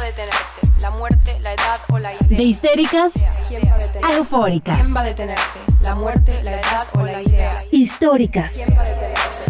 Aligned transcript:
a 0.00 0.04
detenerte? 0.04 0.80
¿La 0.80 0.90
muerte, 0.90 1.40
la 1.40 1.52
edad 1.52 1.80
o 1.90 1.98
la 1.98 2.14
idea? 2.14 2.38
De 2.38 2.42
histéricas 2.42 3.14
a 4.02 4.14
eufóricas. 4.14 4.80
¿Quién 4.80 4.96
va 4.96 5.00
a 5.00 5.04
detenerte? 5.04 5.60
¿La 5.82 5.94
muerte, 5.94 6.42
la 6.42 6.52
edad 6.52 6.86
o 6.94 7.02
la 7.02 7.22
idea? 7.22 7.56
Históricas. 7.70 8.54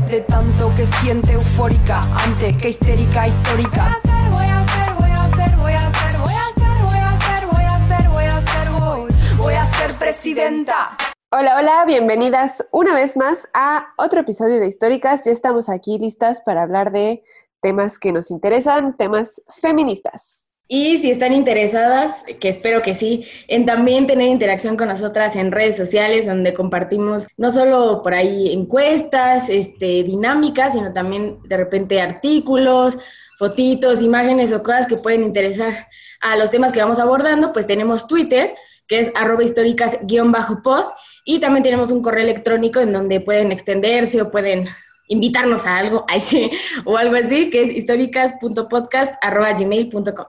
De 0.08 0.20
tanto 0.22 0.74
que 0.74 0.86
siente 0.86 1.32
eufórica 1.32 2.00
antes 2.24 2.56
que 2.56 2.70
histérica 2.70 3.28
histórica. 3.28 3.96
Voy 4.30 4.44
a 4.44 4.60
hacer, 4.60 4.94
voy 4.94 5.10
a 5.10 5.24
hacer, 5.24 5.56
voy 5.56 5.72
a 5.72 5.86
hacer, 5.86 6.18
voy 6.18 6.32
a 6.32 6.46
hacer, 6.46 6.82
voy 6.82 6.96
a 6.96 7.10
hacer, 7.12 7.46
voy 7.46 7.64
a 7.64 7.76
hacer, 7.76 8.08
voy 8.08 8.24
a 8.24 8.36
hacer, 8.38 8.70
voy, 8.70 9.36
voy 9.36 9.54
a 9.54 9.66
ser 9.66 9.94
presidenta. 9.94 10.96
Hola, 11.32 11.58
hola, 11.58 11.84
bienvenidas 11.84 12.66
una 12.72 12.94
vez 12.96 13.16
más 13.16 13.48
a 13.54 13.94
otro 13.96 14.20
episodio 14.20 14.58
de 14.58 14.66
Históricas. 14.66 15.24
Ya 15.26 15.30
estamos 15.30 15.68
aquí 15.68 15.96
listas 15.98 16.42
para 16.44 16.62
hablar 16.62 16.90
de 16.90 17.22
temas 17.60 17.98
que 17.98 18.12
nos 18.12 18.32
interesan, 18.32 18.96
temas 18.96 19.42
feministas. 19.60 20.39
Y 20.72 20.98
si 20.98 21.10
están 21.10 21.32
interesadas, 21.32 22.22
que 22.38 22.48
espero 22.48 22.80
que 22.80 22.94
sí, 22.94 23.26
en 23.48 23.66
también 23.66 24.06
tener 24.06 24.28
interacción 24.28 24.76
con 24.76 24.86
nosotras 24.86 25.34
en 25.34 25.50
redes 25.50 25.76
sociales, 25.76 26.26
donde 26.26 26.54
compartimos 26.54 27.26
no 27.36 27.50
solo 27.50 28.02
por 28.04 28.14
ahí 28.14 28.52
encuestas, 28.52 29.48
este, 29.48 30.04
dinámicas, 30.04 30.74
sino 30.74 30.92
también 30.92 31.40
de 31.42 31.56
repente 31.56 32.00
artículos, 32.00 32.98
fotitos, 33.36 34.00
imágenes 34.00 34.52
o 34.52 34.62
cosas 34.62 34.86
que 34.86 34.96
pueden 34.96 35.24
interesar 35.24 35.88
a 36.20 36.36
los 36.36 36.52
temas 36.52 36.70
que 36.70 36.78
vamos 36.78 37.00
abordando, 37.00 37.52
pues 37.52 37.66
tenemos 37.66 38.06
Twitter, 38.06 38.54
que 38.86 39.00
es 39.00 39.10
arroba 39.16 39.42
históricas-pod, 39.42 40.84
y 41.24 41.40
también 41.40 41.64
tenemos 41.64 41.90
un 41.90 42.00
correo 42.00 42.22
electrónico 42.22 42.78
en 42.78 42.92
donde 42.92 43.18
pueden 43.18 43.50
extenderse 43.50 44.22
o 44.22 44.30
pueden 44.30 44.68
invitarnos 45.08 45.66
a 45.66 45.78
algo, 45.78 46.06
o 46.84 46.96
algo 46.96 47.16
así, 47.16 47.50
que 47.50 47.64
es 47.64 47.76
históricas.podcast.gmail.com. 47.76 50.26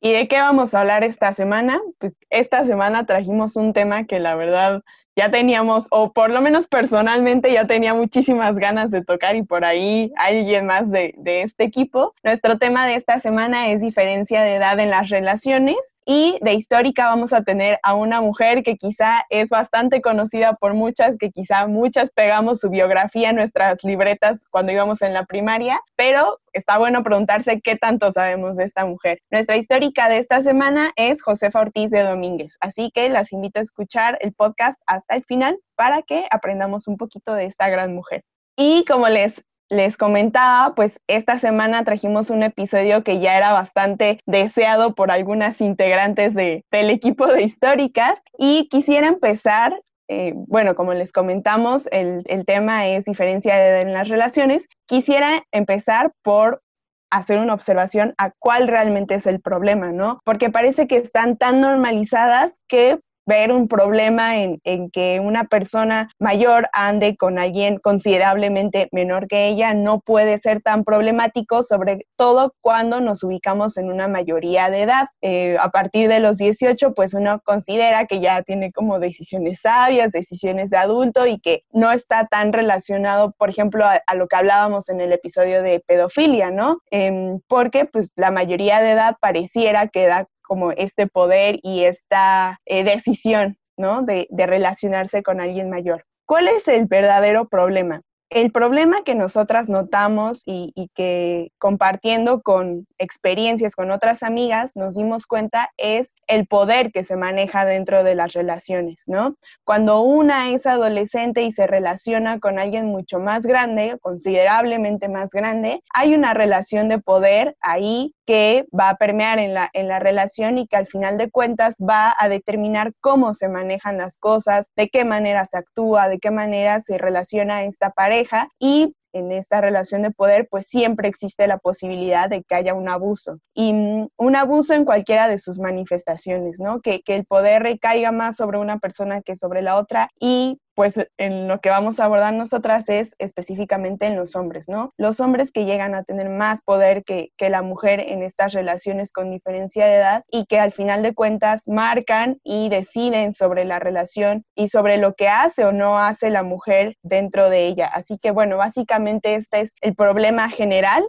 ¿Y 0.00 0.12
de 0.12 0.28
qué 0.28 0.36
vamos 0.38 0.74
a 0.74 0.80
hablar 0.80 1.02
esta 1.02 1.32
semana? 1.32 1.80
Pues 1.98 2.12
esta 2.30 2.64
semana 2.64 3.04
trajimos 3.04 3.56
un 3.56 3.72
tema 3.72 4.04
que 4.04 4.20
la 4.20 4.36
verdad 4.36 4.82
ya 5.18 5.32
teníamos, 5.32 5.88
o 5.90 6.12
por 6.12 6.30
lo 6.30 6.40
menos 6.40 6.68
personalmente 6.68 7.52
ya 7.52 7.66
tenía 7.66 7.92
muchísimas 7.92 8.56
ganas 8.56 8.92
de 8.92 9.04
tocar 9.04 9.34
y 9.34 9.42
por 9.42 9.64
ahí 9.64 10.12
alguien 10.16 10.66
más 10.66 10.88
de, 10.92 11.12
de, 11.18 11.42
este 11.42 11.64
equipo. 11.64 12.14
Nuestro 12.22 12.56
tema 12.58 12.86
de 12.86 12.94
esta 12.94 13.18
semana 13.18 13.72
es 13.72 13.80
diferencia 13.80 14.42
de 14.42 14.54
edad 14.54 14.78
en 14.78 14.90
las 14.90 15.08
relaciones 15.08 15.76
y 16.06 16.38
de 16.40 16.54
histórica 16.54 17.06
vamos 17.06 17.32
a 17.32 17.42
tener 17.42 17.80
a 17.82 17.94
una 17.94 18.20
mujer 18.20 18.62
que 18.62 18.76
quizá 18.76 19.24
es 19.28 19.48
bastante 19.48 20.00
conocida 20.00 20.54
por 20.54 20.74
muchas, 20.74 21.16
que 21.16 21.32
quizá 21.32 21.66
muchas 21.66 22.12
pegamos 22.12 22.60
su 22.60 22.70
biografía 22.70 23.30
en 23.30 23.36
nuestras 23.36 23.82
libretas 23.82 24.44
cuando 24.50 24.70
íbamos 24.70 25.02
en 25.02 25.14
la 25.14 25.24
primaria, 25.24 25.80
pero 25.96 26.38
está 26.58 26.78
bueno 26.78 27.02
preguntarse 27.02 27.60
qué 27.60 27.76
tanto 27.76 28.12
sabemos 28.12 28.56
de 28.56 28.64
esta 28.64 28.84
mujer. 28.84 29.20
Nuestra 29.30 29.56
histórica 29.56 30.08
de 30.08 30.18
esta 30.18 30.42
semana 30.42 30.92
es 30.96 31.22
Josefa 31.22 31.60
Ortiz 31.60 31.90
de 31.90 32.02
Domínguez, 32.02 32.56
así 32.60 32.90
que 32.92 33.08
las 33.08 33.32
invito 33.32 33.60
a 33.60 33.62
escuchar 33.62 34.18
el 34.20 34.32
podcast 34.32 34.80
hasta 34.86 35.16
el 35.16 35.24
final 35.24 35.58
para 35.76 36.02
que 36.02 36.26
aprendamos 36.30 36.88
un 36.88 36.96
poquito 36.96 37.34
de 37.34 37.46
esta 37.46 37.68
gran 37.68 37.94
mujer. 37.94 38.22
Y 38.56 38.84
como 38.86 39.08
les 39.08 39.42
les 39.70 39.96
comentaba, 39.96 40.74
pues 40.74 41.00
esta 41.08 41.38
semana 41.38 41.84
trajimos 41.84 42.30
un 42.30 42.42
episodio 42.42 43.04
que 43.04 43.20
ya 43.20 43.36
era 43.36 43.52
bastante 43.52 44.20
deseado 44.26 44.94
por 44.94 45.10
algunas 45.10 45.60
integrantes 45.60 46.34
de, 46.34 46.64
del 46.70 46.90
equipo 46.90 47.26
de 47.26 47.42
históricas 47.42 48.22
y 48.38 48.68
quisiera 48.68 49.08
empezar 49.08 49.78
eh, 50.08 50.32
bueno, 50.34 50.74
como 50.74 50.94
les 50.94 51.12
comentamos, 51.12 51.86
el, 51.92 52.22
el, 52.26 52.46
tema 52.46 52.88
es 52.88 53.04
diferencia 53.04 53.56
de, 53.56 53.82
en 53.82 53.92
las 53.92 54.08
relaciones. 54.08 54.66
Quisiera 54.86 55.44
empezar 55.52 56.12
por 56.22 56.62
hacer 57.10 57.38
una 57.38 57.54
observación 57.54 58.14
a 58.18 58.32
cuál 58.38 58.68
realmente 58.68 59.14
es 59.14 59.26
el 59.26 59.40
problema, 59.40 59.92
¿no? 59.92 60.20
Porque 60.24 60.50
parece 60.50 60.86
que 60.86 60.96
están 60.96 61.36
tan 61.36 61.60
normalizadas 61.60 62.60
que 62.68 63.00
ver 63.28 63.52
un 63.52 63.68
problema 63.68 64.38
en, 64.38 64.58
que 64.90 65.20
una 65.20 65.44
persona 65.44 66.10
mayor 66.18 66.70
ande 66.72 67.14
con 67.18 67.38
alguien 67.38 67.78
considerablemente 67.78 68.88
menor 68.90 69.28
que 69.28 69.48
ella 69.48 69.74
no 69.74 70.00
puede 70.00 70.38
ser 70.38 70.62
tan 70.62 70.82
problemático, 70.82 71.62
sobre 71.62 72.06
todo 72.16 72.54
cuando 72.62 73.02
nos 73.02 73.22
ubicamos 73.22 73.76
en 73.76 73.92
una 73.92 74.08
mayoría 74.08 74.70
de 74.70 74.80
edad. 74.80 75.08
Eh, 75.20 75.58
a 75.60 75.68
partir 75.68 76.08
de 76.08 76.20
los 76.20 76.38
18, 76.38 76.94
pues 76.94 77.12
uno 77.12 77.42
considera 77.44 78.06
que 78.06 78.20
ya 78.20 78.42
tiene 78.42 78.72
como 78.72 78.98
decisiones 78.98 79.60
sabias, 79.60 80.10
decisiones 80.10 80.70
de 80.70 80.78
adulto 80.78 81.26
y 81.26 81.38
que 81.38 81.64
no 81.70 81.92
está 81.92 82.28
tan 82.28 82.54
relacionado, 82.54 83.34
por 83.36 83.50
ejemplo, 83.50 83.84
a, 83.84 84.14
lo 84.14 84.26
que 84.26 84.36
hablábamos 84.36 84.88
en 84.88 85.02
el 85.02 85.12
episodio 85.12 85.62
de 85.62 85.80
pedofilia, 85.86 86.50
¿no? 86.50 86.78
Em, 86.90 87.40
porque 87.46 87.84
pues 87.84 88.10
la 88.16 88.30
mayoría 88.30 88.80
de 88.80 88.92
edad 88.92 89.16
pareciera 89.20 89.88
que 89.88 90.06
da 90.06 90.28
como 90.48 90.72
este 90.72 91.06
poder 91.06 91.60
y 91.62 91.84
esta 91.84 92.58
eh, 92.66 92.82
decisión, 92.82 93.58
¿no? 93.76 94.02
De, 94.02 94.26
de 94.30 94.46
relacionarse 94.46 95.22
con 95.22 95.40
alguien 95.40 95.70
mayor. 95.70 96.04
¿Cuál 96.26 96.48
es 96.48 96.66
el 96.66 96.86
verdadero 96.86 97.48
problema? 97.48 98.02
El 98.30 98.52
problema 98.52 99.04
que 99.04 99.14
nosotras 99.14 99.70
notamos 99.70 100.42
y, 100.44 100.90
que 100.94 101.50
compartiendo 101.58 102.42
con 102.42 102.86
experiencias 102.98 103.74
con 103.74 103.90
otras 103.90 104.22
amigas 104.22 104.72
nos 104.76 104.96
dimos 104.96 105.26
cuenta 105.26 105.70
es 105.78 106.14
el 106.26 106.46
poder 106.46 106.92
que 106.92 107.04
se 107.04 107.16
maneja 107.16 107.64
dentro 107.64 108.04
de 108.04 108.14
las 108.14 108.34
relaciones, 108.34 109.04
¿no? 109.06 109.36
Cuando 109.64 110.02
una 110.02 110.50
es 110.50 110.66
adolescente 110.66 111.42
y 111.42 111.52
se 111.52 111.66
relaciona 111.66 112.38
con 112.38 112.58
alguien 112.58 112.86
mucho 112.86 113.18
más 113.18 113.46
grande, 113.46 113.96
considerablemente 114.02 115.08
más 115.08 115.30
grande, 115.30 115.82
hay 115.94 116.14
una 116.14 116.34
relación 116.34 116.88
de 116.88 116.98
poder 116.98 117.56
ahí 117.60 118.14
que 118.26 118.66
va 118.78 118.90
a 118.90 118.96
permear 118.96 119.38
en 119.38 119.54
la, 119.54 119.70
en 119.72 119.88
la 119.88 120.00
relación 120.00 120.58
y 120.58 120.66
que 120.66 120.76
al 120.76 120.86
final 120.86 121.16
de 121.16 121.30
cuentas 121.30 121.76
va 121.78 122.14
a 122.18 122.28
determinar 122.28 122.92
cómo 123.00 123.32
se 123.32 123.48
manejan 123.48 123.96
las 123.96 124.18
cosas, 124.18 124.68
de 124.76 124.88
qué 124.88 125.06
manera 125.06 125.46
se 125.46 125.56
actúa, 125.56 126.08
de 126.08 126.18
qué 126.18 126.30
manera 126.30 126.80
se 126.80 126.98
relaciona 126.98 127.64
esta 127.64 127.88
pareja 127.90 128.17
y 128.58 128.94
en 129.12 129.32
esta 129.32 129.60
relación 129.60 130.02
de 130.02 130.10
poder, 130.10 130.48
pues 130.50 130.66
siempre 130.66 131.08
existe 131.08 131.46
la 131.46 131.58
posibilidad 131.58 132.28
de 132.28 132.42
que 132.42 132.54
haya 132.54 132.74
un 132.74 132.88
abuso. 132.88 133.38
Y 133.54 133.72
mm, 133.72 134.08
un 134.16 134.36
abuso 134.36 134.74
en 134.74 134.84
cualquiera 134.84 135.28
de 135.28 135.38
sus 135.38 135.58
manifestaciones, 135.58 136.60
¿no? 136.60 136.80
Que, 136.80 137.00
que 137.02 137.16
el 137.16 137.24
poder 137.24 137.62
recaiga 137.62 138.12
más 138.12 138.36
sobre 138.36 138.58
una 138.58 138.78
persona 138.78 139.22
que 139.22 139.36
sobre 139.36 139.62
la 139.62 139.76
otra 139.76 140.10
y 140.20 140.58
pues 140.78 140.94
en 141.16 141.48
lo 141.48 141.60
que 141.60 141.70
vamos 141.70 141.98
a 141.98 142.04
abordar 142.04 142.32
nosotras 142.34 142.88
es 142.88 143.16
específicamente 143.18 144.06
en 144.06 144.14
los 144.14 144.36
hombres, 144.36 144.68
¿no? 144.68 144.92
Los 144.96 145.18
hombres 145.18 145.50
que 145.50 145.64
llegan 145.64 145.96
a 145.96 146.04
tener 146.04 146.28
más 146.28 146.62
poder 146.62 147.02
que, 147.02 147.32
que, 147.36 147.50
la 147.50 147.62
mujer 147.62 147.98
en 147.98 148.22
estas 148.22 148.52
relaciones 148.52 149.10
con 149.10 149.28
diferencia 149.28 149.86
de 149.86 149.96
edad 149.96 150.22
y 150.30 150.46
que 150.46 150.60
al 150.60 150.70
final 150.70 151.02
de 151.02 151.16
cuentas 151.16 151.66
marcan 151.66 152.38
y 152.44 152.68
deciden 152.68 153.34
sobre 153.34 153.64
la 153.64 153.80
relación 153.80 154.44
y 154.54 154.68
sobre 154.68 154.98
lo 154.98 155.14
que 155.14 155.26
hace 155.26 155.64
o 155.64 155.72
no 155.72 155.98
hace 155.98 156.30
la 156.30 156.44
mujer 156.44 156.94
dentro 157.02 157.50
de 157.50 157.66
ella. 157.66 157.88
Así 157.88 158.16
que 158.16 158.30
bueno, 158.30 158.56
básicamente 158.56 159.34
este 159.34 159.62
es 159.62 159.72
el 159.80 159.96
problema 159.96 160.48
general 160.48 161.04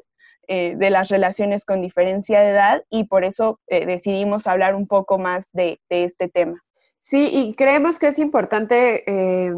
eh, 0.48 0.74
de 0.78 0.90
las 0.90 1.10
relaciones 1.10 1.64
con 1.64 1.84
diferencia 1.84 2.40
de 2.40 2.50
edad 2.50 2.82
y 2.90 3.04
por 3.04 3.24
eso 3.24 3.60
eh, 3.68 3.86
decidimos 3.86 4.48
hablar 4.48 4.74
un 4.74 4.88
poco 4.88 5.20
más 5.20 5.52
de, 5.54 5.80
de 5.92 6.06
este 6.06 6.28
tema. 6.28 6.60
Sí, 7.00 7.30
y 7.32 7.54
creemos 7.56 7.98
que 7.98 8.08
es 8.08 8.20
importante, 8.20 9.04
eh, 9.10 9.54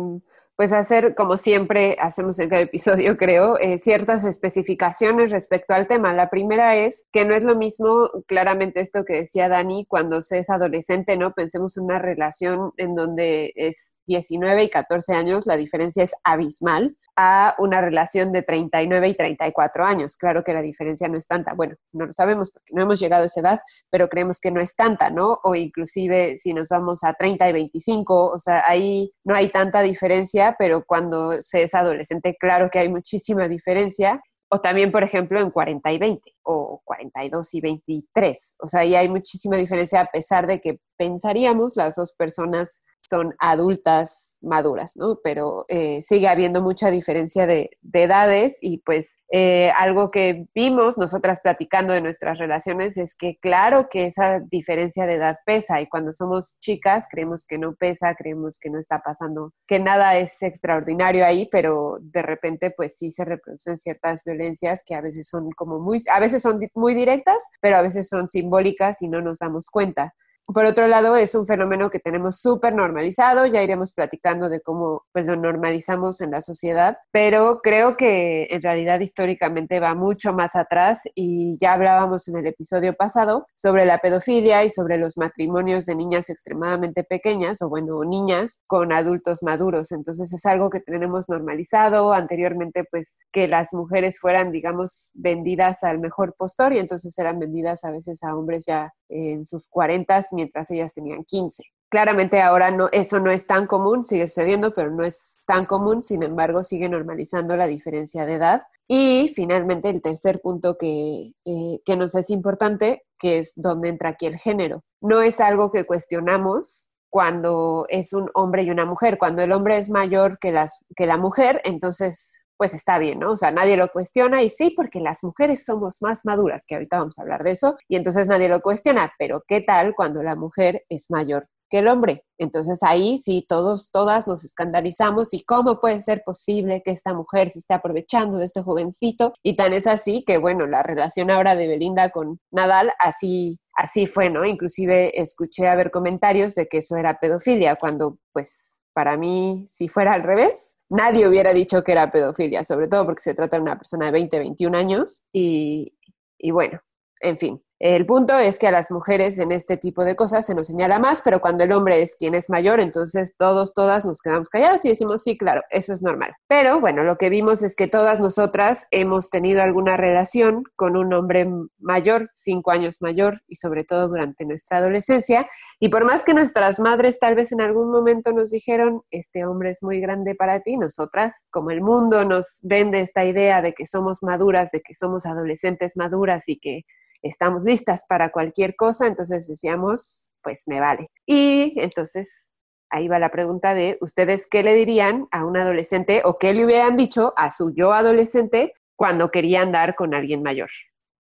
pues, 0.56 0.74
hacer, 0.74 1.16
como 1.16 1.38
siempre 1.38 1.98
hacemos 2.00 2.38
en 2.38 2.50
cada 2.50 2.62
episodio, 2.62 3.18
creo, 3.18 3.58
eh, 3.58 3.80
ciertas 3.80 4.24
especificaciones 4.26 5.32
respecto 5.32 5.74
al 5.74 5.88
tema. 5.88 6.14
La 6.14 6.30
primera 6.30 6.76
es 6.76 7.06
que 7.12 7.26
no 7.26 7.34
es 7.34 7.44
lo 7.44 7.56
mismo, 7.56 8.12
claramente, 8.28 8.80
esto 8.80 9.04
que 9.04 9.16
decía 9.16 9.50
Dani, 9.50 9.86
cuando 9.88 10.22
se 10.22 10.38
es 10.40 10.52
adolescente, 10.52 11.18
¿no? 11.18 11.34
Pensemos 11.34 11.78
en 11.78 11.86
una 11.86 12.00
relación 12.00 12.74
en 12.78 12.94
donde 12.94 13.54
es 13.56 13.96
19 14.12 14.64
y 14.66 14.70
14 14.70 15.14
años, 15.14 15.46
la 15.46 15.56
diferencia 15.56 16.04
es 16.04 16.12
abismal 16.24 16.98
a 17.16 17.56
una 17.60 17.82
relación 17.82 18.32
de 18.32 18.42
39 18.42 19.08
y 19.08 19.14
34 19.16 19.86
años. 19.86 20.18
Claro 20.18 20.44
que 20.44 20.54
la 20.54 20.62
diferencia 20.62 21.08
no 21.08 21.18
es 21.18 21.28
tanta. 21.28 21.54
Bueno, 21.54 21.76
no 21.94 22.08
lo 22.08 22.12
sabemos 22.12 22.52
porque 22.52 22.74
no 22.74 22.82
hemos 22.82 23.00
llegado 23.00 23.24
a 23.24 23.28
esa 23.28 23.40
edad, 23.40 23.60
pero 23.90 24.10
creemos 24.10 24.40
que 24.40 24.52
no 24.52 24.60
es 24.60 24.76
tanta, 24.76 25.10
¿no? 25.10 25.40
O 25.44 25.56
inclusive 25.56 26.36
si 26.36 26.54
nos 26.54 26.68
vamos 26.70 27.04
a 27.04 27.14
30 27.14 27.50
y 27.50 27.54
25, 27.54 28.28
o 28.28 28.40
sea, 28.40 28.64
ahí 28.68 29.14
no 29.24 29.34
hay 29.34 29.50
tanta 29.50 29.82
diferencia, 29.82 30.56
pero 30.60 30.84
cuando 30.86 31.42
se 31.42 31.64
es 31.64 31.74
adolescente, 31.74 32.36
claro 32.38 32.70
que 32.70 32.80
hay 32.80 32.90
muchísima 32.90 33.48
diferencia. 33.48 34.22
O 34.54 34.60
también, 34.60 34.92
por 34.92 35.04
ejemplo, 35.04 35.40
en 35.40 35.50
40 35.50 35.94
y 35.94 35.98
20 35.98 36.32
o 36.44 36.82
42 36.84 37.54
y 37.54 37.62
23. 37.62 38.56
O 38.60 38.68
sea, 38.68 38.82
ahí 38.82 38.96
hay 38.96 39.08
muchísima 39.08 39.56
diferencia 39.56 40.02
a 40.02 40.06
pesar 40.08 40.46
de 40.46 40.60
que 40.60 40.80
pensaríamos, 41.02 41.76
las 41.76 41.96
dos 41.96 42.14
personas 42.14 42.84
son 43.00 43.34
adultas 43.40 44.38
maduras, 44.42 44.96
¿no? 44.96 45.20
Pero 45.24 45.66
eh, 45.68 46.04
sigue 46.04 46.28
habiendo 46.28 46.62
mucha 46.62 46.92
diferencia 46.92 47.48
de, 47.48 47.72
edades 47.92 48.60
y 48.62 48.78
pues 48.80 49.20
eh, 49.32 49.72
algo 49.78 50.12
que 50.12 50.48
vimos 50.54 50.98
nosotras 50.98 51.40
platicando 51.42 51.94
de 51.94 52.02
nuestras 52.02 52.38
relaciones 52.38 52.98
es 52.98 53.16
que 53.16 53.38
claro 53.40 53.90
que 53.90 54.06
esa 54.06 54.40
diferencia 54.40 55.06
de 55.06 55.16
edad 55.16 55.38
pesa 55.46 55.82
y 55.82 55.88
cuando 55.88 56.14
somos 56.14 56.58
chicas 56.60 57.08
creemos 57.10 57.46
que 57.46 57.58
no 57.58 57.74
pesa, 57.76 58.16
creemos 58.16 58.60
que 58.60 58.70
no 58.70 58.80
está 58.80 59.02
pasando, 59.02 59.54
que 59.68 59.80
nada 59.80 60.18
es 60.18 60.42
extraordinario 60.42 61.26
ahí, 61.26 61.48
pero 61.52 61.98
de 62.02 62.22
repente 62.22 62.72
pues 62.72 62.98
sí 62.98 63.10
se 63.10 63.26
reproducen 63.26 63.78
ciertas 63.78 64.24
violencias 64.24 64.84
que 64.86 64.96
a 64.96 65.02
veces 65.02 65.28
son 65.28 65.50
como 65.52 65.80
muy, 65.80 66.02
a 66.12 66.20
veces 66.20 66.44
son 66.44 66.60
muy 66.76 66.94
directas, 66.94 67.44
pero 67.60 67.78
a 67.78 67.82
veces 67.82 68.08
son 68.08 68.30
simbólicas 68.30 69.02
y 69.02 69.08
no 69.08 69.22
nos 69.22 69.40
damos 69.40 69.70
cuenta. 69.70 70.14
Por 70.46 70.66
otro 70.66 70.88
lado, 70.88 71.16
es 71.16 71.34
un 71.36 71.46
fenómeno 71.46 71.90
que 71.90 72.00
tenemos 72.00 72.42
súper 72.42 72.76
normalizado, 72.76 73.46
ya 73.46 73.64
iremos 73.64 73.94
platicando 73.94 74.50
de 74.50 74.62
cómo 74.62 75.04
pues, 75.14 75.28
lo 75.28 75.36
normalizamos 75.36 76.20
en 76.22 76.32
la 76.32 76.42
sociedad, 76.42 76.98
pero 77.12 77.62
creo 77.62 77.96
que 77.96 78.48
en 78.50 78.62
realidad 78.62 79.00
históricamente 79.00 79.80
va 79.80 79.96
mucho 79.96 80.34
más 80.34 80.56
atrás 80.56 81.04
y 81.16 81.56
ya 81.58 81.74
hablábamos 81.74 82.28
en 82.28 82.38
el 82.38 82.48
episodio 82.48 82.94
pasado 82.94 83.46
sobre 83.56 83.86
la 83.86 84.00
pedofilia 84.00 84.64
y 84.64 84.70
sobre 84.70 84.98
los 84.98 85.18
matrimonios 85.18 85.86
de 85.86 85.96
niñas 85.96 86.30
extremadamente 86.30 87.04
pequeñas 87.04 87.62
o 87.62 87.70
bueno, 87.70 88.04
niñas 88.04 88.62
con 88.68 88.92
adultos 88.92 89.44
maduros. 89.44 89.92
Entonces 89.92 90.34
es 90.34 90.46
algo 90.46 90.70
que 90.70 90.80
tenemos 90.80 91.30
normalizado. 91.30 92.14
Anteriormente, 92.14 92.84
pues 92.90 93.18
que 93.32 93.48
las 93.48 93.74
mujeres 93.74 94.20
fueran, 94.20 94.52
digamos, 94.52 95.12
vendidas 95.14 95.84
al 95.84 96.00
mejor 96.00 96.36
postor 96.38 96.74
y 96.74 96.80
entonces 96.80 97.18
eran 97.18 97.40
vendidas 97.40 97.84
a 97.84 97.92
veces 97.92 98.24
a 98.24 98.36
hombres 98.36 98.66
ya 98.66 98.92
en 99.12 99.46
sus 99.46 99.68
40 99.68 100.22
mientras 100.32 100.72
ellas 100.72 100.94
tenían 100.94 101.24
15. 101.24 101.64
Claramente 101.90 102.42
ahora 102.42 102.72
no, 102.72 102.88
eso 102.92 103.20
no 103.20 103.32
es 103.32 103.46
tan 103.46 103.68
común, 103.68 104.06
sigue 104.06 104.28
sucediendo, 104.28 104.74
pero 104.74 104.92
no 104.92 105.04
es 105.04 105.44
tan 105.46 105.66
común, 105.66 106.02
sin 106.02 106.24
embargo 106.24 106.64
sigue 106.64 106.88
normalizando 106.88 107.58
la 107.58 107.68
diferencia 107.68 108.26
de 108.26 108.36
edad. 108.36 108.64
Y 108.88 109.32
finalmente 109.36 109.90
el 109.90 110.02
tercer 110.02 110.42
punto 110.42 110.78
que, 110.78 111.34
eh, 111.46 111.80
que 111.86 111.98
nos 111.98 112.16
es 112.16 112.30
importante, 112.30 113.04
que 113.20 113.40
es 113.40 113.54
dónde 113.56 113.90
entra 113.90 114.10
aquí 114.10 114.26
el 114.26 114.38
género. 114.38 114.84
No 115.02 115.22
es 115.22 115.40
algo 115.40 115.72
que 115.72 115.86
cuestionamos, 115.86 116.92
cuando 117.12 117.86
es 117.90 118.14
un 118.14 118.32
hombre 118.34 118.64
y 118.64 118.72
una 118.72 118.86
mujer. 118.86 119.18
Cuando 119.20 119.44
el 119.44 119.52
hombre 119.52 119.78
es 119.78 119.90
mayor 119.90 120.40
que, 120.40 120.52
las, 120.52 120.80
que 120.96 121.06
la 121.06 121.18
mujer, 121.18 121.62
entonces 121.66 122.40
pues 122.62 122.76
está 122.76 123.00
bien, 123.00 123.18
¿no? 123.18 123.32
O 123.32 123.38
sea, 123.38 123.50
nadie 123.50 123.76
lo 123.76 123.88
cuestiona 123.88 124.44
y 124.44 124.50
sí, 124.52 124.70
porque 124.70 125.00
las 125.00 125.24
mujeres 125.24 125.66
somos 125.66 126.00
más 126.00 126.26
maduras, 126.26 126.64
que 126.68 126.76
ahorita 126.76 127.00
vamos 127.00 127.18
a 127.18 127.24
hablar 127.24 127.44
de 127.44 127.50
eso, 127.50 127.76
y 127.88 127.96
entonces 127.96 128.28
nadie 128.28 128.50
lo 128.50 128.62
cuestiona, 128.62 129.12
pero 129.18 129.42
¿qué 129.48 129.62
tal 129.62 129.96
cuando 129.96 130.22
la 130.22 130.36
mujer 130.36 130.84
es 130.88 131.10
mayor 131.10 131.48
que 131.72 131.80
el 131.80 131.88
hombre? 131.88 132.24
Entonces 132.38 132.84
ahí 132.84 133.18
sí, 133.18 133.44
todos, 133.50 133.90
todas 133.90 134.28
nos 134.28 134.46
escandalizamos 134.46 135.34
y 135.34 135.44
cómo 135.44 135.80
puede 135.80 136.04
ser 136.04 136.22
posible 136.24 136.84
que 136.86 136.92
esta 136.92 137.16
mujer 137.16 137.50
se 137.50 137.58
esté 137.58 137.74
aprovechando 137.74 138.38
de 138.38 138.46
este 138.46 138.62
jovencito 138.62 139.34
y 139.42 139.56
tan 139.56 139.74
es 139.74 139.88
así 139.88 140.24
que, 140.24 140.38
bueno, 140.38 140.68
la 140.68 140.84
relación 140.84 141.32
ahora 141.32 141.56
de 141.56 141.68
Belinda 141.68 142.12
con 142.12 142.38
Nadal 142.52 142.92
así 143.00 143.58
así 143.74 144.06
fue, 144.06 144.30
¿no? 144.30 144.46
Inclusive 144.46 145.20
escuché 145.20 145.68
a 145.68 145.76
ver 145.76 145.90
comentarios 145.90 146.54
de 146.54 146.68
que 146.68 146.78
eso 146.78 146.96
era 146.96 147.18
pedofilia, 147.20 147.76
cuando 147.78 148.20
pues 148.32 148.81
para 148.94 149.18
mí 149.18 149.64
si 149.68 149.88
fuera 149.88 150.14
al 150.14 150.24
revés, 150.24 150.78
nadie 150.90 151.28
hubiera 151.28 151.54
dicho 151.54 151.84
que 151.84 151.94
era 151.94 152.12
pedofilia, 152.12 152.64
sobre 152.64 152.88
todo 152.88 153.06
porque 153.06 153.22
se 153.22 153.34
trata 153.34 153.58
de 153.58 153.64
una 153.64 153.78
persona 153.78 154.08
de 154.08 154.12
20, 154.12 154.40
21 154.40 154.78
años 154.78 155.24
y, 155.32 155.98
y 156.38 156.52
bueno, 156.52 156.80
en 157.22 157.38
fin, 157.38 157.64
el 157.84 158.06
punto 158.06 158.38
es 158.38 158.60
que 158.60 158.68
a 158.68 158.72
las 158.72 158.92
mujeres 158.92 159.40
en 159.40 159.52
este 159.52 159.76
tipo 159.76 160.06
de 160.06 160.16
cosas 160.16 160.46
se 160.46 160.54
nos 160.54 160.68
señala 160.68 161.00
más, 161.00 161.24
pero 161.24 161.42
cuando 161.42 161.64
el 161.64 161.72
hombre 161.72 162.04
es 162.04 162.16
quien 162.16 162.36
es 162.36 162.48
mayor, 162.48 162.80
entonces 162.80 163.34
todos, 163.40 163.74
todas 163.74 164.06
nos 164.06 164.22
quedamos 164.22 164.50
calladas 164.50 164.86
y 164.86 164.90
decimos, 164.90 165.24
sí, 165.24 165.36
claro, 165.36 165.64
eso 165.72 165.92
es 165.92 166.04
normal. 166.04 166.36
Pero 166.48 166.80
bueno, 166.80 167.04
lo 167.04 167.16
que 167.16 167.30
vimos 167.30 167.64
es 167.64 167.76
que 167.76 167.88
todas 167.88 168.20
nosotras 168.20 168.86
hemos 168.92 169.32
tenido 169.32 169.64
alguna 169.64 169.98
relación 169.98 170.64
con 170.76 170.96
un 170.96 171.12
hombre 171.12 171.48
mayor, 171.80 172.30
cinco 172.36 172.70
años 172.70 172.98
mayor, 173.02 173.42
y 173.48 173.56
sobre 173.56 173.84
todo 173.84 174.10
durante 174.10 174.46
nuestra 174.46 174.78
adolescencia. 174.78 175.50
Y 175.80 175.90
por 175.90 176.06
más 176.06 176.24
que 176.24 176.36
nuestras 176.36 176.80
madres 176.80 177.18
tal 177.18 177.34
vez 177.34 177.52
en 177.52 177.62
algún 177.62 177.90
momento 177.90 178.32
nos 178.32 178.52
dijeron, 178.52 179.02
este 179.10 179.44
hombre 179.44 179.72
es 179.72 179.82
muy 179.82 180.00
grande 180.00 180.36
para 180.36 180.60
ti, 180.60 180.78
nosotras, 180.78 181.48
como 181.50 181.72
el 181.72 181.82
mundo 181.82 182.26
nos 182.26 182.60
vende 182.62 183.00
esta 183.00 183.26
idea 183.26 183.64
de 183.64 183.74
que 183.74 183.88
somos 183.88 184.22
maduras, 184.22 184.70
de 184.70 184.82
que 184.82 184.94
somos 184.94 185.26
adolescentes 185.26 185.98
maduras 185.98 186.48
y 186.48 186.60
que 186.60 186.84
estamos 187.22 187.64
listas 187.64 188.06
para 188.08 188.32
cualquier 188.32 188.76
cosa, 188.76 189.08
entonces 189.08 189.48
decíamos, 189.48 190.32
pues 190.42 190.64
me 190.68 190.80
vale. 190.80 191.10
Y 191.26 191.74
entonces 191.78 192.52
ahí 192.90 193.08
va 193.08 193.20
la 193.20 193.32
pregunta 193.32 193.74
de, 193.74 193.98
¿ustedes 194.02 194.48
qué 194.50 194.64
le 194.64 194.76
dirían 194.76 195.28
a 195.32 195.46
un 195.46 195.58
adolescente 195.58 196.22
o 196.26 196.38
qué 196.38 196.54
le 196.54 196.66
hubieran 196.66 196.98
dicho 196.98 197.34
a 197.38 197.50
su 197.50 197.74
yo 197.74 197.94
adolescente 197.94 198.74
cuando 198.96 199.32
quería 199.32 199.62
andar 199.62 199.96
con 199.96 200.14
alguien 200.14 200.44
mayor? 200.44 200.70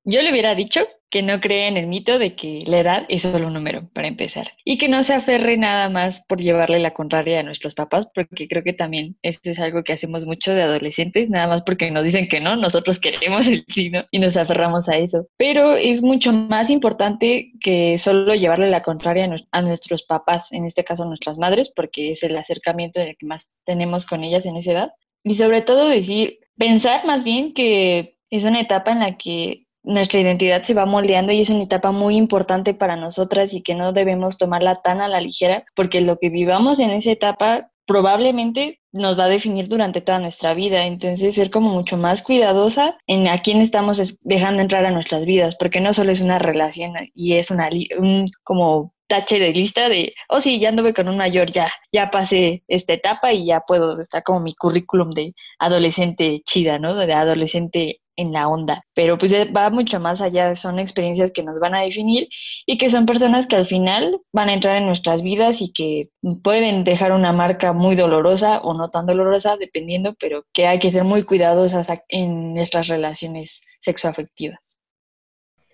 Yo 0.04 0.22
le 0.22 0.32
hubiera 0.32 0.56
dicho 0.56 0.88
que 1.12 1.22
no 1.22 1.42
cree 1.42 1.68
en 1.68 1.78
el 1.78 1.86
mito 1.86 2.18
de 2.18 2.36
que 2.36 2.64
la 2.66 2.80
edad 2.80 3.06
es 3.10 3.24
solo 3.24 3.48
un 3.48 3.54
número, 3.54 3.90
para 3.94 4.08
empezar, 4.08 4.54
y 4.64 4.78
que 4.78 4.88
no 4.88 5.04
se 5.04 5.14
aferre 5.14 5.58
nada 5.58 5.90
más 5.90 6.24
por 6.28 6.42
llevarle 6.42 6.80
la 6.80 6.92
contraria 6.92 7.42
a 7.42 7.44
nuestros 7.44 7.76
papás, 7.76 8.08
porque 8.16 8.48
creo 8.48 8.64
que 8.64 8.74
también 8.74 9.18
esto 9.22 9.50
es 9.50 9.60
algo 9.60 9.84
que 9.84 9.94
hacemos 9.94 10.26
mucho 10.26 10.54
de 10.54 10.64
adolescentes, 10.64 11.30
nada 11.30 11.48
más 11.48 11.62
porque 11.64 11.92
nos 11.92 12.06
dicen 12.06 12.30
que 12.30 12.40
no, 12.40 12.56
nosotros 12.56 13.00
queremos 13.00 13.46
el 13.48 13.66
sí 13.68 13.92
y 14.10 14.20
nos 14.20 14.38
aferramos 14.38 14.88
a 14.88 14.98
eso. 14.98 15.28
Pero 15.38 15.76
es 15.76 16.02
mucho 16.02 16.32
más 16.32 16.70
importante 16.70 17.52
que 17.60 17.98
solo 17.98 18.34
llevarle 18.34 18.70
la 18.70 18.82
contraria 18.82 19.30
a 19.52 19.62
nuestros 19.62 20.04
papás, 20.04 20.48
en 20.52 20.66
este 20.66 20.86
caso 20.86 21.04
a 21.04 21.08
nuestras 21.08 21.38
madres, 21.38 21.72
porque 21.76 22.12
es 22.14 22.24
el 22.24 22.38
acercamiento 22.38 23.02
que 23.02 23.26
más 23.26 23.52
tenemos 23.66 24.06
con 24.06 24.24
ellas 24.24 24.46
en 24.46 24.56
esa 24.56 24.72
edad. 24.72 24.92
Y 25.24 25.36
sobre 25.36 25.62
todo 25.62 25.90
decir, 25.90 26.40
pensar 26.58 27.06
más 27.06 27.24
bien 27.24 27.54
que 27.54 28.16
es 28.30 28.46
una 28.46 28.62
etapa 28.62 28.94
en 28.94 29.00
la 29.00 29.18
que 29.18 29.68
nuestra 29.84 30.20
identidad 30.20 30.64
se 30.64 30.74
va 30.74 30.86
moldeando 30.86 31.32
y 31.32 31.42
es 31.42 31.50
una 31.50 31.64
etapa 31.64 31.92
muy 31.92 32.16
importante 32.16 32.74
para 32.74 32.96
nosotras 32.96 33.54
y 33.54 33.62
que 33.62 33.76
no 33.76 33.94
debemos 33.94 34.38
tomarla 34.38 34.82
tan 34.82 35.02
a 35.02 35.08
la 35.08 35.22
ligera 35.22 35.66
porque 35.76 36.02
lo 36.02 36.18
que 36.20 36.30
vivamos 36.30 36.80
en 36.80 36.92
esa 36.92 37.12
etapa 37.12 37.72
probablemente 37.86 38.80
nos 38.92 39.18
va 39.18 39.26
a 39.26 39.30
definir 39.30 39.68
durante 39.68 40.02
toda 40.02 40.20
nuestra 40.20 40.54
vida. 40.54 40.86
Entonces, 40.86 41.36
ser 41.36 41.50
como 41.50 41.70
mucho 41.70 41.98
más 41.98 42.22
cuidadosa 42.22 42.98
en 43.08 43.28
a 43.28 43.42
quién 43.42 43.62
estamos 43.62 44.18
dejando 44.22 44.62
entrar 44.62 44.86
a 44.86 44.92
nuestras 44.92 45.26
vidas, 45.26 45.56
porque 45.56 45.82
no 45.82 45.94
solo 45.94 46.12
es 46.12 46.22
una 46.22 46.40
relación 46.40 46.94
y 47.14 47.34
es 47.34 47.52
una 47.52 47.70
un 47.98 48.32
como 48.44 48.94
tache 49.08 49.40
de 49.40 49.52
lista 49.52 49.90
de, 49.90 50.14
oh 50.30 50.40
sí, 50.40 50.60
ya 50.60 50.70
anduve 50.70 50.94
con 50.94 51.10
un 51.10 51.18
mayor, 51.18 51.52
ya, 51.52 51.68
ya 51.92 52.10
pasé 52.12 52.64
esta 52.70 52.94
etapa 52.94 53.34
y 53.34 53.46
ya 53.48 53.60
puedo 53.62 54.00
estar 54.00 54.24
como 54.24 54.40
mi 54.40 54.56
currículum 54.56 55.12
de 55.12 55.34
adolescente 55.60 56.42
chida, 56.46 56.80
¿no? 56.80 56.96
De 56.96 57.14
adolescente 57.14 58.01
en 58.16 58.34
la 58.34 58.48
onda, 58.48 58.84
pero 58.94 59.18
pues 59.18 59.34
va 59.34 59.70
mucho 59.70 60.00
más 60.00 60.22
allá, 60.22 60.56
son 60.56 60.80
experiencias 60.80 61.32
que 61.32 61.44
nos 61.44 61.60
van 61.60 61.76
a 61.76 61.82
definir 61.82 62.28
y 62.66 62.78
que 62.78 62.90
son 62.90 63.06
personas 63.06 63.48
que 63.48 63.56
al 63.56 63.66
final 63.66 64.20
van 64.32 64.50
a 64.50 64.54
entrar 64.54 64.78
en 64.78 64.86
nuestras 64.86 65.22
vidas 65.24 65.62
y 65.62 65.72
que 65.74 66.10
pueden 66.44 66.84
dejar 66.84 67.12
una 67.12 67.32
marca 67.32 67.74
muy 67.74 67.96
dolorosa 67.96 68.60
o 68.62 68.74
no 68.74 68.90
tan 68.90 69.06
dolorosa, 69.06 69.58
dependiendo, 69.58 70.16
pero 70.20 70.46
que 70.54 70.68
hay 70.68 70.80
que 70.80 70.92
ser 70.92 71.04
muy 71.04 71.24
cuidadosas 71.24 71.88
en 72.10 72.54
nuestras 72.54 72.88
relaciones 72.88 73.62
sexoafectivas. 73.82 74.71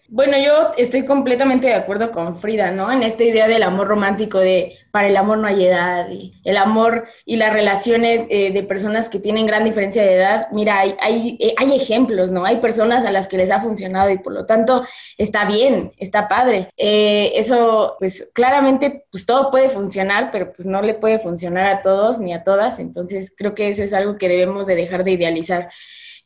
Bueno, 0.09 0.37
yo 0.37 0.71
estoy 0.77 1.03
completamente 1.03 1.67
de 1.67 1.73
acuerdo 1.73 2.11
con 2.11 2.39
Frida, 2.39 2.71
¿no? 2.71 2.89
En 2.89 3.03
esta 3.03 3.25
idea 3.25 3.45
del 3.49 3.61
amor 3.61 3.87
romántico 3.87 4.39
de 4.39 4.77
para 4.89 5.09
el 5.09 5.17
amor 5.17 5.37
no 5.37 5.47
hay 5.47 5.65
edad 5.65 6.07
el 6.09 6.57
amor 6.57 7.07
y 7.25 7.35
las 7.35 7.51
relaciones 7.51 8.25
eh, 8.29 8.51
de 8.51 8.63
personas 8.63 9.09
que 9.09 9.19
tienen 9.19 9.45
gran 9.45 9.65
diferencia 9.65 10.01
de 10.03 10.15
edad. 10.15 10.47
Mira, 10.53 10.79
hay, 10.79 10.95
hay, 11.01 11.37
eh, 11.41 11.53
hay, 11.57 11.75
ejemplos, 11.75 12.31
¿no? 12.31 12.45
Hay 12.45 12.61
personas 12.61 13.03
a 13.03 13.11
las 13.11 13.27
que 13.27 13.35
les 13.35 13.51
ha 13.51 13.59
funcionado 13.59 14.09
y 14.09 14.17
por 14.17 14.31
lo 14.31 14.45
tanto 14.45 14.85
está 15.17 15.43
bien, 15.43 15.91
está 15.97 16.29
padre. 16.29 16.69
Eh, 16.77 17.33
eso, 17.35 17.97
pues 17.99 18.29
claramente, 18.33 19.05
pues 19.11 19.25
todo 19.25 19.51
puede 19.51 19.67
funcionar, 19.67 20.29
pero 20.31 20.53
pues 20.53 20.65
no 20.65 20.81
le 20.81 20.93
puede 20.93 21.19
funcionar 21.19 21.65
a 21.65 21.81
todos 21.81 22.19
ni 22.19 22.33
a 22.33 22.45
todas. 22.45 22.79
Entonces 22.79 23.33
creo 23.35 23.53
que 23.53 23.69
eso 23.69 23.83
es 23.83 23.91
algo 23.91 24.17
que 24.17 24.29
debemos 24.29 24.67
de 24.67 24.75
dejar 24.75 25.03
de 25.03 25.11
idealizar. 25.11 25.69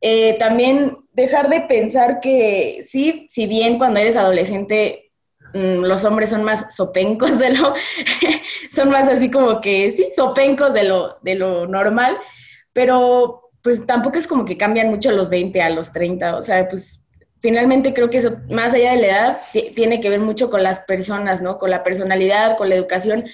Eh, 0.02 0.38
también 0.40 0.98
dejar 1.14 1.50
de 1.50 1.62
pensar 1.62 2.20
que 2.20 2.80
sí, 2.82 3.28
si 3.30 3.46
bien 3.46 3.78
cuando 3.78 4.00
eres 4.00 4.16
adolescente 4.16 5.12
mm, 5.54 5.84
los 5.84 6.04
hombres 6.06 6.32
son 6.32 6.44
más 6.44 6.76
sopencos 6.76 7.38
de 7.38 7.54
lo, 7.54 7.76
son 8.72 8.90
más 8.90 9.08
así 9.08 9.30
como 9.30 9.62
que, 9.62 9.92
sí, 9.92 10.08
sopencos 10.16 10.74
de 10.74 10.86
lo, 10.86 11.20
de 11.22 11.36
lo 11.36 11.68
normal, 11.68 12.18
pero 12.74 13.52
pues 13.62 13.86
tampoco 13.86 14.18
es 14.18 14.28
como 14.28 14.44
que 14.44 14.58
cambian 14.58 14.90
mucho 14.90 15.12
los 15.12 15.30
20, 15.30 15.62
a 15.62 15.70
los 15.70 15.94
30, 15.94 16.38
o 16.38 16.42
sea, 16.42 16.68
pues 16.68 17.02
finalmente 17.40 17.94
creo 17.94 18.10
que 18.10 18.18
eso, 18.18 18.38
más 18.50 18.74
allá 18.74 18.92
de 18.92 19.02
la 19.02 19.08
edad, 19.08 19.38
tiene 19.76 20.00
que 20.00 20.10
ver 20.10 20.20
mucho 20.20 20.50
con 20.50 20.64
las 20.64 20.82
personas, 20.82 21.42
¿no? 21.42 21.58
Con 21.58 21.70
la 21.70 21.84
personalidad, 21.84 22.58
con 22.58 22.70
la 22.70 22.76
educación 22.76 23.26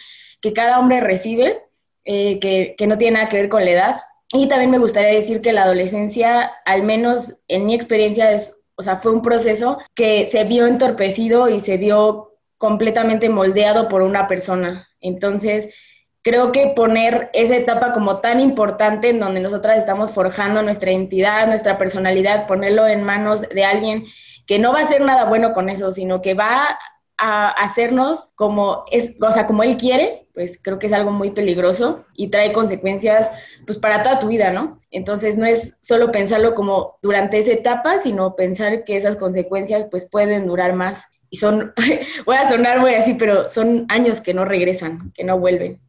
que 0.41 0.53
cada 0.53 0.79
hombre 0.79 1.01
recibe, 1.01 1.62
eh, 2.05 2.39
que, 2.39 2.75
que 2.77 2.88
no 2.88 2.97
tiene 2.97 3.15
nada 3.15 3.29
que 3.29 3.38
ver 3.38 3.50
con 3.50 3.65
la 3.65 3.71
edad. 3.71 4.01
Y 4.34 4.48
también 4.48 4.72
me 4.72 4.77
gustaría 4.77 5.13
decir 5.13 5.41
que 5.41 5.53
la 5.53 5.63
adolescencia, 5.63 6.51
al 6.65 6.84
menos 6.84 7.41
en 7.48 7.65
mi 7.65 7.74
experiencia, 7.74 8.31
es, 8.31 8.57
o 8.75 8.84
sea, 8.84 8.98
fue 8.98 9.13
un 9.13 9.22
proceso 9.22 9.77
que 9.96 10.25
se 10.25 10.43
vio 10.43 10.67
entorpecido 10.67 11.48
y 11.48 11.60
se 11.60 11.77
vio 11.77 12.34
completamente 12.57 13.29
moldeado 13.29 13.88
por 13.88 14.01
una 14.01 14.27
persona. 14.27 14.89
Entonces, 15.00 15.75
creo 16.24 16.51
que 16.51 16.74
poner 16.75 17.29
esa 17.34 17.55
etapa 17.55 17.93
como 17.93 18.19
tan 18.19 18.41
importante 18.41 19.10
en 19.10 19.19
donde 19.19 19.39
nosotras 19.39 19.77
estamos 19.77 20.12
forjando 20.12 20.62
nuestra 20.62 20.91
identidad, 20.91 21.48
nuestra 21.48 21.77
personalidad, 21.77 22.48
ponerlo 22.48 22.86
en 22.86 23.03
manos 23.03 23.48
de 23.48 23.63
alguien 23.63 24.05
que 24.46 24.60
no 24.60 24.74
va 24.74 24.79
a 24.79 24.84
hacer 24.84 25.01
nada 25.01 25.25
bueno 25.25 25.53
con 25.53 25.69
eso, 25.69 25.91
sino 25.91 26.22
que 26.22 26.34
va 26.34 26.77
a 27.17 27.50
hacernos 27.50 28.29
como 28.36 28.86
es, 28.91 29.15
o 29.19 29.31
sea, 29.31 29.47
como 29.47 29.63
él 29.63 29.77
quiere, 29.77 30.27
pues 30.33 30.59
creo 30.62 30.77
que 30.77 30.88
es 30.88 30.93
algo 30.93 31.12
muy 31.12 31.31
peligroso 31.31 32.05
y 32.15 32.29
trae 32.29 32.53
consecuencias 32.53 33.31
pues 33.65 33.79
para 33.79 34.03
toda 34.03 34.19
tu 34.19 34.27
vida, 34.27 34.51
¿no? 34.51 34.79
Entonces 34.91 35.38
no 35.38 35.45
es 35.45 35.77
solo 35.81 36.12
pensarlo 36.12 36.53
como 36.53 37.00
durante 37.01 37.39
esa 37.39 37.53
etapa, 37.53 37.97
sino 37.97 38.36
pensar 38.36 38.83
que 38.83 38.95
esas 38.95 39.15
consecuencias 39.15 39.88
pues 39.89 40.07
pueden 40.09 40.45
durar 40.45 40.74
más 40.74 41.05
y 41.29 41.38
son, 41.38 41.74
voy 42.25 42.36
a 42.36 42.47
sonar 42.47 42.79
muy 42.79 42.93
así, 42.93 43.15
pero 43.15 43.47
son 43.50 43.86
años 43.89 44.21
que 44.21 44.33
no 44.33 44.45
regresan, 44.45 45.12
que 45.13 45.24
no 45.24 45.39
vuelven. 45.39 45.81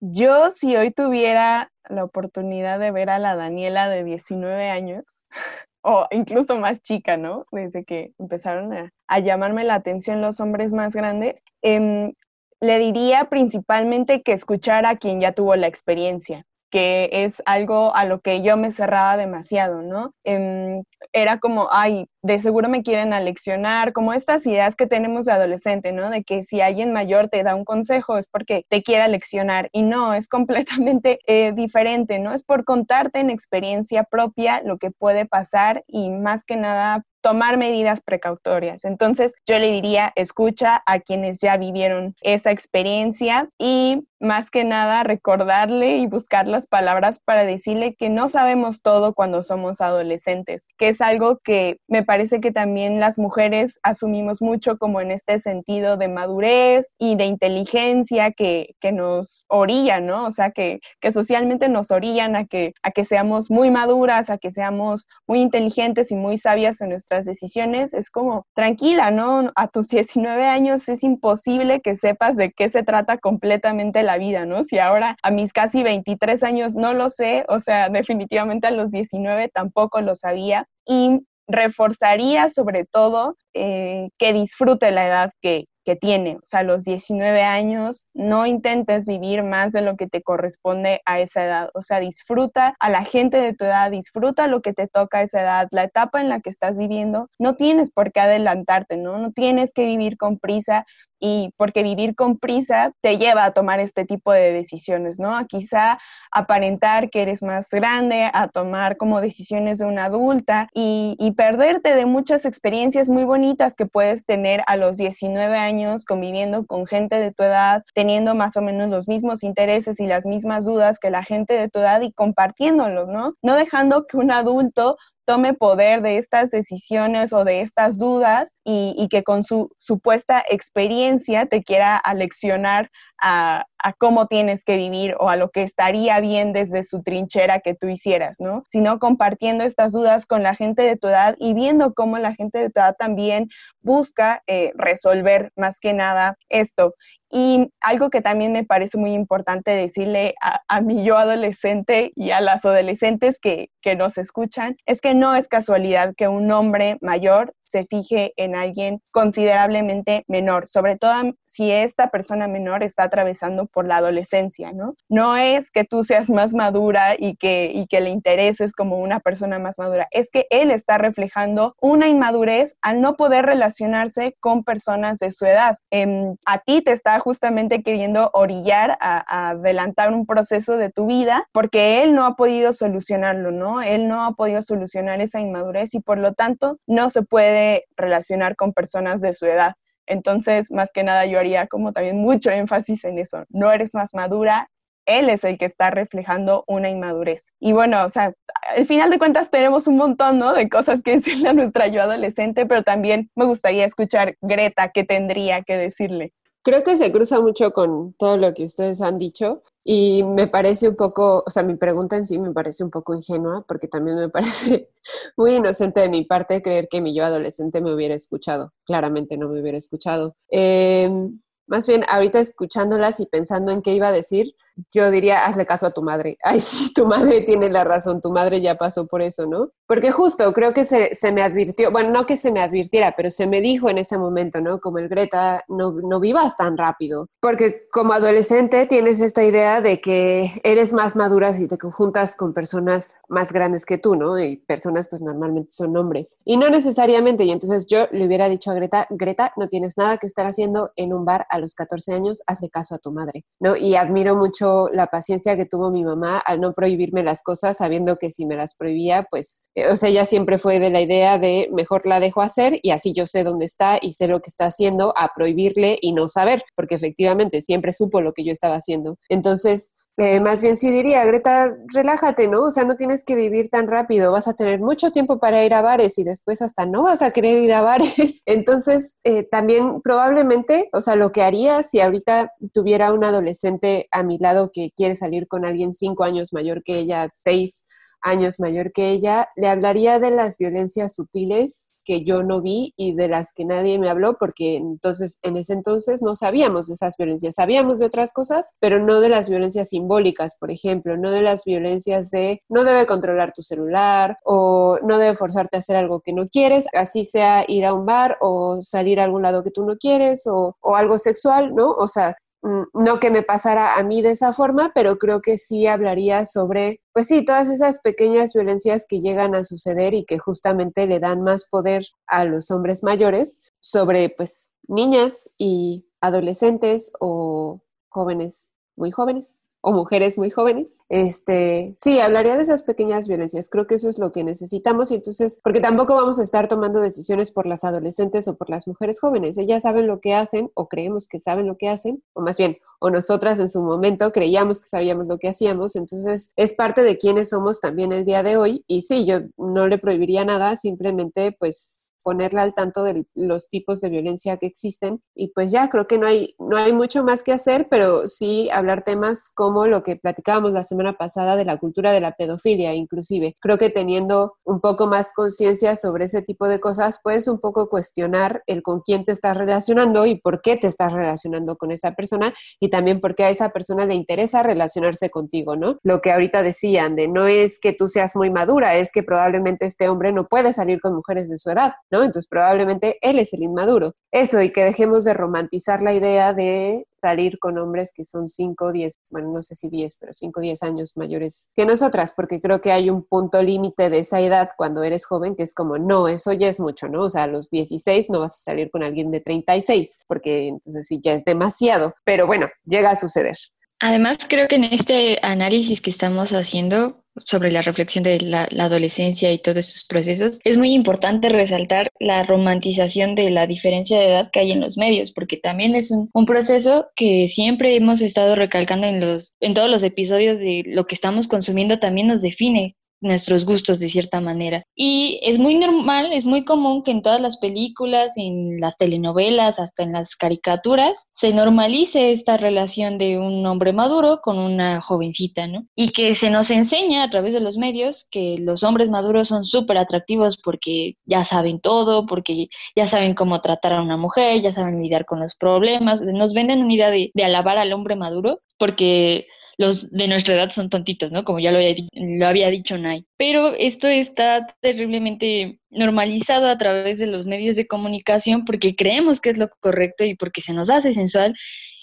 Yo 0.00 0.50
si 0.50 0.76
hoy 0.76 0.92
tuviera 0.92 1.72
la 1.88 2.04
oportunidad 2.04 2.78
de 2.78 2.92
ver 2.92 3.10
a 3.10 3.18
la 3.18 3.34
Daniela 3.34 3.88
de 3.88 4.04
19 4.04 4.70
años, 4.70 5.04
o 5.82 6.06
incluso 6.10 6.56
más 6.56 6.80
chica, 6.82 7.16
¿no? 7.16 7.46
Desde 7.52 7.84
que 7.84 8.12
empezaron 8.18 8.72
a, 8.72 9.18
llamarme 9.20 9.64
la 9.64 9.74
atención 9.74 10.20
los 10.20 10.40
hombres 10.40 10.72
más 10.72 10.94
grandes, 10.94 11.42
em, 11.62 12.12
le 12.60 12.78
diría 12.78 13.26
principalmente 13.30 14.22
que 14.22 14.32
escuchara 14.32 14.90
a 14.90 14.96
quien 14.96 15.20
ya 15.20 15.32
tuvo 15.32 15.56
la 15.56 15.68
experiencia 15.68 16.44
que 16.70 17.08
es 17.12 17.42
algo 17.46 17.94
a 17.94 18.04
lo 18.04 18.20
que 18.20 18.42
yo 18.42 18.56
me 18.56 18.72
cerraba 18.72 19.16
demasiado, 19.16 19.82
¿no? 19.82 20.12
Em, 20.24 20.82
era 21.12 21.38
como, 21.38 21.68
ay, 21.70 22.06
de 22.28 22.40
seguro 22.40 22.68
me 22.68 22.82
quieren 22.82 23.12
aleccionar, 23.12 23.92
como 23.92 24.12
estas 24.12 24.46
ideas 24.46 24.76
que 24.76 24.86
tenemos 24.86 25.24
de 25.24 25.32
adolescente, 25.32 25.92
¿no? 25.92 26.10
De 26.10 26.22
que 26.22 26.44
si 26.44 26.60
alguien 26.60 26.92
mayor 26.92 27.28
te 27.28 27.42
da 27.42 27.54
un 27.54 27.64
consejo 27.64 28.18
es 28.18 28.28
porque 28.28 28.64
te 28.68 28.82
quiere 28.82 29.02
aleccionar 29.02 29.70
y 29.72 29.82
no, 29.82 30.14
es 30.14 30.28
completamente 30.28 31.18
eh, 31.26 31.52
diferente, 31.52 32.18
¿no? 32.18 32.32
Es 32.32 32.44
por 32.44 32.64
contarte 32.64 33.20
en 33.20 33.30
experiencia 33.30 34.04
propia 34.04 34.62
lo 34.62 34.78
que 34.78 34.90
puede 34.90 35.26
pasar 35.26 35.84
y 35.88 36.10
más 36.10 36.44
que 36.44 36.56
nada 36.56 37.04
tomar 37.20 37.58
medidas 37.58 38.00
precautorias. 38.00 38.84
Entonces, 38.84 39.34
yo 39.46 39.58
le 39.58 39.70
diría, 39.72 40.12
escucha 40.14 40.82
a 40.86 41.00
quienes 41.00 41.38
ya 41.40 41.56
vivieron 41.56 42.14
esa 42.20 42.50
experiencia 42.50 43.48
y 43.58 44.06
más 44.20 44.50
que 44.50 44.64
nada 44.64 45.02
recordarle 45.04 45.96
y 45.98 46.06
buscar 46.06 46.46
las 46.46 46.66
palabras 46.66 47.20
para 47.24 47.44
decirle 47.44 47.94
que 47.94 48.08
no 48.08 48.28
sabemos 48.28 48.82
todo 48.82 49.14
cuando 49.14 49.42
somos 49.42 49.80
adolescentes, 49.80 50.66
que 50.76 50.88
es 50.88 51.00
algo 51.00 51.38
que 51.38 51.80
me 51.86 52.02
parece 52.02 52.17
que 52.40 52.52
también 52.52 53.00
las 53.00 53.18
mujeres 53.18 53.78
asumimos 53.82 54.42
mucho 54.42 54.76
como 54.78 55.00
en 55.00 55.10
este 55.10 55.38
sentido 55.38 55.96
de 55.96 56.08
madurez 56.08 56.92
y 56.98 57.16
de 57.16 57.26
inteligencia 57.26 58.32
que, 58.32 58.74
que 58.80 58.92
nos 58.92 59.44
orilla, 59.48 60.00
¿no? 60.00 60.26
O 60.26 60.30
sea, 60.30 60.50
que, 60.50 60.80
que 61.00 61.12
socialmente 61.12 61.68
nos 61.68 61.90
orillan 61.90 62.36
a 62.36 62.46
que, 62.46 62.72
a 62.82 62.90
que 62.90 63.04
seamos 63.04 63.50
muy 63.50 63.70
maduras, 63.70 64.30
a 64.30 64.38
que 64.38 64.50
seamos 64.50 65.06
muy 65.26 65.40
inteligentes 65.40 66.10
y 66.10 66.16
muy 66.16 66.38
sabias 66.38 66.80
en 66.80 66.90
nuestras 66.90 67.24
decisiones. 67.24 67.94
Es 67.94 68.10
como, 68.10 68.46
tranquila, 68.54 69.10
¿no? 69.10 69.52
A 69.54 69.68
tus 69.68 69.88
19 69.98 70.46
años 70.46 70.88
es 70.88 71.02
imposible 71.02 71.80
que 71.80 71.96
sepas 71.96 72.36
de 72.36 72.52
qué 72.52 72.70
se 72.70 72.82
trata 72.82 73.18
completamente 73.18 74.02
la 74.02 74.18
vida, 74.18 74.44
¿no? 74.44 74.62
Si 74.62 74.78
ahora 74.78 75.16
a 75.22 75.30
mis 75.30 75.52
casi 75.52 75.82
23 75.82 76.42
años 76.42 76.74
no 76.74 76.94
lo 76.94 77.10
sé, 77.10 77.44
o 77.48 77.60
sea, 77.60 77.88
definitivamente 78.28 78.66
a 78.66 78.70
los 78.70 78.90
19 78.90 79.48
tampoco 79.48 80.00
lo 80.00 80.14
sabía. 80.14 80.66
Y 80.86 81.20
reforzaría 81.48 82.48
sobre 82.48 82.84
todo 82.84 83.36
eh, 83.54 84.10
que 84.18 84.32
disfrute 84.32 84.90
la 84.92 85.06
edad 85.06 85.30
que, 85.40 85.64
que 85.88 85.96
tiene, 85.96 86.36
o 86.36 86.44
sea, 86.44 86.62
los 86.64 86.84
19 86.84 87.44
años, 87.44 88.08
no 88.12 88.44
intentes 88.44 89.06
vivir 89.06 89.42
más 89.42 89.72
de 89.72 89.80
lo 89.80 89.96
que 89.96 90.06
te 90.06 90.20
corresponde 90.20 91.00
a 91.06 91.18
esa 91.18 91.46
edad, 91.46 91.70
o 91.72 91.80
sea, 91.80 91.98
disfruta 91.98 92.74
a 92.78 92.90
la 92.90 93.04
gente 93.04 93.40
de 93.40 93.54
tu 93.54 93.64
edad, 93.64 93.90
disfruta 93.90 94.48
lo 94.48 94.60
que 94.60 94.74
te 94.74 94.86
toca 94.86 95.20
a 95.20 95.22
esa 95.22 95.40
edad, 95.40 95.68
la 95.70 95.84
etapa 95.84 96.20
en 96.20 96.28
la 96.28 96.40
que 96.40 96.50
estás 96.50 96.76
viviendo, 96.76 97.30
no 97.38 97.56
tienes 97.56 97.90
por 97.90 98.12
qué 98.12 98.20
adelantarte, 98.20 98.98
¿no? 98.98 99.16
No 99.16 99.32
tienes 99.32 99.72
que 99.72 99.86
vivir 99.86 100.18
con 100.18 100.38
prisa, 100.38 100.84
y 101.20 101.52
porque 101.56 101.82
vivir 101.82 102.14
con 102.14 102.38
prisa 102.38 102.92
te 103.00 103.18
lleva 103.18 103.44
a 103.44 103.52
tomar 103.52 103.80
este 103.80 104.04
tipo 104.04 104.32
de 104.32 104.52
decisiones, 104.52 105.18
¿no? 105.18 105.36
A 105.36 105.46
quizá 105.46 105.98
aparentar 106.30 107.10
que 107.10 107.22
eres 107.22 107.42
más 107.42 107.70
grande, 107.70 108.30
a 108.32 108.48
tomar 108.48 108.96
como 108.96 109.20
decisiones 109.20 109.78
de 109.78 109.86
una 109.86 110.06
adulta 110.06 110.68
y, 110.74 111.16
y, 111.18 111.32
perderte 111.32 111.94
de 111.94 112.06
muchas 112.06 112.44
experiencias 112.44 113.08
muy 113.08 113.24
bonitas 113.24 113.74
que 113.74 113.86
puedes 113.86 114.24
tener 114.24 114.62
a 114.66 114.76
los 114.76 114.96
19 114.96 115.56
años 115.56 115.77
conviviendo 116.06 116.66
con 116.66 116.86
gente 116.86 117.20
de 117.20 117.32
tu 117.32 117.42
edad, 117.42 117.82
teniendo 117.94 118.34
más 118.34 118.56
o 118.56 118.62
menos 118.62 118.88
los 118.88 119.08
mismos 119.08 119.42
intereses 119.42 120.00
y 120.00 120.06
las 120.06 120.26
mismas 120.26 120.64
dudas 120.64 120.98
que 120.98 121.10
la 121.10 121.22
gente 121.22 121.54
de 121.54 121.68
tu 121.68 121.78
edad 121.78 122.00
y 122.00 122.12
compartiéndolos, 122.12 123.08
¿no? 123.08 123.34
No 123.42 123.56
dejando 123.56 124.06
que 124.06 124.16
un 124.16 124.30
adulto 124.30 124.96
tome 125.28 125.52
poder 125.52 126.00
de 126.00 126.16
estas 126.16 126.50
decisiones 126.50 127.34
o 127.34 127.44
de 127.44 127.60
estas 127.60 127.98
dudas 127.98 128.54
y, 128.64 129.08
que 129.10 129.22
con 129.22 129.44
su 129.44 129.70
supuesta 129.76 130.42
experiencia 130.48 131.44
te 131.44 131.62
quiera 131.62 131.98
aleccionar 131.98 132.90
a, 133.20 133.66
cómo 133.98 134.26
tienes 134.26 134.64
que 134.64 134.78
vivir 134.78 135.14
o 135.20 135.28
a 135.28 135.36
lo 135.36 135.50
que 135.50 135.62
estaría 135.62 136.18
bien 136.20 136.54
desde 136.54 136.82
su 136.82 137.02
trinchera 137.02 137.60
que 137.60 137.74
tú 137.74 137.88
hicieras, 137.88 138.40
¿no? 138.40 138.64
Sino 138.68 138.98
compartiendo 138.98 139.64
estas 139.64 139.92
dudas 139.92 140.24
con 140.24 140.42
la 140.42 140.54
gente 140.54 140.80
de 140.80 140.96
tu 140.96 141.08
edad 141.08 141.36
y 141.38 141.52
viendo 141.52 141.92
cómo 141.92 142.16
la 142.16 142.34
gente 142.34 142.58
de 142.58 142.70
tu 142.70 142.80
edad 142.80 142.96
también 142.98 143.48
busca 143.82 144.42
eh, 144.46 144.72
resolver 144.76 145.52
más 145.56 145.78
que 145.78 145.92
nada 145.92 146.38
esto. 146.48 146.94
Y 147.30 147.70
algo 147.80 148.10
que 148.10 148.20
también 148.20 148.52
me 148.52 148.64
parece 148.64 148.98
muy 148.98 149.12
importante 149.12 149.70
decirle 149.72 150.34
a, 150.42 150.62
a 150.68 150.80
mi 150.80 151.04
yo 151.04 151.18
adolescente 151.18 152.12
y 152.14 152.30
a 152.30 152.40
las 152.40 152.64
adolescentes 152.64 153.38
que, 153.40 153.70
que 153.82 153.96
nos 153.96 154.18
escuchan 154.18 154.76
es 154.86 155.00
que 155.00 155.14
no 155.14 155.34
es 155.34 155.48
casualidad 155.48 156.14
que 156.16 156.28
un 156.28 156.50
hombre 156.50 156.98
mayor 157.00 157.54
se 157.68 157.84
fije 157.84 158.32
en 158.36 158.56
alguien 158.56 159.00
considerablemente 159.10 160.24
menor, 160.26 160.66
sobre 160.68 160.96
todo 160.96 161.12
si 161.44 161.70
esta 161.70 162.08
persona 162.08 162.48
menor 162.48 162.82
está 162.82 163.04
atravesando 163.04 163.66
por 163.66 163.86
la 163.86 163.98
adolescencia, 163.98 164.72
¿no? 164.72 164.94
No 165.08 165.36
es 165.36 165.70
que 165.70 165.84
tú 165.84 166.02
seas 166.02 166.30
más 166.30 166.54
madura 166.54 167.14
y 167.18 167.36
que, 167.36 167.70
y 167.74 167.86
que 167.86 168.00
le 168.00 168.10
intereses 168.10 168.72
como 168.72 168.98
una 168.98 169.20
persona 169.20 169.58
más 169.58 169.78
madura, 169.78 170.08
es 170.10 170.30
que 170.30 170.46
él 170.50 170.70
está 170.70 170.96
reflejando 170.96 171.74
una 171.80 172.08
inmadurez 172.08 172.76
al 172.80 173.00
no 173.02 173.16
poder 173.16 173.44
relacionarse 173.44 174.34
con 174.40 174.64
personas 174.64 175.18
de 175.18 175.30
su 175.30 175.44
edad. 175.44 175.76
Em, 175.90 176.36
a 176.46 176.58
ti 176.58 176.80
te 176.80 176.92
está 176.92 177.17
justamente 177.18 177.82
queriendo 177.82 178.30
orillar 178.32 178.96
a, 179.00 179.50
adelantar 179.50 180.12
un 180.12 180.26
proceso 180.26 180.76
de 180.76 180.90
tu 180.90 181.06
vida 181.06 181.48
porque 181.52 182.02
él 182.02 182.14
no 182.14 182.24
ha 182.24 182.36
podido 182.36 182.72
solucionarlo, 182.72 183.50
¿no? 183.50 183.82
Él 183.82 184.08
no 184.08 184.24
ha 184.24 184.32
podido 184.32 184.62
solucionar 184.62 185.20
esa 185.20 185.40
inmadurez 185.40 185.94
y 185.94 186.00
por 186.00 186.18
lo 186.18 186.34
tanto 186.34 186.78
no 186.86 187.10
se 187.10 187.22
puede 187.22 187.84
relacionar 187.96 188.56
con 188.56 188.72
personas 188.72 189.20
de 189.20 189.34
su 189.34 189.46
edad. 189.46 189.74
Entonces, 190.06 190.70
más 190.70 190.92
que 190.92 191.04
nada, 191.04 191.26
yo 191.26 191.38
haría 191.38 191.66
como 191.66 191.92
también 191.92 192.16
mucho 192.16 192.50
énfasis 192.50 193.04
en 193.04 193.18
eso. 193.18 193.44
No 193.50 193.70
eres 193.70 193.94
más 193.94 194.14
madura, 194.14 194.68
él 195.08 195.30
es 195.30 195.42
el 195.42 195.58
que 195.58 195.64
está 195.64 195.90
reflejando 195.90 196.64
una 196.66 196.90
inmadurez. 196.90 197.52
Y 197.58 197.72
bueno, 197.72 198.04
o 198.04 198.08
sea, 198.10 198.32
al 198.76 198.86
final 198.86 199.10
de 199.10 199.18
cuentas 199.18 199.50
tenemos 199.50 199.86
un 199.86 199.96
montón, 199.96 200.38
¿no? 200.38 200.52
De 200.52 200.68
cosas 200.68 201.02
que 201.02 201.12
decirle 201.16 201.48
a 201.48 201.54
nuestra 201.54 201.88
yo 201.88 202.02
adolescente, 202.02 202.66
pero 202.66 202.82
también 202.82 203.30
me 203.34 203.46
gustaría 203.46 203.84
escuchar 203.84 204.36
Greta 204.42 204.90
qué 204.92 205.04
tendría 205.04 205.62
que 205.62 205.76
decirle. 205.76 206.32
Creo 206.62 206.82
que 206.84 206.96
se 206.96 207.12
cruza 207.12 207.40
mucho 207.40 207.72
con 207.72 208.12
todo 208.14 208.36
lo 208.36 208.52
que 208.54 208.64
ustedes 208.64 209.00
han 209.00 209.18
dicho 209.18 209.62
y 209.84 210.22
me 210.22 210.48
parece 210.48 210.88
un 210.88 210.96
poco, 210.96 211.42
o 211.46 211.50
sea, 211.50 211.62
mi 211.62 211.76
pregunta 211.76 212.16
en 212.16 212.26
sí 212.26 212.38
me 212.38 212.52
parece 212.52 212.84
un 212.84 212.90
poco 212.90 213.14
ingenua 213.14 213.64
porque 213.66 213.88
también 213.88 214.18
me 214.18 214.28
parece 214.30 214.90
muy 215.36 215.54
inocente 215.56 216.00
de 216.00 216.08
mi 216.08 216.24
parte 216.24 216.60
creer 216.60 216.88
que 216.90 217.00
mi 217.00 217.14
yo 217.14 217.24
adolescente 217.24 217.80
me 217.80 217.94
hubiera 217.94 218.14
escuchado. 218.14 218.74
Claramente 218.84 219.38
no 219.38 219.48
me 219.48 219.60
hubiera 219.60 219.78
escuchado. 219.78 220.36
Em, 220.50 221.40
más 221.66 221.86
bien, 221.86 222.04
ahorita 222.08 222.38
escuchándolas 222.40 223.20
y 223.20 223.26
pensando 223.26 223.72
en 223.72 223.82
qué 223.82 223.94
iba 223.94 224.08
a 224.08 224.12
decir, 224.12 224.54
yo 224.92 225.10
diría, 225.10 225.46
hazle 225.46 225.66
caso 225.66 225.86
a 225.86 225.90
tu 225.90 226.02
madre. 226.02 226.36
Ay, 226.44 226.60
sí, 226.60 226.92
tu 226.92 227.06
madre 227.06 227.40
tiene 227.42 227.68
la 227.70 227.84
razón, 227.84 228.20
tu 228.20 228.30
madre 228.30 228.60
ya 228.60 228.76
pasó 228.76 229.06
por 229.06 229.22
eso, 229.22 229.46
¿no? 229.46 229.70
Porque 229.86 230.10
justo 230.10 230.52
creo 230.52 230.72
que 230.72 230.84
se, 230.84 231.14
se 231.14 231.32
me 231.32 231.42
advirtió, 231.42 231.90
bueno, 231.90 232.10
no 232.10 232.26
que 232.26 232.36
se 232.36 232.52
me 232.52 232.60
advirtiera, 232.60 233.14
pero 233.16 233.30
se 233.30 233.46
me 233.46 233.60
dijo 233.60 233.88
en 233.88 233.98
ese 233.98 234.18
momento, 234.18 234.60
¿no? 234.60 234.80
Como 234.80 234.98
el 234.98 235.08
Greta, 235.08 235.64
no, 235.68 235.92
no 235.92 236.20
vivas 236.20 236.56
tan 236.56 236.76
rápido. 236.76 237.28
Porque 237.40 237.86
como 237.90 238.12
adolescente 238.12 238.86
tienes 238.86 239.20
esta 239.20 239.44
idea 239.44 239.80
de 239.80 240.00
que 240.00 240.60
eres 240.62 240.92
más 240.92 241.16
madura 241.16 241.52
si 241.52 241.66
te 241.66 241.78
juntas 241.90 242.36
con 242.36 242.52
personas 242.52 243.16
más 243.28 243.52
grandes 243.52 243.86
que 243.86 243.98
tú, 243.98 244.16
¿no? 244.16 244.38
Y 244.38 244.56
personas 244.56 245.08
pues 245.08 245.22
normalmente 245.22 245.70
son 245.70 245.96
hombres. 245.96 246.38
Y 246.44 246.56
no 246.56 246.68
necesariamente, 246.68 247.44
y 247.44 247.50
entonces 247.50 247.86
yo 247.86 248.06
le 248.10 248.26
hubiera 248.26 248.48
dicho 248.48 248.70
a 248.70 248.74
Greta, 248.74 249.06
Greta, 249.10 249.52
no 249.56 249.68
tienes 249.68 249.96
nada 249.96 250.18
que 250.18 250.26
estar 250.26 250.46
haciendo 250.46 250.90
en 250.96 251.12
un 251.12 251.24
bar 251.24 251.46
a 251.50 251.58
los 251.58 251.74
14 251.74 252.14
años, 252.14 252.42
hazle 252.46 252.70
caso 252.70 252.94
a 252.94 252.98
tu 252.98 253.12
madre, 253.12 253.44
¿no? 253.60 253.76
Y 253.76 253.96
admiro 253.96 254.36
mucho 254.36 254.67
la 254.92 255.06
paciencia 255.06 255.56
que 255.56 255.66
tuvo 255.66 255.90
mi 255.90 256.04
mamá 256.04 256.38
al 256.38 256.60
no 256.60 256.72
prohibirme 256.72 257.22
las 257.22 257.42
cosas, 257.42 257.76
sabiendo 257.78 258.16
que 258.16 258.30
si 258.30 258.46
me 258.46 258.56
las 258.56 258.74
prohibía, 258.74 259.26
pues, 259.30 259.62
eh, 259.74 259.88
o 259.88 259.96
sea, 259.96 260.08
ella 260.08 260.24
siempre 260.24 260.58
fue 260.58 260.78
de 260.78 260.90
la 260.90 261.00
idea 261.00 261.38
de 261.38 261.68
mejor 261.72 262.06
la 262.06 262.20
dejo 262.20 262.40
hacer 262.40 262.78
y 262.82 262.90
así 262.90 263.12
yo 263.12 263.26
sé 263.26 263.44
dónde 263.44 263.64
está 263.64 263.98
y 264.00 264.12
sé 264.12 264.28
lo 264.28 264.40
que 264.40 264.50
está 264.50 264.66
haciendo, 264.66 265.12
a 265.16 265.30
prohibirle 265.34 265.98
y 266.00 266.12
no 266.12 266.28
saber, 266.28 266.62
porque 266.74 266.94
efectivamente 266.94 267.62
siempre 267.62 267.92
supo 267.92 268.20
lo 268.20 268.32
que 268.32 268.44
yo 268.44 268.52
estaba 268.52 268.76
haciendo. 268.76 269.16
Entonces, 269.28 269.92
eh, 270.18 270.40
más 270.40 270.60
bien 270.60 270.76
sí 270.76 270.90
diría, 270.90 271.24
Greta, 271.24 271.76
relájate, 271.94 272.48
¿no? 272.48 272.64
O 272.64 272.70
sea, 272.72 272.82
no 272.84 272.96
tienes 272.96 273.24
que 273.24 273.36
vivir 273.36 273.70
tan 273.70 273.86
rápido, 273.86 274.32
vas 274.32 274.48
a 274.48 274.54
tener 274.54 274.80
mucho 274.80 275.12
tiempo 275.12 275.38
para 275.38 275.64
ir 275.64 275.72
a 275.72 275.80
bares 275.80 276.18
y 276.18 276.24
después 276.24 276.60
hasta 276.60 276.86
no 276.86 277.04
vas 277.04 277.22
a 277.22 277.30
querer 277.30 277.62
ir 277.62 277.72
a 277.72 277.82
bares. 277.82 278.42
Entonces, 278.44 279.14
eh, 279.22 279.44
también 279.44 280.02
probablemente, 280.02 280.88
o 280.92 281.00
sea, 281.02 281.14
lo 281.14 281.30
que 281.30 281.42
haría 281.42 281.84
si 281.84 282.00
ahorita 282.00 282.52
tuviera 282.72 283.12
un 283.12 283.22
adolescente 283.22 284.08
a 284.10 284.24
mi 284.24 284.38
lado 284.38 284.70
que 284.72 284.90
quiere 284.96 285.14
salir 285.14 285.46
con 285.46 285.64
alguien 285.64 285.94
cinco 285.94 286.24
años 286.24 286.52
mayor 286.52 286.82
que 286.82 286.98
ella, 286.98 287.30
seis 287.32 287.86
años 288.20 288.58
mayor 288.58 288.90
que 288.92 289.10
ella, 289.10 289.48
le 289.54 289.68
hablaría 289.68 290.18
de 290.18 290.32
las 290.32 290.58
violencias 290.58 291.14
sutiles 291.14 291.92
que 292.08 292.24
yo 292.24 292.42
no 292.42 292.62
vi 292.62 292.94
y 292.96 293.14
de 293.14 293.28
las 293.28 293.52
que 293.52 293.66
nadie 293.66 293.98
me 293.98 294.08
habló, 294.08 294.38
porque 294.38 294.76
entonces 294.76 295.38
en 295.42 295.58
ese 295.58 295.74
entonces 295.74 296.22
no 296.22 296.36
sabíamos 296.36 296.88
de 296.88 296.94
esas 296.94 297.18
violencias, 297.18 297.56
sabíamos 297.56 297.98
de 297.98 298.06
otras 298.06 298.32
cosas, 298.32 298.72
pero 298.80 298.98
no 298.98 299.20
de 299.20 299.28
las 299.28 299.50
violencias 299.50 299.90
simbólicas, 299.90 300.56
por 300.58 300.70
ejemplo, 300.70 301.18
no 301.18 301.30
de 301.30 301.42
las 301.42 301.64
violencias 301.66 302.30
de 302.30 302.62
no 302.70 302.84
debe 302.84 303.04
controlar 303.04 303.52
tu 303.54 303.62
celular 303.62 304.38
o 304.42 304.98
no 305.02 305.18
debe 305.18 305.34
forzarte 305.36 305.76
a 305.76 305.80
hacer 305.80 305.96
algo 305.96 306.20
que 306.20 306.32
no 306.32 306.46
quieres, 306.46 306.86
así 306.94 307.26
sea 307.26 307.66
ir 307.68 307.84
a 307.84 307.92
un 307.92 308.06
bar 308.06 308.38
o 308.40 308.80
salir 308.80 309.20
a 309.20 309.24
algún 309.24 309.42
lado 309.42 309.62
que 309.62 309.70
tú 309.70 309.84
no 309.84 309.98
quieres 309.98 310.46
o, 310.46 310.78
o 310.80 310.96
algo 310.96 311.18
sexual, 311.18 311.74
¿no? 311.74 311.90
O 311.90 312.08
sea, 312.08 312.38
no 312.62 313.20
que 313.20 313.30
me 313.30 313.42
pasara 313.42 313.96
a 313.96 314.02
mí 314.02 314.22
de 314.22 314.30
esa 314.32 314.52
forma, 314.52 314.92
pero 314.94 315.18
creo 315.18 315.40
que 315.40 315.56
sí 315.58 315.86
hablaría 315.86 316.44
sobre, 316.44 317.00
pues 317.12 317.26
sí, 317.28 317.44
todas 317.44 317.68
esas 317.68 318.00
pequeñas 318.00 318.52
violencias 318.54 319.06
que 319.08 319.20
llegan 319.20 319.54
a 319.54 319.64
suceder 319.64 320.14
y 320.14 320.24
que 320.24 320.38
justamente 320.38 321.06
le 321.06 321.20
dan 321.20 321.42
más 321.42 321.66
poder 321.68 322.04
a 322.26 322.44
los 322.44 322.70
hombres 322.70 323.02
mayores 323.04 323.60
sobre, 323.80 324.30
pues, 324.36 324.72
niñas 324.88 325.50
y 325.58 326.06
adolescentes 326.20 327.12
o 327.20 327.80
jóvenes 328.08 328.72
muy 328.96 329.10
jóvenes 329.12 329.67
o 329.80 329.92
mujeres 329.92 330.38
muy 330.38 330.50
jóvenes. 330.50 330.98
Este, 331.08 331.92
sí, 331.96 332.20
hablaría 332.20 332.56
de 332.56 332.62
esas 332.62 332.82
pequeñas 332.82 333.28
violencias. 333.28 333.70
Creo 333.70 333.86
que 333.86 333.94
eso 333.94 334.08
es 334.08 334.18
lo 334.18 334.32
que 334.32 334.44
necesitamos 334.44 335.10
y 335.10 335.16
entonces, 335.16 335.60
porque 335.62 335.80
tampoco 335.80 336.14
vamos 336.14 336.38
a 336.38 336.42
estar 336.42 336.68
tomando 336.68 337.00
decisiones 337.00 337.50
por 337.50 337.66
las 337.66 337.84
adolescentes 337.84 338.48
o 338.48 338.56
por 338.56 338.70
las 338.70 338.88
mujeres 338.88 339.20
jóvenes. 339.20 339.56
Ellas 339.58 339.82
saben 339.82 340.06
lo 340.06 340.20
que 340.20 340.34
hacen 340.34 340.70
o 340.74 340.88
creemos 340.88 341.28
que 341.28 341.38
saben 341.38 341.66
lo 341.66 341.76
que 341.76 341.88
hacen, 341.88 342.22
o 342.32 342.42
más 342.42 342.56
bien, 342.58 342.78
o 342.98 343.10
nosotras 343.10 343.58
en 343.58 343.68
su 343.68 343.82
momento 343.82 344.32
creíamos 344.32 344.80
que 344.80 344.88
sabíamos 344.88 345.26
lo 345.28 345.38
que 345.38 345.48
hacíamos. 345.48 345.96
Entonces, 345.96 346.52
es 346.56 346.72
parte 346.74 347.02
de 347.02 347.18
quienes 347.18 347.50
somos 347.50 347.80
también 347.80 348.12
el 348.12 348.24
día 348.24 348.42
de 348.42 348.56
hoy 348.56 348.84
y 348.86 349.02
sí, 349.02 349.24
yo 349.26 349.40
no 349.56 349.86
le 349.86 349.98
prohibiría 349.98 350.44
nada, 350.44 350.76
simplemente 350.76 351.52
pues 351.58 352.02
ponerla 352.22 352.62
al 352.62 352.74
tanto 352.74 353.04
de 353.04 353.26
los 353.34 353.68
tipos 353.68 354.00
de 354.00 354.10
violencia 354.10 354.56
que 354.56 354.66
existen. 354.66 355.22
Y 355.34 355.52
pues 355.52 355.70
ya 355.70 355.88
creo 355.90 356.06
que 356.06 356.18
no 356.18 356.26
hay, 356.26 356.54
no 356.58 356.76
hay 356.76 356.92
mucho 356.92 357.24
más 357.24 357.42
que 357.42 357.52
hacer, 357.52 357.88
pero 357.90 358.26
sí 358.26 358.68
hablar 358.70 359.02
temas 359.02 359.50
como 359.54 359.86
lo 359.86 360.02
que 360.02 360.16
platicábamos 360.16 360.72
la 360.72 360.84
semana 360.84 361.16
pasada 361.16 361.56
de 361.56 361.64
la 361.64 361.78
cultura 361.78 362.12
de 362.12 362.20
la 362.20 362.32
pedofilia, 362.32 362.94
inclusive. 362.94 363.54
Creo 363.60 363.78
que 363.78 363.90
teniendo 363.90 364.54
un 364.64 364.80
poco 364.80 365.06
más 365.06 365.32
conciencia 365.34 365.96
sobre 365.96 366.26
ese 366.26 366.42
tipo 366.42 366.68
de 366.68 366.80
cosas, 366.80 367.20
puedes 367.22 367.48
un 367.48 367.60
poco 367.60 367.88
cuestionar 367.88 368.62
el 368.66 368.82
con 368.82 369.00
quién 369.00 369.24
te 369.24 369.32
estás 369.32 369.56
relacionando 369.56 370.26
y 370.26 370.40
por 370.40 370.60
qué 370.62 370.76
te 370.76 370.86
estás 370.86 371.12
relacionando 371.12 371.76
con 371.76 371.90
esa 371.90 372.12
persona 372.12 372.54
y 372.80 372.90
también 372.90 373.20
por 373.20 373.34
qué 373.34 373.44
a 373.44 373.50
esa 373.50 373.70
persona 373.70 374.06
le 374.06 374.14
interesa 374.14 374.62
relacionarse 374.62 375.30
contigo, 375.30 375.76
¿no? 375.76 375.98
Lo 376.02 376.20
que 376.20 376.32
ahorita 376.32 376.62
decían 376.62 377.16
de 377.16 377.28
no 377.28 377.46
es 377.46 377.78
que 377.80 377.92
tú 377.92 378.08
seas 378.08 378.36
muy 378.36 378.50
madura, 378.50 378.96
es 378.96 379.12
que 379.12 379.22
probablemente 379.22 379.86
este 379.86 380.08
hombre 380.08 380.32
no 380.32 380.46
puede 380.48 380.72
salir 380.72 381.00
con 381.00 381.14
mujeres 381.14 381.48
de 381.48 381.56
su 381.56 381.70
edad. 381.70 381.92
¿No? 382.10 382.22
Entonces 382.22 382.48
probablemente 382.48 383.18
él 383.20 383.38
es 383.38 383.52
el 383.52 383.62
inmaduro. 383.62 384.14
Eso, 384.30 384.60
y 384.60 384.72
que 384.72 384.84
dejemos 384.84 385.24
de 385.24 385.34
romantizar 385.34 386.02
la 386.02 386.14
idea 386.14 386.52
de 386.52 387.06
salir 387.20 387.58
con 387.58 387.78
hombres 387.78 388.12
que 388.14 388.24
son 388.24 388.48
5, 388.48 388.92
10, 388.92 389.20
bueno, 389.32 389.52
no 389.52 389.62
sé 389.62 389.74
si 389.74 389.88
10, 389.88 390.16
pero 390.20 390.32
5, 390.32 390.60
10 390.60 390.82
años 390.82 391.16
mayores 391.16 391.68
que 391.74 391.84
nosotras, 391.84 392.32
porque 392.36 392.60
creo 392.60 392.80
que 392.80 392.92
hay 392.92 393.10
un 393.10 393.24
punto 393.24 393.62
límite 393.62 394.10
de 394.10 394.20
esa 394.20 394.40
edad 394.40 394.70
cuando 394.76 395.02
eres 395.02 395.26
joven 395.26 395.56
que 395.56 395.62
es 395.64 395.74
como, 395.74 395.98
no, 395.98 396.28
eso 396.28 396.52
ya 396.52 396.68
es 396.68 396.78
mucho, 396.78 397.08
¿no? 397.08 397.22
O 397.22 397.30
sea, 397.30 397.44
a 397.44 397.46
los 397.48 397.70
16 397.70 398.30
no 398.30 398.40
vas 398.40 398.54
a 398.54 398.70
salir 398.70 398.90
con 398.90 399.02
alguien 399.02 399.30
de 399.30 399.40
36, 399.40 400.18
porque 400.26 400.68
entonces 400.68 401.06
sí 401.06 401.20
ya 401.22 401.32
es 401.32 401.44
demasiado, 401.44 402.14
pero 402.24 402.46
bueno, 402.46 402.68
llega 402.84 403.10
a 403.10 403.16
suceder. 403.16 403.56
Además, 404.00 404.38
creo 404.48 404.68
que 404.68 404.76
en 404.76 404.84
este 404.84 405.38
análisis 405.42 406.00
que 406.00 406.10
estamos 406.10 406.52
haciendo, 406.52 407.24
sobre 407.44 407.70
la 407.70 407.82
reflexión 407.82 408.24
de 408.24 408.40
la, 408.40 408.68
adolescencia 408.78 409.52
y 409.52 409.58
todos 409.58 409.78
estos 409.78 410.04
procesos, 410.04 410.60
es 410.64 410.78
muy 410.78 410.92
importante 410.92 411.48
resaltar 411.48 412.08
la 412.18 412.42
romantización 412.42 413.34
de 413.34 413.50
la 413.50 413.66
diferencia 413.66 414.18
de 414.18 414.26
edad 414.26 414.50
que 414.50 414.60
hay 414.60 414.72
en 414.72 414.80
los 414.80 414.96
medios, 414.96 415.32
porque 415.32 415.56
también 415.56 415.94
es 415.94 416.10
un, 416.10 416.30
un, 416.32 416.46
proceso 416.46 417.08
que 417.14 417.48
siempre 417.48 417.96
hemos 417.96 418.20
estado 418.20 418.54
recalcando 418.54 419.06
en, 419.06 419.20
los, 419.20 419.54
en 419.60 419.74
todos 419.74 419.90
los 419.90 420.02
episodios 420.02 420.58
de 420.58 420.82
lo 420.86 421.06
que 421.06 421.14
estamos 421.14 421.48
consumiendo 421.48 421.98
también 421.98 422.28
nos 422.28 422.40
define 422.40 422.96
nuestros 423.20 423.64
gustos 423.64 423.98
de 423.98 424.08
cierta 424.08 424.40
manera. 424.40 424.84
Y 424.94 425.40
es 425.42 425.58
muy 425.58 425.76
normal, 425.76 426.32
es 426.32 426.44
muy 426.44 426.64
común 426.64 427.02
que 427.02 427.10
en 427.10 427.22
todas 427.22 427.40
las 427.40 427.58
películas, 427.58 428.30
en 428.36 428.80
las 428.80 428.96
telenovelas, 428.96 429.78
hasta 429.78 430.02
en 430.02 430.12
las 430.12 430.36
caricaturas, 430.36 431.26
se 431.32 431.52
normalice 431.52 432.32
esta 432.32 432.56
relación 432.56 433.18
de 433.18 433.38
un 433.38 433.64
hombre 433.66 433.92
maduro 433.92 434.40
con 434.42 434.58
una 434.58 435.00
jovencita, 435.00 435.66
¿no? 435.66 435.86
Y 435.94 436.10
que 436.10 436.34
se 436.34 436.50
nos 436.50 436.70
enseña 436.70 437.22
a 437.22 437.30
través 437.30 437.52
de 437.52 437.60
los 437.60 437.78
medios 437.78 438.26
que 438.30 438.56
los 438.58 438.82
hombres 438.82 439.10
maduros 439.10 439.48
son 439.48 439.64
súper 439.64 439.98
atractivos 439.98 440.56
porque 440.56 441.14
ya 441.24 441.44
saben 441.44 441.80
todo, 441.80 442.26
porque 442.26 442.68
ya 442.96 443.08
saben 443.08 443.34
cómo 443.34 443.60
tratar 443.60 443.94
a 443.94 444.02
una 444.02 444.16
mujer, 444.16 444.62
ya 444.62 444.74
saben 444.74 445.02
lidiar 445.02 445.24
con 445.24 445.40
los 445.40 445.54
problemas, 445.54 446.20
nos 446.20 446.52
venden 446.54 446.82
una 446.82 446.92
idea 446.92 447.10
de, 447.10 447.30
de 447.34 447.44
alabar 447.44 447.78
al 447.78 447.92
hombre 447.92 448.16
maduro 448.16 448.60
porque 448.78 449.46
los 449.78 450.10
de 450.10 450.26
nuestra 450.26 450.56
edad 450.56 450.70
son 450.70 450.90
tontitos, 450.90 451.30
¿no? 451.30 451.44
Como 451.44 451.60
ya 451.60 451.70
lo 451.70 451.78
había, 451.78 451.94
lo 452.12 452.46
había 452.46 452.68
dicho 452.68 452.98
Nay. 452.98 453.24
Pero 453.36 453.72
esto 453.74 454.08
está 454.08 454.66
terriblemente 454.80 455.78
normalizado 455.90 456.68
a 456.68 456.76
través 456.76 457.18
de 457.18 457.28
los 457.28 457.46
medios 457.46 457.76
de 457.76 457.86
comunicación 457.86 458.64
porque 458.64 458.96
creemos 458.96 459.40
que 459.40 459.50
es 459.50 459.56
lo 459.58 459.68
correcto 459.80 460.24
y 460.24 460.34
porque 460.34 460.62
se 460.62 460.72
nos 460.74 460.90
hace 460.90 461.14
sensual 461.14 461.54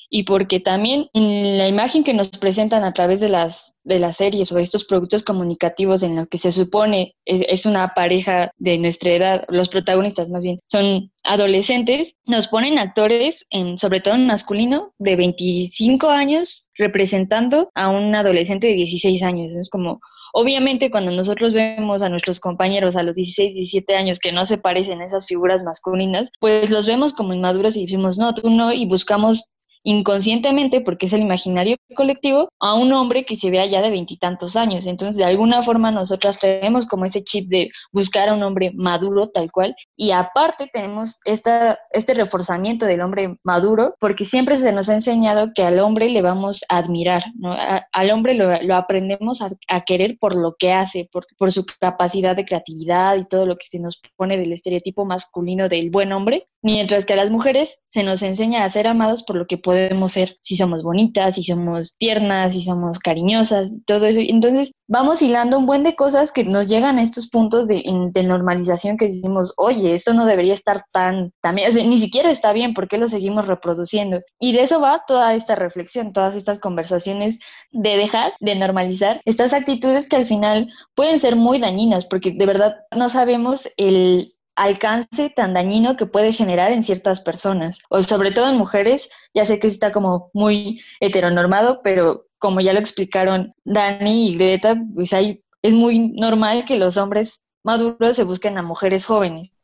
y 0.10 0.24
porque 0.24 0.62
también 0.62 1.08
en 1.14 1.58
la 1.58 1.68
imagen 1.68 2.06
que 2.06 2.14
nos 2.14 2.30
presentan 2.30 2.86
a 2.86 2.94
través 2.94 3.20
de 3.20 3.30
las, 3.30 3.75
de 3.86 4.00
las 4.00 4.18
series 4.18 4.52
o 4.52 4.58
estos 4.58 4.84
productos 4.84 5.24
comunicativos 5.24 6.04
en 6.04 6.16
los 6.16 6.28
que 6.28 6.38
se 6.38 6.52
supone 6.52 7.16
es, 7.24 7.66
una 7.66 7.94
pareja 7.94 8.52
de 8.58 8.78
nuestra 8.78 9.12
edad, 9.12 9.46
los 9.48 9.70
protagonistas 9.70 10.30
más 10.30 10.44
bien 10.44 10.60
son 10.68 11.12
adolescentes, 11.24 12.16
nos 12.26 12.48
ponen 12.48 12.78
actores, 12.78 13.48
en, 13.50 13.78
sobre 13.78 14.02
todo 14.02 14.16
en 14.16 14.28
masculino, 14.28 14.94
de 15.00 15.16
25 15.16 16.10
años 16.10 16.68
representando 16.78 17.70
a 17.74 17.90
un 17.90 18.14
adolescente 18.14 18.68
de 18.68 18.74
16 18.74 19.24
años. 19.24 19.56
Es 19.56 19.70
como, 19.70 20.02
Obviamente 20.38 20.92
cuando 20.92 21.12
nosotros 21.12 21.54
vemos 21.54 22.02
a 22.02 22.10
nuestros 22.10 22.42
compañeros 22.42 22.98
a 22.98 23.04
los 23.04 23.16
16, 23.16 23.56
17 23.56 23.96
años 23.96 24.20
que 24.20 24.34
no 24.34 24.46
se 24.46 24.58
parecen 24.58 25.00
a 25.00 25.06
esas 25.06 25.28
figuras 25.28 25.64
masculinas, 25.64 26.30
pues 26.42 26.70
los 26.70 26.86
vemos 26.86 27.14
como 27.14 27.34
inmaduros 27.34 27.78
y 27.78 27.86
decimos, 27.86 28.18
no, 28.18 28.34
tú 28.34 28.50
no, 28.50 28.74
y 28.74 28.86
buscamos 28.86 29.50
inconscientemente, 29.86 30.82
porque 30.82 31.06
es 31.06 31.14
el 31.14 31.22
imaginario 31.22 31.78
colectivo, 31.96 32.50
a 32.60 32.74
un 32.74 32.92
hombre 32.92 33.24
que 33.24 33.38
se 33.38 33.52
vea 33.52 33.66
ya 33.68 33.82
de 33.82 33.92
veintitantos 33.92 34.56
años. 34.56 34.88
Entonces, 34.88 35.16
de 35.16 35.24
alguna 35.24 35.64
forma, 35.64 35.92
nosotras 35.92 36.38
tenemos 36.40 36.88
como 36.88 37.06
ese 37.06 37.24
chip 37.24 37.48
de 37.50 37.70
buscar 37.94 38.28
a 38.28 38.34
un 38.34 38.44
hombre 38.44 38.72
maduro 38.74 39.30
tal 39.30 39.52
cual. 39.52 39.76
Y 39.96 40.12
aparte 40.12 40.70
tenemos 40.74 41.20
esta, 41.24 41.78
este 41.92 42.16
reforzamiento 42.16 42.86
del 42.86 43.02
hombre 43.02 43.38
maduro, 43.44 43.96
porque 44.00 44.26
siempre 44.26 44.60
se 44.60 44.72
nos 44.72 44.90
ha 44.90 44.96
enseñado 44.96 45.52
que 45.54 45.64
al 45.64 45.80
hombre 45.80 46.10
le 46.10 46.22
vamos 46.24 46.64
a 46.68 46.80
admirar, 46.80 47.24
¿no? 47.36 47.56
al 47.92 48.12
hombre 48.12 48.34
lo, 48.34 48.76
aprendemos 48.76 49.40
a, 49.42 49.82
querer 49.82 50.18
por 50.20 50.36
lo 50.36 50.56
que 50.58 50.74
hace, 50.74 51.08
por, 51.12 51.28
por 51.38 51.52
su 51.52 51.64
capacidad 51.80 52.36
de 52.36 52.46
creatividad 52.46 53.18
y 53.18 53.26
todo 53.26 53.46
lo 53.46 53.56
que 53.56 53.68
se 53.68 53.80
nos 53.80 54.02
pone 54.16 54.38
del 54.38 54.52
estereotipo 54.52 55.06
masculino 55.06 55.70
del 55.70 55.92
buen 55.92 56.12
hombre, 56.12 56.48
mientras 56.66 57.06
que 57.06 57.14
a 57.14 57.16
las 57.16 57.30
mujeres 57.30 57.78
se 57.90 58.02
nos 58.02 58.24
enseña 58.24 58.66
a 58.66 58.72
ser 58.72 58.88
amados 58.88 59.22
por 59.22 59.36
lo 59.36 59.46
que 59.46 59.60
podemos 59.60 60.14
ser, 60.14 60.38
si 60.42 60.58
somos 60.58 60.82
bonitas, 60.82 61.36
si 61.36 61.44
somos 61.44 61.96
tiernas, 62.00 62.54
si 62.54 62.64
somos 62.64 62.98
cariñosas, 62.98 63.72
todo 63.86 64.08
eso. 64.08 64.20
Entonces 64.20 64.72
vamos 64.88 65.22
hilando 65.22 65.60
un 65.60 65.68
buen 65.68 65.84
de 65.84 65.96
cosas 65.96 66.32
que 66.32 66.44
nos 66.44 66.68
llegan 66.68 66.98
a 66.98 67.04
estos 67.04 67.30
puntos 67.30 67.68
de, 67.68 67.84
normalización 68.24 68.98
que 68.98 69.10
decimos, 69.10 69.54
oye, 69.58 69.94
esto 69.94 70.16
no 70.16 70.26
debería 70.26 70.56
estar 70.56 70.86
tan, 70.92 71.32
también, 71.40 71.72
ni 71.88 72.00
siquiera 72.00 72.32
está 72.32 72.52
bien, 72.52 72.74
¿por 72.74 72.88
qué 72.88 72.98
lo 72.98 73.10
seguimos 73.10 73.46
reproduciendo? 73.46 74.22
Y 74.40 74.54
de 74.54 74.64
eso 74.64 74.82
va 74.82 75.04
toda 75.08 75.36
esta 75.36 75.54
reflexión, 75.54 76.14
todas 76.14 76.34
estas 76.34 76.58
conversaciones 76.58 77.38
de 77.72 77.96
dejar 77.96 78.34
de 78.40 78.56
normalizar 78.56 79.22
estas 79.26 79.54
actitudes 79.54 80.08
que 80.08 80.16
al 80.16 80.26
final 80.26 80.74
pueden 80.96 81.20
ser 81.20 81.36
muy 81.36 81.60
dañinas, 81.60 82.08
porque 82.08 82.32
de 82.32 82.46
verdad 82.48 82.76
no 82.96 83.10
sabemos 83.10 83.70
el 83.78 84.35
alcance 84.56 85.30
tan 85.36 85.54
dañino 85.54 85.98
que 85.98 86.06
puede 86.06 86.34
generar 86.34 86.72
en 86.72 86.84
ciertas 86.84 87.22
personas, 87.22 87.80
o 87.90 88.04
sobre 88.04 88.32
todo 88.32 88.50
en 88.50 88.58
mujeres, 88.58 89.10
ya 89.34 89.46
sé 89.46 89.60
que 89.60 89.68
está 89.68 89.92
como 89.92 90.30
muy 90.34 90.82
heteronormado, 91.00 91.82
pero 91.84 92.26
como 92.38 92.62
ya 92.62 92.74
lo 92.74 92.80
explicaron 92.80 93.54
Dani 93.64 94.30
y 94.30 94.36
Greta, 94.38 94.76
pues 94.94 95.14
hay, 95.14 95.44
es 95.62 95.74
muy 95.74 96.12
normal 96.14 96.66
que 96.66 96.78
los 96.78 96.98
hombres 96.98 97.42
maduros 97.64 98.16
se 98.16 98.24
busquen 98.24 98.58
a 98.58 98.62
mujeres 98.62 99.06
jóvenes. 99.06 99.55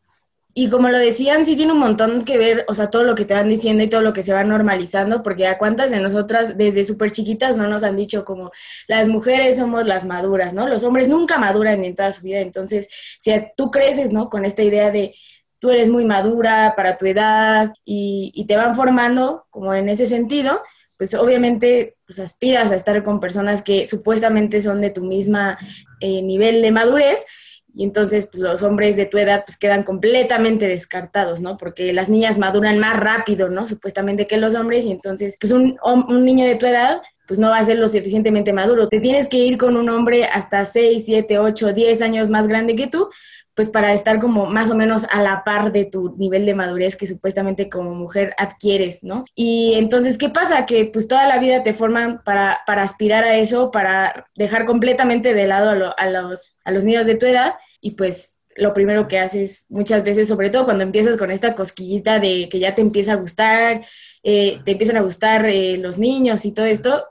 Y 0.53 0.69
como 0.69 0.89
lo 0.89 0.97
decían, 0.97 1.45
sí 1.45 1.55
tiene 1.55 1.71
un 1.71 1.79
montón 1.79 2.25
que 2.25 2.37
ver, 2.37 2.65
o 2.67 2.73
sea, 2.73 2.89
todo 2.89 3.03
lo 3.03 3.15
que 3.15 3.23
te 3.23 3.33
van 3.33 3.47
diciendo 3.47 3.83
y 3.83 3.89
todo 3.89 4.01
lo 4.01 4.11
que 4.11 4.21
se 4.21 4.33
va 4.33 4.43
normalizando, 4.43 5.23
porque 5.23 5.47
a 5.47 5.57
cuántas 5.57 5.91
de 5.91 5.99
nosotras 5.99 6.57
desde 6.57 6.83
súper 6.83 7.11
chiquitas 7.11 7.55
no 7.55 7.67
nos 7.67 7.83
han 7.83 7.95
dicho 7.95 8.25
como 8.25 8.51
las 8.87 9.07
mujeres 9.07 9.57
somos 9.57 9.85
las 9.85 10.05
maduras, 10.05 10.53
¿no? 10.53 10.67
Los 10.67 10.83
hombres 10.83 11.07
nunca 11.07 11.37
maduran 11.37 11.83
en 11.85 11.95
toda 11.95 12.11
su 12.11 12.23
vida, 12.23 12.39
entonces 12.39 12.89
si 13.19 13.31
tú 13.55 13.71
creces, 13.71 14.11
¿no? 14.11 14.29
Con 14.29 14.43
esta 14.43 14.61
idea 14.61 14.91
de 14.91 15.15
tú 15.59 15.69
eres 15.69 15.89
muy 15.89 16.03
madura 16.03 16.73
para 16.75 16.97
tu 16.97 17.05
edad 17.05 17.71
y, 17.85 18.45
te 18.47 18.57
van 18.57 18.75
formando 18.75 19.45
como 19.51 19.73
en 19.73 19.87
ese 19.87 20.05
sentido, 20.07 20.61
pues 20.97 21.13
obviamente 21.13 21.95
pues 22.05 22.19
aspiras 22.19 22.71
a 22.71 22.75
estar 22.75 23.01
con 23.03 23.19
personas 23.21 23.61
que 23.61 23.87
supuestamente 23.87 24.61
son 24.61 24.81
de 24.81 24.89
tu 24.89 25.03
misma 25.03 25.57
eh, 26.01 26.21
nivel 26.23 26.61
de 26.61 26.71
madurez 26.71 27.23
y 27.73 27.83
entonces 27.83 28.27
pues, 28.31 28.41
los 28.41 28.63
hombres 28.63 28.95
de 28.95 29.05
tu 29.05 29.17
edad 29.17 29.43
pues 29.45 29.57
quedan 29.57 29.83
completamente 29.83 30.67
descartados, 30.67 31.41
¿no? 31.41 31.57
Porque 31.57 31.93
las 31.93 32.09
niñas 32.09 32.37
maduran 32.37 32.79
más 32.79 32.99
rápido, 32.99 33.49
¿no? 33.49 33.67
Supuestamente 33.67 34.27
que 34.27 34.37
los 34.37 34.55
hombres 34.55 34.85
y 34.85 34.91
entonces 34.91 35.37
pues 35.39 35.51
un, 35.53 35.77
un 35.83 36.25
niño 36.25 36.45
de 36.45 36.55
tu 36.55 36.65
edad 36.65 37.01
pues 37.27 37.39
no 37.39 37.49
va 37.49 37.59
a 37.59 37.65
ser 37.65 37.77
lo 37.77 37.87
suficientemente 37.87 38.51
maduro. 38.51 38.89
Te 38.89 38.99
tienes 38.99 39.29
que 39.29 39.37
ir 39.37 39.57
con 39.57 39.77
un 39.77 39.87
hombre 39.89 40.25
hasta 40.25 40.65
6, 40.65 41.03
7, 41.05 41.39
8, 41.39 41.71
10 41.71 42.01
años 42.01 42.29
más 42.29 42.47
grande 42.47 42.75
que 42.75 42.87
tú 42.87 43.09
pues 43.55 43.69
para 43.69 43.93
estar 43.93 44.19
como 44.19 44.45
más 44.45 44.71
o 44.71 44.75
menos 44.75 45.05
a 45.09 45.21
la 45.21 45.43
par 45.43 45.71
de 45.71 45.85
tu 45.85 46.15
nivel 46.17 46.45
de 46.45 46.55
madurez 46.55 46.95
que 46.95 47.07
supuestamente 47.07 47.69
como 47.69 47.93
mujer 47.93 48.33
adquieres, 48.37 49.03
¿no? 49.03 49.25
Y 49.35 49.73
entonces, 49.75 50.17
¿qué 50.17 50.29
pasa? 50.29 50.65
Que 50.65 50.85
pues 50.85 51.07
toda 51.07 51.27
la 51.27 51.39
vida 51.39 51.63
te 51.63 51.73
forman 51.73 52.21
para, 52.23 52.61
para 52.65 52.83
aspirar 52.83 53.23
a 53.23 53.37
eso, 53.37 53.71
para 53.71 54.27
dejar 54.35 54.65
completamente 54.65 55.33
de 55.33 55.47
lado 55.47 55.93
a, 55.97 56.05
los, 56.07 56.55
a 56.63 56.71
los 56.71 56.83
niños 56.83 57.05
de 57.05 57.15
tu 57.15 57.25
edad 57.25 57.53
y 57.81 57.91
pues 57.91 58.37
lo 58.55 58.73
primero 58.73 59.07
que 59.07 59.19
haces 59.19 59.65
muchas 59.69 60.03
veces, 60.03 60.27
sobre 60.27 60.49
todo 60.49 60.65
cuando 60.65 60.83
empiezas 60.83 61.17
con 61.17 61.31
esta 61.31 61.55
cosquillita 61.55 62.19
de 62.19 62.49
que 62.49 62.59
ya 62.59 62.75
te 62.75 62.81
empieza 62.81 63.13
a 63.13 63.15
gustar, 63.15 63.81
eh, 64.23 64.59
te 64.65 64.71
empiezan 64.71 64.97
a 64.97 65.01
gustar 65.01 65.45
eh, 65.45 65.77
los 65.77 65.97
niños 65.97 66.45
y 66.45 66.53
todo 66.53 66.65
esto, 66.65 67.05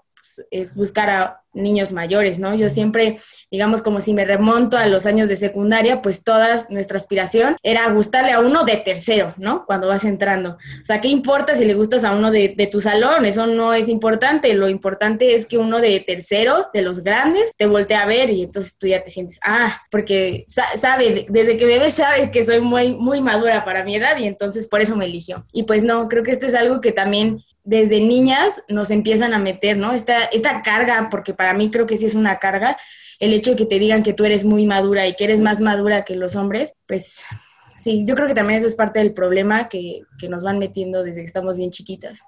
es 0.51 0.75
buscar 0.75 1.11
a 1.11 1.41
niños 1.53 1.93
mayores, 1.93 2.39
¿no? 2.39 2.55
Yo 2.55 2.69
siempre, 2.69 3.19
digamos, 3.51 3.83
como 3.83 4.01
si 4.01 4.15
me 4.15 4.25
remonto 4.25 4.77
a 4.77 4.87
los 4.87 5.07
años 5.07 5.29
de 5.29 5.37
secundaria, 5.37 6.03
pues 6.03 6.23
toda 6.23 6.61
nuestra 6.71 6.99
aspiración 6.99 7.57
era 7.63 7.91
gustarle 7.91 8.33
a 8.33 8.41
uno 8.41 8.65
de 8.65 8.77
tercero, 8.77 9.35
¿no? 9.37 9.65
Cuando 9.67 9.89
vas 9.89 10.05
entrando. 10.05 10.51
O 10.51 10.85
sea, 10.85 11.01
¿qué 11.01 11.09
importa 11.09 11.55
si 11.55 11.65
le 11.65 11.75
gustas 11.75 12.05
a 12.05 12.15
uno 12.15 12.31
de, 12.31 12.69
tu 12.71 12.81
salón? 12.81 13.25
Eso 13.25 13.47
no 13.47 13.75
es 13.75 13.89
importante. 13.89 14.55
Lo 14.55 14.69
importante 14.69 15.35
es 15.35 15.47
que 15.47 15.59
uno 15.59 15.81
de 15.81 15.99
tercero, 16.01 16.69
de 16.73 16.83
los 16.83 17.03
grandes, 17.03 17.51
te 17.57 17.67
voltee 17.67 17.97
a 17.97 18.07
ver 18.07 18.31
y 18.31 18.43
entonces 18.43 18.79
tú 18.79 18.87
ya 18.87 19.03
te 19.03 19.11
sientes, 19.11 19.41
ah, 19.43 19.83
porque 19.91 20.45
sabe, 20.47 21.27
desde 21.29 21.57
que 21.57 21.67
bebé 21.67 21.91
sabe 21.91 22.31
que 22.31 22.45
soy 22.45 22.61
muy, 22.61 22.97
muy 22.97 23.21
madura 23.21 23.65
para 23.65 23.85
mi 23.85 23.97
edad 23.97 24.17
y 24.19 24.27
entonces 24.27 24.67
por 24.67 24.81
eso 24.81 24.95
me 24.95 25.07
eligió. 25.07 25.47
Y 25.53 25.65
pues 25.65 25.83
no, 25.83 26.09
creo 26.09 26.23
que 26.23 26.31
esto 26.31 26.47
es 26.47 26.55
algo 26.55 26.81
que 26.81 26.93
también 26.93 27.43
desde 27.71 28.01
niñas 28.01 28.65
nos 28.69 28.91
empiezan 28.91 29.33
a 29.33 29.39
meter, 29.39 29.77
¿no? 29.77 29.93
Esta, 29.93 30.25
esta 30.25 30.61
carga, 30.61 31.07
porque 31.09 31.35
para 31.35 31.55
mí 31.55 31.71
creo 31.71 31.87
que 31.87 31.97
sí 31.97 32.05
es 32.05 32.17
una 32.17 32.41
carga, 32.41 32.77
el 33.21 33.33
hecho 33.33 33.53
de 33.53 33.57
que 33.57 33.65
te 33.65 33.79
digan 33.79 34.03
que 34.03 34.13
tú 34.13 34.25
eres 34.25 34.45
muy 34.45 34.67
madura 34.67 35.07
y 35.07 35.15
que 35.15 35.23
eres 35.23 35.41
más 35.41 35.61
madura 35.61 36.05
que 36.05 36.17
los 36.17 36.35
hombres, 36.35 36.75
pues 36.89 37.27
sí, 37.79 38.05
yo 38.05 38.17
creo 38.17 38.27
que 38.27 38.35
también 38.35 38.59
eso 38.59 38.67
es 38.67 38.75
parte 38.75 38.99
del 38.99 39.15
problema 39.15 39.69
que, 39.69 40.03
que 40.19 40.29
nos 40.29 40.43
van 40.43 40.59
metiendo 40.59 41.05
desde 41.05 41.21
que 41.21 41.27
estamos 41.27 41.57
bien 41.57 41.71
chiquitas 41.71 42.25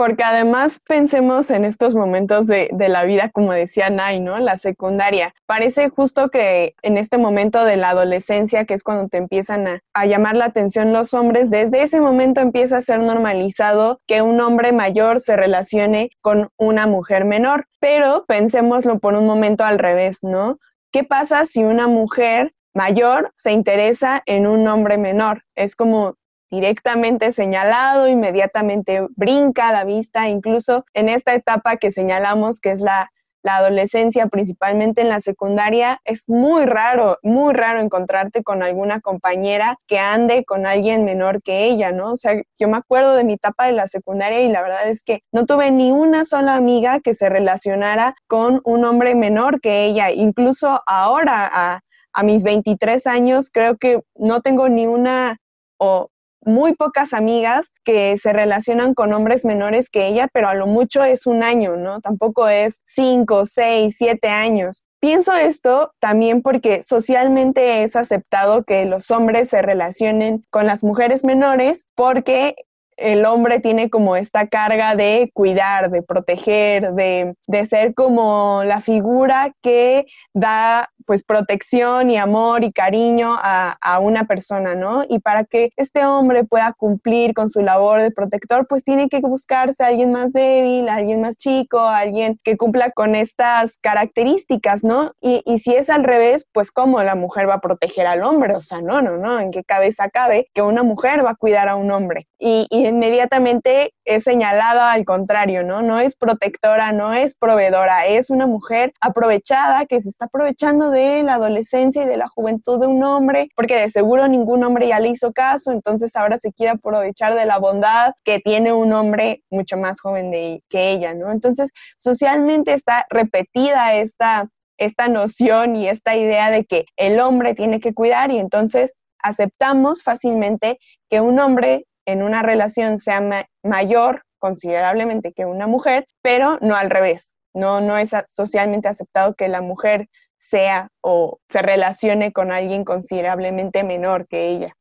porque 0.00 0.24
además 0.24 0.80
pensemos 0.88 1.50
en 1.50 1.66
estos 1.66 1.94
momentos 1.94 2.46
de, 2.46 2.70
la 2.72 3.04
vida, 3.04 3.28
como 3.28 3.52
decía 3.52 3.90
Nay, 3.90 4.18
¿no? 4.18 4.38
La 4.38 4.56
secundaria. 4.56 5.34
Parece 5.44 5.90
justo 5.90 6.30
que 6.30 6.74
en 6.80 6.96
este 6.96 7.18
momento 7.18 7.66
de 7.66 7.76
la 7.76 7.90
adolescencia, 7.90 8.64
que 8.64 8.72
es 8.72 8.82
cuando 8.82 9.10
te 9.10 9.18
empiezan 9.18 9.68
a, 9.68 9.82
a, 9.92 10.06
llamar 10.06 10.36
la 10.36 10.46
atención 10.46 10.94
los 10.94 11.12
hombres, 11.12 11.50
desde 11.50 11.82
ese 11.82 12.00
momento 12.00 12.40
empieza 12.40 12.78
a 12.78 12.80
ser 12.80 13.00
normalizado 13.00 14.00
que 14.06 14.22
un 14.22 14.40
hombre 14.40 14.72
mayor 14.72 15.20
se 15.20 15.36
relacione 15.36 16.08
con 16.22 16.48
una 16.56 16.86
mujer 16.86 17.26
menor. 17.26 17.66
Pero 17.78 18.24
pensémoslo 18.26 19.00
por 19.00 19.12
un 19.12 19.26
momento 19.26 19.64
al 19.64 19.78
revés, 19.78 20.20
¿no? 20.22 20.60
¿Qué 20.92 21.04
pasa 21.04 21.44
si 21.44 21.62
una 21.62 21.88
mujer 21.88 22.52
mayor 22.72 23.32
se 23.36 23.52
interesa 23.52 24.22
en 24.24 24.46
un 24.46 24.66
hombre 24.66 24.96
menor? 24.96 25.44
Es 25.56 25.76
como 25.76 26.14
directamente 26.50 27.32
señalado, 27.32 28.08
inmediatamente 28.08 29.06
brinca 29.16 29.68
a 29.68 29.72
la 29.72 29.84
vista, 29.84 30.28
incluso 30.28 30.84
en 30.94 31.08
esta 31.08 31.34
etapa 31.34 31.76
que 31.76 31.90
señalamos, 31.90 32.60
que 32.60 32.72
es 32.72 32.80
la, 32.80 33.10
adolescencia, 33.42 34.26
principalmente 34.26 35.00
en 35.00 35.08
la 35.08 35.20
secundaria, 35.20 35.98
es 36.04 36.28
muy 36.28 36.66
raro, 36.66 37.16
muy 37.22 37.54
raro 37.54 37.80
encontrarte 37.80 38.42
con 38.42 38.62
alguna 38.62 39.00
compañera 39.00 39.78
que 39.86 39.98
ande 39.98 40.44
con 40.44 40.66
alguien 40.66 41.06
menor 41.06 41.42
que 41.42 41.64
ella, 41.64 41.90
¿no? 41.90 42.12
O 42.12 42.16
sea, 42.16 42.34
yo 42.58 42.68
me 42.68 42.76
acuerdo 42.76 43.14
de 43.14 43.24
mi 43.24 43.32
etapa 43.32 43.64
de 43.64 43.72
la 43.72 43.86
secundaria 43.86 44.42
y 44.42 44.48
la 44.48 44.60
verdad 44.60 44.86
es 44.90 45.02
que 45.02 45.20
no 45.32 45.46
tuve 45.46 45.70
ni 45.70 45.90
una 45.90 46.26
sola 46.26 46.54
amiga 46.54 47.00
que 47.00 47.14
se 47.14 47.30
relacionara 47.30 48.14
con 48.26 48.60
un 48.62 48.84
hombre 48.84 49.14
menor 49.14 49.62
que 49.62 49.84
ella. 49.86 50.10
Incluso 50.10 50.82
ahora, 50.86 51.48
a, 51.50 51.80
a 52.12 52.22
mis 52.22 52.42
23 52.42 53.06
años, 53.06 53.50
creo 53.50 53.78
que 53.78 54.02
no 54.16 54.42
tengo 54.42 54.68
ni 54.68 54.86
una 54.86 55.38
o 55.80 56.09
muy 56.42 56.74
pocas 56.74 57.12
amigas 57.12 57.70
que 57.84 58.16
se 58.18 58.32
relacionan 58.32 58.94
con 58.94 59.12
hombres 59.12 59.44
menores 59.44 59.90
que 59.90 60.06
ella, 60.06 60.28
pero 60.32 60.48
a 60.48 60.54
lo 60.54 60.66
mucho 60.66 61.04
es 61.04 61.26
un 61.26 61.42
año, 61.42 61.76
¿no? 61.76 62.00
Tampoco 62.00 62.48
es 62.48 62.80
cinco, 62.84 63.46
seis, 63.46 63.96
siete 63.98 64.28
años. 64.28 64.84
Pienso 65.00 65.32
esto 65.32 65.92
también 65.98 66.42
porque 66.42 66.82
socialmente 66.82 67.84
es 67.84 67.96
aceptado 67.96 68.64
que 68.64 68.84
los 68.84 69.10
hombres 69.10 69.48
se 69.48 69.62
relacionen 69.62 70.44
con 70.50 70.66
las 70.66 70.84
mujeres 70.84 71.24
menores 71.24 71.86
porque 71.94 72.54
el 73.00 73.24
hombre 73.24 73.60
tiene 73.60 73.90
como 73.90 74.14
esta 74.16 74.46
carga 74.46 74.94
de 74.94 75.30
cuidar, 75.34 75.90
de 75.90 76.02
proteger, 76.02 76.92
de, 76.92 77.34
de 77.46 77.66
ser 77.66 77.94
como 77.94 78.62
la 78.64 78.80
figura 78.80 79.52
que 79.62 80.06
da 80.34 80.90
pues 81.06 81.24
protección 81.24 82.08
y 82.10 82.16
amor 82.16 82.62
y 82.62 82.72
cariño 82.72 83.34
a, 83.36 83.76
a, 83.80 83.98
una 83.98 84.24
persona, 84.24 84.76
¿no? 84.76 85.02
Y 85.08 85.18
para 85.18 85.44
que 85.44 85.72
este 85.76 86.04
hombre 86.04 86.44
pueda 86.44 86.72
cumplir 86.72 87.34
con 87.34 87.48
su 87.48 87.62
labor 87.62 88.00
de 88.00 88.12
protector, 88.12 88.68
pues 88.68 88.84
tiene 88.84 89.08
que 89.08 89.18
buscarse 89.18 89.82
a 89.82 89.88
alguien 89.88 90.12
más 90.12 90.32
débil, 90.32 90.88
a 90.88 90.94
alguien 90.96 91.20
más 91.20 91.36
chico, 91.36 91.80
a 91.80 91.98
alguien 91.98 92.38
que 92.44 92.56
cumpla 92.56 92.92
con 92.92 93.16
estas 93.16 93.76
características, 93.78 94.84
¿no? 94.84 95.12
Y, 95.20 95.42
y 95.46 95.58
si 95.58 95.74
es 95.74 95.90
al 95.90 96.04
revés, 96.04 96.46
pues 96.52 96.70
cómo 96.70 97.02
la 97.02 97.16
mujer 97.16 97.48
va 97.48 97.54
a 97.54 97.60
proteger 97.60 98.06
al 98.06 98.22
hombre, 98.22 98.54
o 98.54 98.60
sea, 98.60 98.80
no, 98.80 99.02
no, 99.02 99.16
no, 99.16 99.40
en 99.40 99.50
qué 99.50 99.64
cabeza 99.64 100.10
cabe 100.10 100.48
que 100.54 100.62
una 100.62 100.84
mujer 100.84 101.24
va 101.24 101.30
a 101.30 101.34
cuidar 101.34 101.68
a 101.68 101.74
un 101.74 101.90
hombre. 101.90 102.29
Y, 102.42 102.66
inmediatamente 102.70 103.92
es 104.06 104.24
señalada 104.24 104.92
al 104.92 105.04
contrario, 105.04 105.62
¿no? 105.62 105.82
No 105.82 106.00
es 106.00 106.16
protectora, 106.16 106.90
no 106.92 107.12
es 107.12 107.34
proveedora, 107.34 108.06
es 108.06 108.30
una 108.30 108.46
mujer 108.46 108.94
aprovechada 109.00 109.84
que 109.84 110.00
se 110.00 110.08
está 110.08 110.24
aprovechando 110.24 110.90
de 110.90 111.22
la 111.22 111.34
adolescencia 111.34 112.02
y 112.02 112.06
de 112.06 112.16
la 112.16 112.28
juventud 112.28 112.80
de 112.80 112.86
un 112.86 113.02
hombre, 113.04 113.50
porque 113.54 113.76
de 113.76 113.90
seguro 113.90 114.26
ningún 114.26 114.64
hombre 114.64 114.88
ya 114.88 115.00
le 115.00 115.10
hizo 115.10 115.32
caso, 115.32 115.70
entonces 115.70 116.16
ahora 116.16 116.38
se 116.38 116.50
quiere 116.50 116.72
aprovechar 116.72 117.34
de 117.34 117.44
la 117.44 117.58
bondad 117.58 118.14
que 118.24 118.38
tiene 118.38 118.72
un 118.72 118.94
hombre 118.94 119.42
mucho 119.50 119.76
más 119.76 120.00
joven 120.00 120.30
de, 120.30 120.62
que 120.70 120.92
ella, 120.92 121.12
¿no? 121.12 121.30
Entonces, 121.30 121.70
socialmente 121.98 122.72
está 122.72 123.04
repetida 123.10 123.94
esta, 123.96 124.48
esta 124.78 125.08
noción 125.08 125.76
y 125.76 125.88
esta 125.88 126.16
idea 126.16 126.50
de 126.50 126.64
que 126.64 126.86
el 126.96 127.20
hombre 127.20 127.54
tiene 127.54 127.80
que 127.80 127.92
cuidar 127.92 128.30
y 128.30 128.38
entonces 128.38 128.94
aceptamos 129.22 130.02
fácilmente 130.02 130.78
que 131.10 131.20
un 131.20 131.38
hombre 131.38 131.84
en 132.10 132.22
una 132.22 132.42
relación 132.42 132.98
sea 132.98 133.22
mayor 133.62 134.22
considerablemente 134.38 135.32
que 135.32 135.44
una 135.44 135.66
mujer, 135.66 136.06
pero 136.22 136.58
no 136.60 136.76
al 136.76 136.90
revés. 136.90 137.34
No, 137.54 137.80
no 137.80 137.98
es 137.98 138.10
socialmente 138.28 138.88
aceptado 138.88 139.34
que 139.34 139.48
la 139.48 139.60
mujer 139.60 140.08
sea 140.38 140.88
o 141.02 141.38
se 141.48 141.62
relacione 141.62 142.32
con 142.32 142.52
alguien 142.52 142.84
considerablemente 142.84 143.84
menor 143.84 144.26
que 144.26 144.48
ella. 144.48 144.74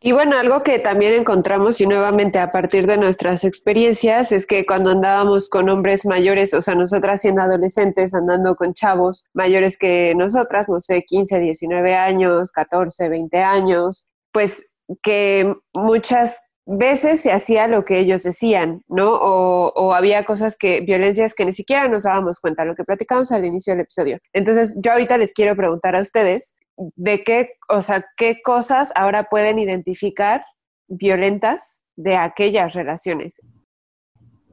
Y 0.00 0.12
bueno, 0.12 0.38
algo 0.38 0.62
que 0.62 0.78
también 0.78 1.14
encontramos 1.14 1.80
y 1.80 1.86
nuevamente 1.86 2.38
a 2.38 2.52
partir 2.52 2.86
de 2.86 2.98
nuestras 2.98 3.44
experiencias 3.44 4.30
es 4.30 4.46
que 4.46 4.66
cuando 4.66 4.90
andábamos 4.90 5.48
con 5.48 5.68
hombres 5.70 6.04
mayores, 6.04 6.52
o 6.52 6.60
sea, 6.60 6.74
nosotras 6.74 7.22
siendo 7.22 7.40
adolescentes, 7.40 8.14
andando 8.14 8.56
con 8.56 8.74
chavos 8.74 9.24
mayores 9.32 9.78
que 9.78 10.14
nosotras, 10.14 10.68
no 10.68 10.80
sé, 10.80 11.02
15, 11.02 11.40
19 11.40 11.94
años, 11.94 12.52
14, 12.52 13.08
20 13.08 13.42
años, 13.42 14.08
pues 14.32 14.68
que 15.02 15.54
muchas 15.72 16.45
veces 16.66 17.20
se 17.20 17.32
hacía 17.32 17.68
lo 17.68 17.84
que 17.84 18.00
ellos 18.00 18.24
decían, 18.24 18.82
¿no? 18.88 19.12
O, 19.12 19.94
había 19.94 20.24
cosas 20.24 20.58
que, 20.58 20.80
violencias 20.80 21.34
que 21.34 21.44
ni 21.44 21.52
siquiera 21.52 21.88
nos 21.88 22.02
dábamos 22.02 22.40
cuenta, 22.40 22.64
lo 22.64 22.74
que 22.74 22.84
platicamos 22.84 23.30
al 23.32 23.44
inicio 23.44 23.72
del 23.72 23.82
episodio. 23.82 24.18
Entonces, 24.32 24.78
yo 24.82 24.92
ahorita 24.92 25.16
les 25.16 25.32
quiero 25.32 25.56
preguntar 25.56 25.94
a 25.94 26.00
ustedes 26.00 26.54
de 26.76 27.22
qué, 27.24 27.52
o 27.68 27.82
sea, 27.82 28.04
qué 28.16 28.42
cosas 28.42 28.92
ahora 28.96 29.28
pueden 29.30 29.58
identificar 29.58 30.44
violentas 30.88 31.82
de 31.96 32.16
aquellas 32.16 32.74
relaciones. 32.74 33.40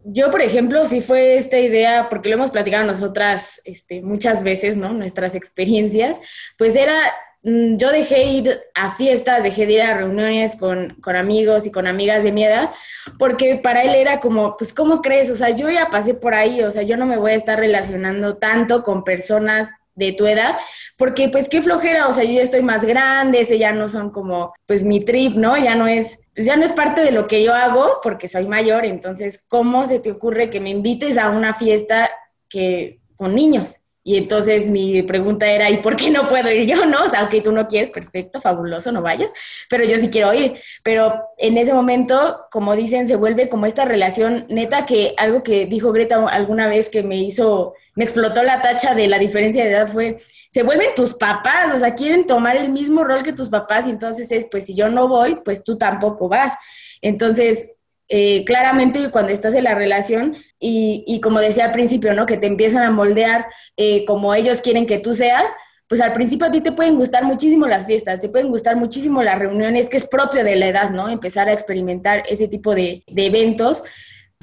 yo, 0.06 0.32
por 0.32 0.42
ejemplo, 0.42 0.86
sí 0.86 1.02
fue 1.02 1.38
esta 1.38 1.60
idea, 1.60 2.10
porque 2.10 2.30
lo 2.30 2.36
hemos 2.36 2.52
platicado 2.52 2.86
nosotras 2.86 3.62
este, 3.64 4.02
muchas 4.02 4.44
veces, 4.44 4.78
¿no? 4.78 4.94
Nuestras 4.94 5.34
experiencias, 5.34 6.20
pues 6.58 6.76
era 6.76 7.00
yo 7.44 7.92
dejé 7.92 8.24
ir 8.24 8.62
a 8.74 8.92
fiestas, 8.96 9.44
dejé 9.44 9.66
de 9.66 9.74
ir 9.74 9.82
a 9.82 9.98
reuniones 9.98 10.56
con, 10.56 10.96
amigos 11.16 11.66
y 11.66 11.72
con 11.72 11.88
amigas 11.88 12.24
de 12.24 12.32
mi 12.32 12.46
edad, 12.46 12.72
porque 13.20 13.56
para 13.62 13.84
él 13.84 13.96
era 13.96 14.22
como, 14.22 14.56
pues, 14.56 14.74
¿cómo 14.74 15.02
crees? 15.02 15.30
O 15.30 15.36
sea, 15.36 15.50
yo 15.50 15.70
ya 15.70 15.90
pasé 15.90 16.14
por 16.14 16.36
ahí, 16.36 16.62
o 16.62 16.72
sea, 16.72 16.84
yo 16.84 16.96
no 16.96 17.06
me 17.06 17.18
voy 17.18 17.32
a 17.32 17.36
estar 17.36 17.60
relacionando 17.60 18.38
tanto 18.38 18.82
con 18.82 19.04
personas 19.04 19.72
de 19.96 20.14
tu 20.14 20.26
edad, 20.26 20.58
porque 20.98 21.30
pues 21.30 21.50
qué 21.50 21.62
flojera, 21.62 22.08
o 22.08 22.14
sea, 22.14 22.24
yo 22.24 22.32
ya 22.32 22.42
estoy 22.42 22.64
más 22.64 22.86
grande, 22.86 23.42
ese 23.42 23.60
ya 23.60 23.74
no 23.74 23.90
son 23.90 24.10
como, 24.10 24.54
pues 24.66 24.84
mi 24.84 25.02
trip, 25.04 25.36
¿no? 25.36 25.58
Ya 25.58 25.76
no 25.76 25.86
es, 25.86 26.20
pues 26.34 26.48
ya 26.48 26.56
no 26.56 26.64
es 26.64 26.72
parte 26.72 27.02
de 27.02 27.12
lo 27.12 27.28
que 27.28 27.44
yo 27.44 27.54
hago, 27.54 28.00
porque 28.02 28.28
soy 28.28 28.48
mayor, 28.48 28.86
entonces, 28.86 29.44
¿cómo 29.50 29.86
se 29.86 30.00
te 30.00 30.12
ocurre 30.12 30.50
que 30.50 30.62
me 30.62 30.70
invites 30.70 31.18
a 31.18 31.30
una 31.30 31.54
fiesta 31.54 32.10
que 32.50 33.02
con 33.18 33.36
niños? 33.36 33.76
Y 34.06 34.18
entonces 34.18 34.68
mi 34.68 35.02
pregunta 35.02 35.50
era, 35.50 35.70
¿y 35.70 35.78
por 35.78 35.96
qué 35.96 36.12
no 36.12 36.28
puedo 36.28 36.52
ir 36.52 36.68
yo? 36.68 36.86
No, 36.86 37.06
o 37.06 37.10
sea, 37.10 37.22
aunque 37.22 37.40
tú 37.40 37.54
no 37.54 37.68
quieres, 37.68 37.90
perfecto, 37.90 38.42
fabuloso, 38.42 38.92
no 38.92 39.02
vayas, 39.02 39.32
pero 39.70 39.86
yo 39.86 39.98
sí 39.98 40.10
quiero 40.10 40.34
ir. 40.34 40.56
Pero 40.84 41.24
en 41.38 41.58
ese 41.58 41.74
momento, 41.74 42.46
como 42.52 42.76
dicen, 42.76 43.08
se 43.08 43.16
vuelve 43.16 43.48
como 43.48 43.66
esta 43.66 43.86
relación 43.86 44.46
neta 44.50 44.86
que 44.86 45.14
algo 45.18 45.42
que 45.42 45.66
dijo 45.68 45.94
Greta 45.94 46.28
alguna 46.28 46.68
vez 46.68 46.90
que 46.90 47.02
me 47.02 47.16
hizo, 47.18 47.76
me 47.96 48.04
explotó 48.04 48.44
la 48.44 48.62
tacha 48.62 48.94
de 48.94 49.08
la 49.08 49.20
diferencia 49.20 49.64
de 49.64 49.72
edad 49.72 49.88
fue, 49.88 50.18
se 50.50 50.64
vuelven 50.64 50.94
tus 50.96 51.14
papás, 51.14 51.72
o 51.74 51.78
sea, 51.78 51.96
quieren 51.96 52.28
tomar 52.28 52.58
el 52.58 52.70
mismo 52.70 53.06
rol 53.06 53.24
que 53.24 53.34
tus 53.34 53.48
papás 53.48 53.88
y 53.88 53.92
entonces 53.92 54.32
es, 54.32 54.48
pues 54.52 54.66
si 54.66 54.76
yo 54.76 54.90
no 54.90 55.08
voy, 55.08 55.40
pues 55.46 55.64
tú 55.64 55.78
tampoco 55.78 56.28
vas. 56.28 56.56
Entonces, 57.02 57.78
eh, 58.10 58.44
claramente 58.46 59.10
cuando 59.12 59.32
estás 59.32 59.56
en 59.56 59.64
la 59.64 59.76
relación 59.76 60.38
y, 60.60 61.20
como 61.22 61.40
decía 61.40 61.66
al 61.66 61.72
principio, 61.72 62.14
¿no? 62.14 62.26
Que 62.26 62.38
te 62.38 62.48
empiezan 62.48 62.84
a 62.84 62.92
moldear 62.92 63.48
eh, 63.76 64.06
como 64.06 64.34
ellos 64.34 64.62
quieren 64.62 64.86
que 64.86 65.00
tú 65.00 65.14
seas, 65.14 65.52
pues 65.88 66.00
al 66.00 66.14
principio 66.14 66.48
a 66.48 66.52
ti 66.52 66.62
te 66.62 66.72
pueden 66.72 66.96
gustar 66.96 67.24
muchísimo 67.24 67.68
las 67.68 67.86
fiestas, 67.86 68.20
te 68.20 68.30
pueden 68.30 68.50
gustar 68.50 68.76
muchísimo 68.76 69.22
las 69.22 69.38
reuniones, 69.38 69.90
que 69.90 69.98
es 69.98 70.08
propio 70.08 70.44
de 70.44 70.56
la 70.56 70.68
edad, 70.68 70.90
¿no? 70.92 71.10
Empezar 71.10 71.50
a 71.50 71.54
experimentar 71.54 72.24
ese 72.30 72.48
tipo 72.48 72.74
de, 72.74 73.04
de 73.08 73.26
eventos 73.26 73.84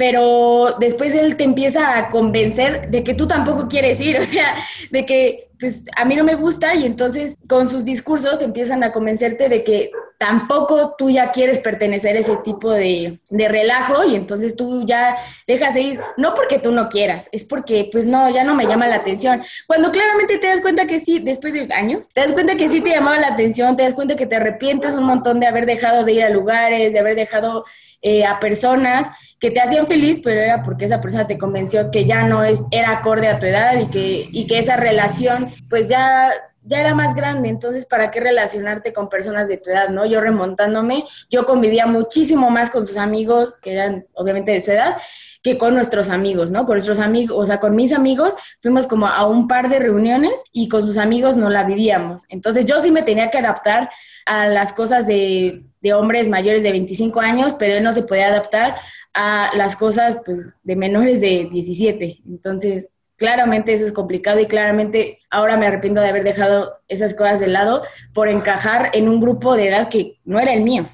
pero 0.01 0.77
después 0.81 1.15
él 1.15 1.37
te 1.37 1.45
empieza 1.45 1.99
a 1.99 2.09
convencer 2.09 2.91
de 2.91 3.05
que 3.05 3.13
tú 3.13 3.27
tampoco 3.27 3.69
quieres 3.69 4.01
ir, 4.01 4.19
o 4.21 4.25
sea, 4.25 4.57
de 4.91 5.05
que 5.05 5.50
pues 5.61 5.85
a 5.97 6.05
mí 6.07 6.17
no 6.17 6.25
me 6.25 6.35
gusta 6.35 6.75
y 6.75 6.87
entonces 6.87 7.37
con 7.47 7.69
sus 7.69 7.85
discursos 7.85 8.41
empiezan 8.41 8.83
a 8.83 8.93
convencerte 8.93 9.49
de 9.49 9.63
que 9.63 9.91
tampoco 10.21 10.95
tú 10.99 11.09
ya 11.09 11.31
quieres 11.31 11.61
pertenecer 11.61 12.17
a 12.17 12.21
ese 12.21 12.37
tipo 12.45 12.71
de, 12.71 13.21
de, 13.31 13.49
relajo 13.49 14.05
y 14.05 14.17
entonces 14.17 14.55
tú 14.55 14.85
ya 14.85 15.17
dejas 15.47 15.73
de 15.73 15.81
ir, 15.81 16.01
no 16.19 16.35
porque 16.35 16.59
tú 16.59 16.73
no 16.73 16.91
quieras, 16.91 17.31
es 17.33 17.45
porque 17.45 17.89
pues 17.91 18.05
no, 18.05 18.29
ya 18.29 18.45
no 18.45 18.55
me 18.55 18.67
llama 18.67 18.87
la 18.87 18.97
atención. 18.97 19.43
Cuando 19.67 19.91
claramente 19.91 20.37
te 20.37 20.49
das 20.49 20.61
cuenta 20.61 20.87
que 20.87 21.01
sí, 21.01 21.21
después 21.21 21.55
de 21.55 21.73
años, 21.73 22.11
te 22.13 22.21
das 22.21 22.33
cuenta 22.33 22.57
que 22.57 22.69
sí 22.69 22.83
te 22.83 22.91
llamaba 22.91 23.19
la 23.19 23.29
atención, 23.29 23.77
te 23.77 23.83
das 23.83 23.95
cuenta 23.95 24.17
que 24.17 24.27
te 24.27 24.37
arrepientes 24.37 24.95
un 24.95 25.05
montón 25.05 25.41
de 25.41 25.47
haber 25.47 25.65
dejado 25.65 26.05
de 26.05 26.13
ir 26.13 26.25
a 26.25 26.29
lugares, 26.29 26.93
de 26.93 26.99
haber 26.99 27.17
dejado 27.17 27.65
eh, 28.03 28.25
a 28.25 28.39
personas 28.41 29.09
que 29.39 29.51
te 29.51 29.61
hacían 29.61 29.87
feliz, 29.87 30.21
pero 30.23 30.41
era 30.41 30.63
porque 30.63 30.85
esa 30.85 31.01
persona 31.01 31.27
te 31.27 31.39
convenció 31.39 31.91
que 31.91 32.05
ya 32.05 32.25
no 32.25 32.45
es, 32.45 32.63
era 32.71 32.93
acorde 32.93 33.29
a 33.29 33.39
tu 33.39 33.47
edad 33.47 33.79
y 33.79 33.87
que, 33.87 34.29
y 34.31 34.47
que 34.47 34.59
esa 34.59 34.77
relación 34.77 35.53
pues 35.69 35.89
ya 35.89 36.33
ya 36.63 36.81
era 36.81 36.95
más 36.95 37.15
grande, 37.15 37.49
entonces 37.49 37.87
¿para 37.87 38.11
qué 38.11 38.21
relacionarte 38.21 38.93
con 38.93 39.09
personas 39.09 39.49
de 39.49 39.57
tu 39.57 39.71
edad, 39.71 39.89
no? 39.89 40.05
Yo 40.05 40.21
remontándome, 40.21 41.05
yo 41.31 41.47
convivía 41.47 41.87
muchísimo 41.87 42.51
más 42.51 42.71
con 42.71 42.87
sus 42.87 42.97
amigos, 42.97 43.57
que 43.57 43.73
eran 43.73 44.07
obviamente 44.13 44.53
de 44.53 44.61
su 44.61 44.71
edad, 44.71 44.97
que 45.43 45.57
con 45.57 45.75
nuestros 45.75 46.11
amigos, 46.11 46.51
¿no? 46.51 46.67
Con 46.67 46.75
nuestros 46.75 46.99
amigos, 46.99 47.37
o 47.39 47.47
sea, 47.47 47.61
con 47.61 47.75
mis 47.75 47.93
amigos 47.93 48.35
fuimos 48.61 48.87
como 48.87 49.07
a 49.07 49.27
un 49.27 49.49
par 49.49 49.69
de 49.69 49.79
reuniones 49.79 50.45
y 50.53 50.69
con 50.69 50.83
sus 50.83 50.99
amigos 50.99 51.37
no 51.37 51.49
la 51.49 51.65
vivíamos. 51.65 52.23
Entonces 52.29 52.67
yo 52.67 52.81
sí 52.81 52.91
me 52.91 53.03
tenía 53.03 53.31
que 53.31 53.39
adaptar 53.39 53.91
a 54.27 54.49
las 54.49 54.73
cosas 54.73 55.07
de, 55.07 55.65
de 55.81 55.95
hombres 55.95 56.29
mayores 56.29 56.63
de 56.63 56.73
25 56.73 57.21
años, 57.21 57.55
pero 57.59 57.75
él 57.75 57.83
no 57.83 57.93
se 57.93 58.03
podía 58.03 58.29
adaptar 58.29 58.77
a 59.15 59.51
las 59.57 59.77
cosas 59.77 60.19
pues, 60.25 60.51
de 60.63 60.77
menores 60.77 61.21
de 61.21 61.49
17. 61.51 62.19
Entonces, 62.27 62.89
claramente 63.17 63.73
eso 63.73 63.85
es 63.85 63.93
complicado 63.93 64.41
y 64.41 64.47
claramente 64.47 65.19
ahora 65.31 65.57
me 65.57 65.67
arrepiento 65.67 66.01
de 66.01 66.09
haber 66.09 66.25
dejado 66.25 66.81
esas 66.89 67.15
cosas 67.15 67.41
de 67.41 67.49
lado 67.49 67.83
por 68.13 68.29
encajar 68.29 68.91
en 68.95 69.09
un 69.09 69.21
grupo 69.21 69.57
de 69.57 69.69
edad 69.69 69.89
que 69.89 70.19
no 70.25 70.39
era 70.39 70.53
el 70.53 70.63
mío. 70.63 70.89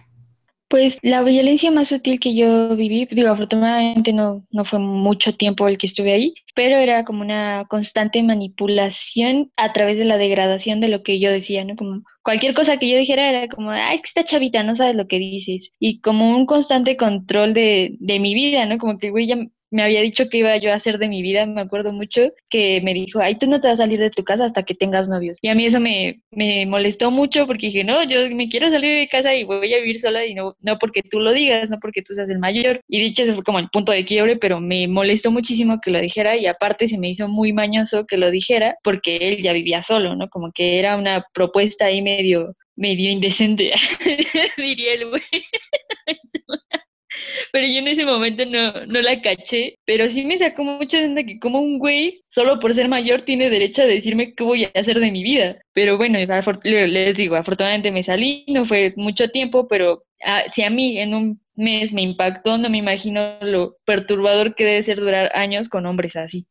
Pues 0.68 0.98
la 1.02 1.22
violencia 1.22 1.70
más 1.70 1.88
sutil 1.88 2.18
que 2.18 2.34
yo 2.34 2.74
viví, 2.76 3.06
digo, 3.12 3.28
afortunadamente 3.28 4.12
no, 4.12 4.44
no 4.50 4.64
fue 4.64 4.80
mucho 4.80 5.32
tiempo 5.36 5.68
el 5.68 5.78
que 5.78 5.86
estuve 5.86 6.12
ahí, 6.12 6.34
pero 6.56 6.76
era 6.76 7.04
como 7.04 7.20
una 7.22 7.66
constante 7.68 8.20
manipulación 8.24 9.52
a 9.56 9.72
través 9.72 9.96
de 9.96 10.04
la 10.04 10.18
degradación 10.18 10.80
de 10.80 10.88
lo 10.88 11.04
que 11.04 11.20
yo 11.20 11.30
decía, 11.30 11.64
¿no? 11.64 11.76
Como 11.76 12.02
cualquier 12.24 12.52
cosa 12.52 12.78
que 12.78 12.90
yo 12.90 12.98
dijera 12.98 13.28
era 13.30 13.46
como, 13.46 13.70
ay, 13.70 14.00
esta 14.02 14.24
chavita 14.24 14.64
no 14.64 14.74
sabes 14.74 14.96
lo 14.96 15.06
que 15.06 15.18
dices. 15.20 15.72
Y 15.78 16.00
como 16.00 16.36
un 16.36 16.46
constante 16.46 16.96
control 16.96 17.54
de, 17.54 17.96
de 18.00 18.18
mi 18.18 18.34
vida, 18.34 18.66
¿no? 18.66 18.78
Como 18.78 18.98
que, 18.98 19.10
güey, 19.10 19.28
ya 19.28 19.36
me 19.76 19.82
había 19.82 20.00
dicho 20.00 20.30
que 20.30 20.38
iba 20.38 20.56
yo 20.56 20.72
a 20.72 20.76
hacer 20.76 20.96
de 20.96 21.06
mi 21.06 21.20
vida, 21.20 21.44
me 21.44 21.60
acuerdo 21.60 21.92
mucho, 21.92 22.32
que 22.48 22.80
me 22.82 22.94
dijo, 22.94 23.20
ay, 23.20 23.34
tú 23.36 23.46
no 23.46 23.60
te 23.60 23.68
vas 23.68 23.74
a 23.74 23.82
salir 23.82 24.00
de 24.00 24.08
tu 24.08 24.24
casa 24.24 24.46
hasta 24.46 24.62
que 24.62 24.74
tengas 24.74 25.06
novios. 25.06 25.36
Y 25.42 25.48
a 25.48 25.54
mí 25.54 25.66
eso 25.66 25.80
me, 25.80 26.22
me 26.30 26.64
molestó 26.64 27.10
mucho 27.10 27.46
porque 27.46 27.66
dije, 27.66 27.84
no, 27.84 28.02
yo 28.04 28.30
me 28.30 28.48
quiero 28.48 28.70
salir 28.70 28.98
de 28.98 29.06
casa 29.08 29.34
y 29.34 29.44
voy 29.44 29.74
a 29.74 29.78
vivir 29.78 30.00
sola 30.00 30.24
y 30.24 30.32
no, 30.32 30.56
no 30.60 30.78
porque 30.78 31.02
tú 31.02 31.20
lo 31.20 31.34
digas, 31.34 31.68
no 31.68 31.78
porque 31.78 32.00
tú 32.00 32.14
seas 32.14 32.30
el 32.30 32.38
mayor. 32.38 32.80
Y 32.88 33.00
dicho, 33.00 33.22
ese 33.22 33.34
fue 33.34 33.44
como 33.44 33.58
el 33.58 33.68
punto 33.68 33.92
de 33.92 34.06
quiebre, 34.06 34.36
pero 34.36 34.60
me 34.60 34.88
molestó 34.88 35.30
muchísimo 35.30 35.78
que 35.82 35.90
lo 35.90 36.00
dijera 36.00 36.36
y 36.36 36.46
aparte 36.46 36.88
se 36.88 36.96
me 36.96 37.10
hizo 37.10 37.28
muy 37.28 37.52
mañoso 37.52 38.06
que 38.06 38.16
lo 38.16 38.30
dijera 38.30 38.76
porque 38.82 39.18
él 39.18 39.42
ya 39.42 39.52
vivía 39.52 39.82
solo, 39.82 40.16
¿no? 40.16 40.30
Como 40.30 40.52
que 40.52 40.78
era 40.78 40.96
una 40.96 41.22
propuesta 41.34 41.84
ahí 41.84 42.00
medio 42.00 42.54
medio 42.76 43.10
indecente, 43.10 43.72
diría 44.58 44.94
el 44.94 45.08
güey. 45.08 45.22
pero 47.52 47.66
yo 47.66 47.78
en 47.78 47.88
ese 47.88 48.04
momento 48.04 48.44
no, 48.46 48.86
no 48.86 49.00
la 49.00 49.20
caché, 49.20 49.78
pero 49.84 50.08
sí 50.08 50.24
me 50.24 50.38
sacó 50.38 50.64
mucho 50.64 50.96
de 50.96 51.26
que 51.26 51.38
como 51.38 51.60
un 51.60 51.78
güey, 51.78 52.22
solo 52.28 52.58
por 52.58 52.74
ser 52.74 52.88
mayor, 52.88 53.22
tiene 53.22 53.50
derecho 53.50 53.82
a 53.82 53.86
decirme 53.86 54.34
qué 54.34 54.44
voy 54.44 54.64
a 54.64 54.70
hacer 54.74 55.00
de 55.00 55.10
mi 55.10 55.22
vida. 55.22 55.56
Pero 55.72 55.96
bueno, 55.96 56.18
les 56.18 57.16
digo, 57.16 57.36
afortunadamente 57.36 57.90
me 57.90 58.02
salí, 58.02 58.44
no 58.48 58.64
fue 58.64 58.92
mucho 58.96 59.30
tiempo, 59.30 59.68
pero 59.68 60.04
ah, 60.24 60.42
si 60.54 60.62
a 60.62 60.70
mí 60.70 60.98
en 60.98 61.14
un 61.14 61.40
mes 61.54 61.92
me 61.92 62.02
impactó, 62.02 62.58
no 62.58 62.68
me 62.68 62.78
imagino 62.78 63.38
lo 63.40 63.76
perturbador 63.84 64.54
que 64.54 64.64
debe 64.64 64.82
ser 64.82 65.00
durar 65.00 65.30
años 65.34 65.68
con 65.68 65.86
hombres 65.86 66.16
así. 66.16 66.46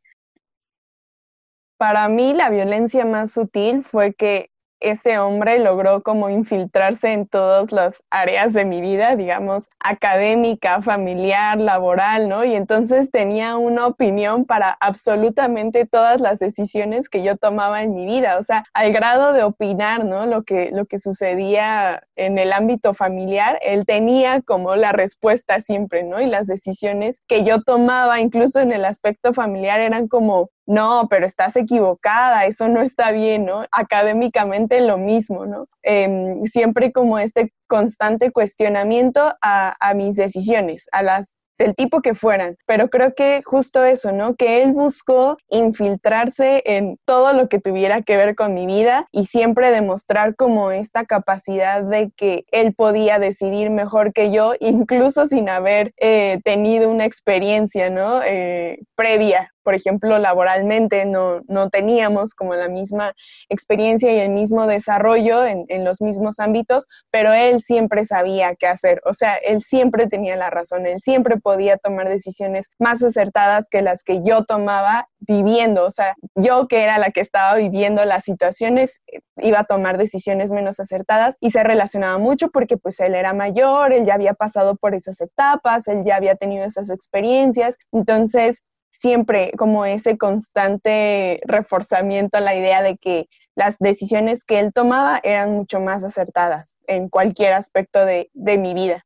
Para 1.78 2.08
mí 2.08 2.34
la 2.34 2.50
violencia 2.50 3.06
más 3.06 3.34
sutil 3.34 3.84
fue 3.84 4.14
que 4.14 4.50
ese 4.80 5.20
hombre 5.20 5.60
logró 5.60 6.04
como 6.04 6.30
infiltrarse 6.30 7.14
en 7.14 7.28
todas 7.28 7.72
las 7.72 8.04
áreas 8.10 8.54
de 8.54 8.66
mi 8.66 8.82
vida, 8.82 9.16
digamos, 9.16 9.70
académica, 9.80 10.82
familiar, 10.82 11.60
laboral, 11.60 12.30
¿no? 12.30 12.44
Y 12.44 12.56
entonces 12.56 13.12
tenía 13.12 13.58
una 13.58 13.88
opinión 13.88 14.46
para 14.46 14.78
absolutamente 14.80 15.86
todas 15.86 16.22
las 16.22 16.40
decisiones 16.40 17.10
que 17.10 17.24
yo 17.24 17.38
tomaba 17.38 17.84
en 17.84 17.94
mi 17.94 18.06
vida, 18.06 18.38
o 18.38 18.44
sea, 18.44 18.66
al 18.74 18.92
grado 18.92 19.34
de 19.34 19.44
opinar, 19.44 20.06
¿no? 20.06 20.26
Lo 20.26 20.44
que, 20.44 20.72
lo 20.72 20.86
que 20.86 21.00
sucedía 21.00 22.04
en 22.16 22.38
el 22.38 22.54
ámbito 22.54 22.94
familiar, 22.94 23.60
él 23.62 23.86
tenía 23.86 24.42
como 24.42 24.76
la 24.76 24.92
respuesta 24.92 25.62
siempre, 25.62 26.04
¿no? 26.04 26.22
Y 26.22 26.28
las 26.28 26.48
decisiones 26.48 27.22
que 27.28 27.44
yo 27.44 27.62
tomaba, 27.62 28.20
incluso 28.20 28.60
en 28.60 28.72
el 28.72 28.86
aspecto 28.86 29.34
familiar, 29.34 29.80
eran 29.80 30.08
como 30.08 30.50
no, 30.66 31.08
pero 31.10 31.26
estás 31.26 31.56
equivocada, 31.56 32.46
eso 32.46 32.68
no 32.68 32.82
está 32.82 33.12
bien, 33.12 33.46
¿no? 33.46 33.66
Académicamente 33.72 34.82
lo 34.82 34.98
mismo, 34.98 35.46
¿no? 35.46 35.68
Em, 35.84 36.44
siempre 36.46 36.92
como 36.92 37.20
este 37.20 37.54
constante 37.68 38.32
cuestionamiento 38.32 39.34
a, 39.42 39.94
mis 39.96 40.16
decisiones, 40.16 40.88
a 40.92 41.04
las 41.04 41.36
del 41.58 41.74
tipo 41.74 42.02
que 42.02 42.16
fueran, 42.16 42.58
pero 42.66 42.90
creo 42.90 43.14
que 43.16 43.42
justo 43.46 43.86
eso, 43.86 44.12
¿no? 44.12 44.36
Que 44.36 44.62
él 44.62 44.74
buscó 44.74 45.38
infiltrarse 45.50 46.62
en 46.66 46.98
todo 47.06 47.32
lo 47.32 47.48
que 47.48 47.62
tuviera 47.62 48.02
que 48.02 48.18
ver 48.18 48.36
con 48.36 48.54
mi 48.54 48.66
vida 48.66 49.08
y 49.12 49.26
siempre 49.26 49.72
demostrar 49.72 50.36
como 50.36 50.72
esta 50.72 51.06
capacidad 51.06 51.82
de 51.82 52.12
que 52.18 52.44
él 52.52 52.74
podía 52.76 53.20
decidir 53.20 53.70
mejor 53.70 54.12
que 54.12 54.32
yo, 54.32 54.54
incluso 54.60 55.28
sin 55.28 55.48
haber 55.48 55.94
eh, 55.98 56.40
tenido 56.44 56.90
una 56.90 57.06
experiencia, 57.06 57.90
¿no? 57.90 58.22
Eh, 58.24 58.80
previa 58.96 59.55
por 59.66 59.74
ejemplo, 59.74 60.20
laboralmente 60.20 61.06
no, 61.08 61.42
no 61.48 61.70
teníamos 61.70 62.36
como 62.36 62.54
la 62.54 62.70
misma 62.70 63.14
experiencia 63.50 64.14
y 64.14 64.20
el 64.20 64.30
mismo 64.30 64.68
desarrollo 64.68 65.44
en, 65.44 65.66
en 65.70 65.84
los 65.84 66.02
mismos 66.02 66.40
ámbitos, 66.40 66.88
pero 67.10 67.34
él 67.34 67.60
siempre 67.60 68.06
sabía 68.06 68.56
qué 68.56 68.68
hacer, 68.68 69.02
o 69.06 69.14
sea, 69.16 69.34
él 69.36 69.64
siempre 69.64 70.06
tenía 70.06 70.36
la 70.36 70.52
razón, 70.52 70.86
él 70.86 71.00
siempre 71.00 71.38
podía 71.38 71.78
tomar 71.78 72.08
decisiones 72.08 72.70
más 72.80 73.02
acertadas 73.02 73.68
que 73.70 73.82
las 73.82 74.04
que 74.04 74.22
yo 74.24 74.46
tomaba 74.46 75.10
viviendo, 75.20 75.86
o 75.86 75.92
sea, 75.92 76.16
yo 76.36 76.68
que 76.68 76.84
era 76.84 77.00
la 77.00 77.10
que 77.10 77.22
estaba 77.22 77.56
viviendo 77.56 78.06
las 78.06 78.24
situaciones, 78.24 79.02
iba 79.38 79.62
a 79.62 79.64
tomar 79.64 79.98
decisiones 79.98 80.52
menos 80.52 80.80
acertadas 80.80 81.38
y 81.40 81.50
se 81.50 81.64
relacionaba 81.64 82.20
mucho 82.20 82.50
porque 82.50 82.78
pues 82.78 83.00
él 83.00 83.16
era 83.16 83.34
mayor, 83.34 83.94
él 83.94 84.06
ya 84.06 84.14
había 84.14 84.36
pasado 84.36 84.76
por 84.76 84.94
esas 84.94 85.20
etapas, 85.22 85.88
él 85.88 86.04
ya 86.06 86.18
había 86.18 86.36
tenido 86.36 86.66
esas 86.66 86.92
experiencias, 86.92 87.78
entonces 87.92 88.64
siempre 88.98 89.52
como 89.58 89.86
ese 89.86 90.18
constante 90.18 91.42
reforzamiento 91.46 92.38
a 92.38 92.42
la 92.42 92.56
idea 92.56 92.82
de 92.82 92.98
que 92.98 93.28
las 93.56 93.78
decisiones 93.80 94.46
que 94.46 94.60
él 94.60 94.72
tomaba 94.74 95.20
eran 95.24 95.52
mucho 95.52 95.80
más 95.80 96.04
acertadas 96.04 96.76
en 96.88 97.10
cualquier 97.10 97.54
aspecto 97.54 98.06
de, 98.06 98.30
de 98.34 98.58
mi 98.58 98.74
vida. 98.74 99.06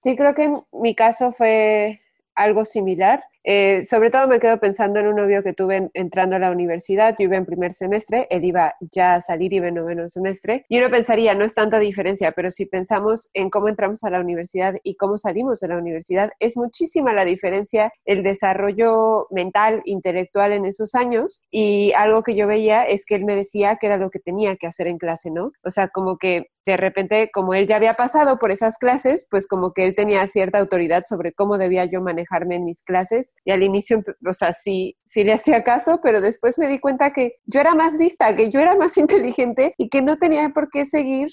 Sí, 0.00 0.16
creo 0.16 0.34
que 0.34 0.44
en 0.44 0.62
mi 0.72 0.94
caso 0.94 1.32
fue 1.32 2.00
algo 2.34 2.64
similar. 2.64 3.24
Eh, 3.44 3.84
sobre 3.84 4.10
todo 4.10 4.26
me 4.26 4.38
quedo 4.40 4.58
pensando 4.58 5.00
en 5.00 5.06
un 5.06 5.16
novio 5.16 5.42
que 5.42 5.52
tuve 5.52 5.90
entrando 5.92 6.36
a 6.36 6.38
la 6.38 6.50
universidad, 6.50 7.14
yo 7.18 7.24
iba 7.24 7.36
en 7.36 7.44
primer 7.44 7.72
semestre, 7.74 8.26
él 8.30 8.44
iba 8.44 8.74
ya 8.80 9.16
a 9.16 9.20
salir, 9.20 9.52
iba 9.52 9.68
en 9.68 9.74
noveno 9.74 10.08
semestre, 10.08 10.64
y 10.68 10.78
uno 10.78 10.90
pensaría, 10.90 11.34
no 11.34 11.44
es 11.44 11.54
tanta 11.54 11.78
diferencia, 11.78 12.32
pero 12.32 12.50
si 12.50 12.64
pensamos 12.64 13.28
en 13.34 13.50
cómo 13.50 13.68
entramos 13.68 14.02
a 14.04 14.10
la 14.10 14.20
universidad 14.20 14.74
y 14.82 14.96
cómo 14.96 15.18
salimos 15.18 15.60
de 15.60 15.68
la 15.68 15.76
universidad, 15.76 16.30
es 16.40 16.56
muchísima 16.56 17.12
la 17.12 17.26
diferencia 17.26 17.92
el 18.06 18.22
desarrollo 18.22 19.26
mental, 19.30 19.82
intelectual 19.84 20.52
en 20.52 20.64
esos 20.64 20.94
años, 20.94 21.44
y 21.50 21.92
algo 21.92 22.22
que 22.22 22.34
yo 22.36 22.46
veía 22.46 22.84
es 22.84 23.04
que 23.04 23.14
él 23.14 23.26
me 23.26 23.36
decía 23.36 23.76
que 23.76 23.86
era 23.86 23.98
lo 23.98 24.08
que 24.08 24.20
tenía 24.20 24.56
que 24.56 24.66
hacer 24.66 24.86
en 24.86 24.96
clase, 24.96 25.30
¿no? 25.30 25.52
O 25.62 25.70
sea, 25.70 25.88
como 25.88 26.16
que 26.16 26.46
de 26.66 26.76
repente, 26.78 27.30
como 27.32 27.52
él 27.54 27.66
ya 27.66 27.76
había 27.76 27.94
pasado 27.94 28.38
por 28.38 28.50
esas 28.50 28.78
clases, 28.78 29.26
pues 29.30 29.46
como 29.46 29.72
que 29.72 29.84
él 29.84 29.94
tenía 29.94 30.26
cierta 30.26 30.58
autoridad 30.58 31.04
sobre 31.06 31.32
cómo 31.32 31.58
debía 31.58 31.84
yo 31.84 32.00
manejarme 32.00 32.56
en 32.56 32.64
mis 32.64 32.82
clases 32.82 33.34
y 33.44 33.50
al 33.52 33.62
inicio, 33.62 34.02
o 34.26 34.34
sea, 34.34 34.52
sí, 34.52 34.96
sí 35.04 35.24
le 35.24 35.34
hacía 35.34 35.62
caso, 35.62 36.00
pero 36.02 36.22
después 36.22 36.58
me 36.58 36.68
di 36.68 36.80
cuenta 36.80 37.12
que 37.12 37.36
yo 37.44 37.60
era 37.60 37.74
más 37.74 37.94
lista, 37.94 38.34
que 38.34 38.50
yo 38.50 38.60
era 38.60 38.76
más 38.76 38.96
inteligente 38.98 39.74
y 39.76 39.88
que 39.88 40.00
no 40.00 40.16
tenía 40.16 40.48
por 40.50 40.70
qué 40.70 40.86
seguir 40.86 41.28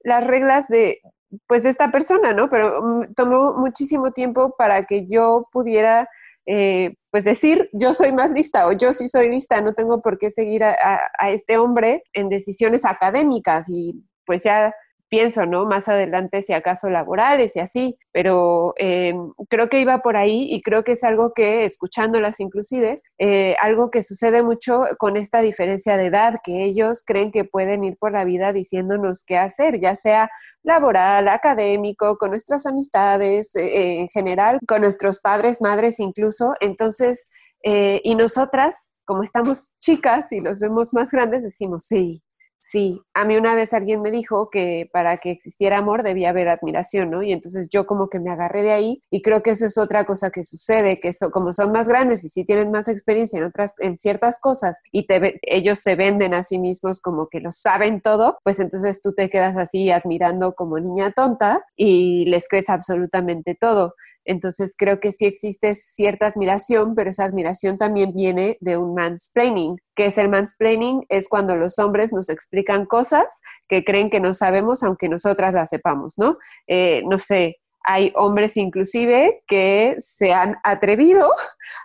las 0.00 0.24
reglas 0.24 0.68
de, 0.68 1.00
pues, 1.48 1.64
de 1.64 1.70
esta 1.70 1.90
persona, 1.90 2.32
¿no? 2.32 2.48
Pero 2.48 2.80
mm, 2.80 3.14
tomó 3.14 3.54
muchísimo 3.54 4.12
tiempo 4.12 4.54
para 4.56 4.84
que 4.84 5.08
yo 5.08 5.48
pudiera, 5.50 6.08
eh, 6.46 6.94
pues, 7.10 7.24
decir, 7.24 7.68
yo 7.72 7.92
soy 7.92 8.12
más 8.12 8.30
lista 8.30 8.68
o 8.68 8.72
yo 8.72 8.92
sí 8.92 9.08
soy 9.08 9.30
lista, 9.30 9.60
no 9.62 9.74
tengo 9.74 10.00
por 10.00 10.16
qué 10.18 10.30
seguir 10.30 10.62
a, 10.62 10.76
a 11.18 11.30
este 11.30 11.58
hombre 11.58 12.04
en 12.12 12.28
decisiones 12.28 12.84
académicas 12.84 13.68
y 13.68 14.04
pues 14.26 14.42
ya 14.42 14.74
pienso, 15.08 15.46
¿no? 15.46 15.66
Más 15.66 15.88
adelante, 15.88 16.42
si 16.42 16.52
acaso 16.52 16.90
laborales 16.90 17.56
y 17.56 17.60
así, 17.60 17.98
pero 18.12 18.74
eh, 18.78 19.14
creo 19.48 19.68
que 19.68 19.80
iba 19.80 19.98
por 20.02 20.16
ahí 20.16 20.48
y 20.50 20.62
creo 20.62 20.84
que 20.84 20.92
es 20.92 21.04
algo 21.04 21.32
que, 21.32 21.64
escuchándolas 21.64 22.40
inclusive, 22.40 23.02
eh, 23.18 23.56
algo 23.62 23.90
que 23.90 24.02
sucede 24.02 24.42
mucho 24.42 24.82
con 24.98 25.16
esta 25.16 25.40
diferencia 25.40 25.96
de 25.96 26.06
edad, 26.06 26.34
que 26.42 26.64
ellos 26.64 27.02
creen 27.06 27.30
que 27.30 27.44
pueden 27.44 27.84
ir 27.84 27.96
por 27.98 28.12
la 28.12 28.24
vida 28.24 28.52
diciéndonos 28.52 29.24
qué 29.24 29.38
hacer, 29.38 29.80
ya 29.80 29.94
sea 29.96 30.30
laboral, 30.62 31.28
académico, 31.28 32.16
con 32.18 32.30
nuestras 32.30 32.66
amistades, 32.66 33.54
eh, 33.54 34.00
en 34.00 34.08
general, 34.08 34.58
con 34.66 34.80
nuestros 34.82 35.20
padres, 35.20 35.60
madres 35.60 36.00
incluso. 36.00 36.54
Entonces, 36.60 37.28
y 37.62 38.14
nosotras, 38.14 38.92
como 39.04 39.24
estamos 39.24 39.74
chicas 39.80 40.30
y 40.30 40.40
los 40.40 40.60
vemos 40.60 40.94
más 40.94 41.10
grandes, 41.10 41.42
decimos, 41.42 41.84
sí, 41.84 42.22
Sí, 42.58 43.00
a 43.14 43.24
mí 43.24 43.36
una 43.36 43.54
vez 43.54 43.72
alguien 43.72 44.02
me 44.02 44.10
dijo 44.10 44.50
que 44.50 44.90
para 44.92 45.18
que 45.18 45.30
existiera 45.30 45.78
amor 45.78 46.02
debía 46.02 46.30
haber 46.30 46.48
admiración, 46.48 47.10
¿no? 47.10 47.22
Y 47.22 47.30
entonces 47.32 47.68
yo 47.70 47.86
como 47.86 48.08
que 48.08 48.18
me 48.18 48.30
agarré 48.30 48.62
de 48.62 48.72
ahí 48.72 49.02
y 49.08 49.22
creo 49.22 49.40
que 49.42 49.50
eso 49.50 49.66
es 49.66 49.78
otra 49.78 50.04
cosa 50.04 50.30
que 50.30 50.42
sucede, 50.42 50.98
que 50.98 51.12
como 51.32 51.52
son 51.52 51.70
más 51.70 51.86
grandes 51.88 52.24
y 52.24 52.28
sí 52.28 52.44
tienen 52.44 52.72
más 52.72 52.88
experiencia 52.88 53.38
en 53.38 53.44
otras, 53.44 53.76
en 53.78 53.96
ciertas 53.96 54.40
cosas 54.40 54.80
y 54.90 55.06
te, 55.06 55.38
ellos 55.42 55.78
se 55.78 55.94
venden 55.94 56.34
a 56.34 56.42
sí 56.42 56.58
mismos 56.58 57.00
como 57.00 57.28
que 57.28 57.38
lo 57.40 57.52
saben 57.52 58.00
todo, 58.00 58.38
pues 58.42 58.58
entonces 58.58 59.00
tú 59.00 59.12
te 59.14 59.30
quedas 59.30 59.56
así 59.56 59.90
admirando 59.92 60.54
como 60.54 60.80
niña 60.80 61.12
tonta 61.12 61.62
y 61.76 62.24
les 62.26 62.48
crees 62.48 62.68
absolutamente 62.68 63.54
todo. 63.54 63.94
Entonces 64.26 64.74
creo 64.76 65.00
que 65.00 65.12
sí 65.12 65.24
existe 65.24 65.74
cierta 65.74 66.26
admiración, 66.26 66.94
pero 66.94 67.10
esa 67.10 67.24
admiración 67.24 67.78
también 67.78 68.12
viene 68.14 68.58
de 68.60 68.76
un 68.76 68.94
mansplaining. 68.94 69.76
¿Qué 69.94 70.06
es 70.06 70.18
el 70.18 70.28
mansplaining? 70.28 71.06
Es 71.08 71.28
cuando 71.28 71.56
los 71.56 71.78
hombres 71.78 72.12
nos 72.12 72.28
explican 72.28 72.86
cosas 72.86 73.40
que 73.68 73.84
creen 73.84 74.10
que 74.10 74.20
no 74.20 74.34
sabemos, 74.34 74.82
aunque 74.82 75.08
nosotras 75.08 75.54
las 75.54 75.70
sepamos, 75.70 76.18
¿no? 76.18 76.36
Eh, 76.66 77.02
no 77.06 77.18
sé, 77.18 77.56
hay 77.86 78.12
hombres 78.16 78.56
inclusive 78.56 79.42
que 79.46 79.94
se 79.98 80.32
han 80.32 80.56
atrevido 80.64 81.30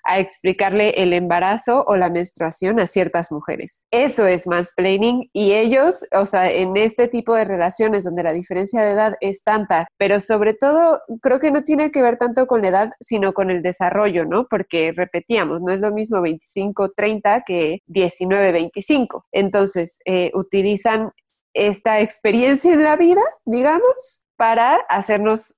a 0.04 0.20
explicarle 0.20 0.90
el 1.02 1.14
embarazo 1.14 1.86
o 1.88 1.96
la 1.96 2.10
menstruación 2.10 2.80
a 2.80 2.88
ciertas 2.88 3.32
mujeres. 3.32 3.84
Eso 3.92 4.26
es 4.26 4.48
mansplaining 4.48 5.30
y 5.32 5.54
ellos, 5.54 6.06
o 6.12 6.26
sea, 6.26 6.52
en 6.52 6.76
este 6.76 7.08
tipo 7.08 7.36
de 7.36 7.46
relaciones 7.46 8.04
donde 8.04 8.24
la 8.24 8.34
diferencia 8.34 8.82
de 8.82 8.92
edad 8.92 9.14
es 9.22 9.44
tanta, 9.44 9.88
pero 9.98 10.20
sobre 10.20 10.56
todo 10.56 11.00
creo 11.22 11.40
que 11.40 11.52
no 11.52 11.62
tiene 11.62 11.92
que 11.92 12.02
ver 12.02 12.18
tanto 12.18 12.48
con 12.48 12.64
la 12.64 12.70
edad, 12.70 12.92
sino 13.00 13.34
con 13.34 13.52
el 13.52 13.62
desarrollo, 13.62 14.26
¿no? 14.26 14.48
Porque 14.50 14.94
repetíamos, 14.96 15.62
no 15.62 15.72
es 15.72 15.80
lo 15.80 15.92
mismo 15.92 16.18
25-30 16.18 17.44
que 17.46 17.80
19-25. 17.88 19.26
Entonces, 19.32 20.00
eh, 20.06 20.32
utilizan 20.34 21.12
esta 21.54 22.00
experiencia 22.00 22.74
en 22.74 22.84
la 22.84 22.96
vida, 22.96 23.22
digamos, 23.46 24.24
para 24.42 24.78
hacernos 24.90 25.54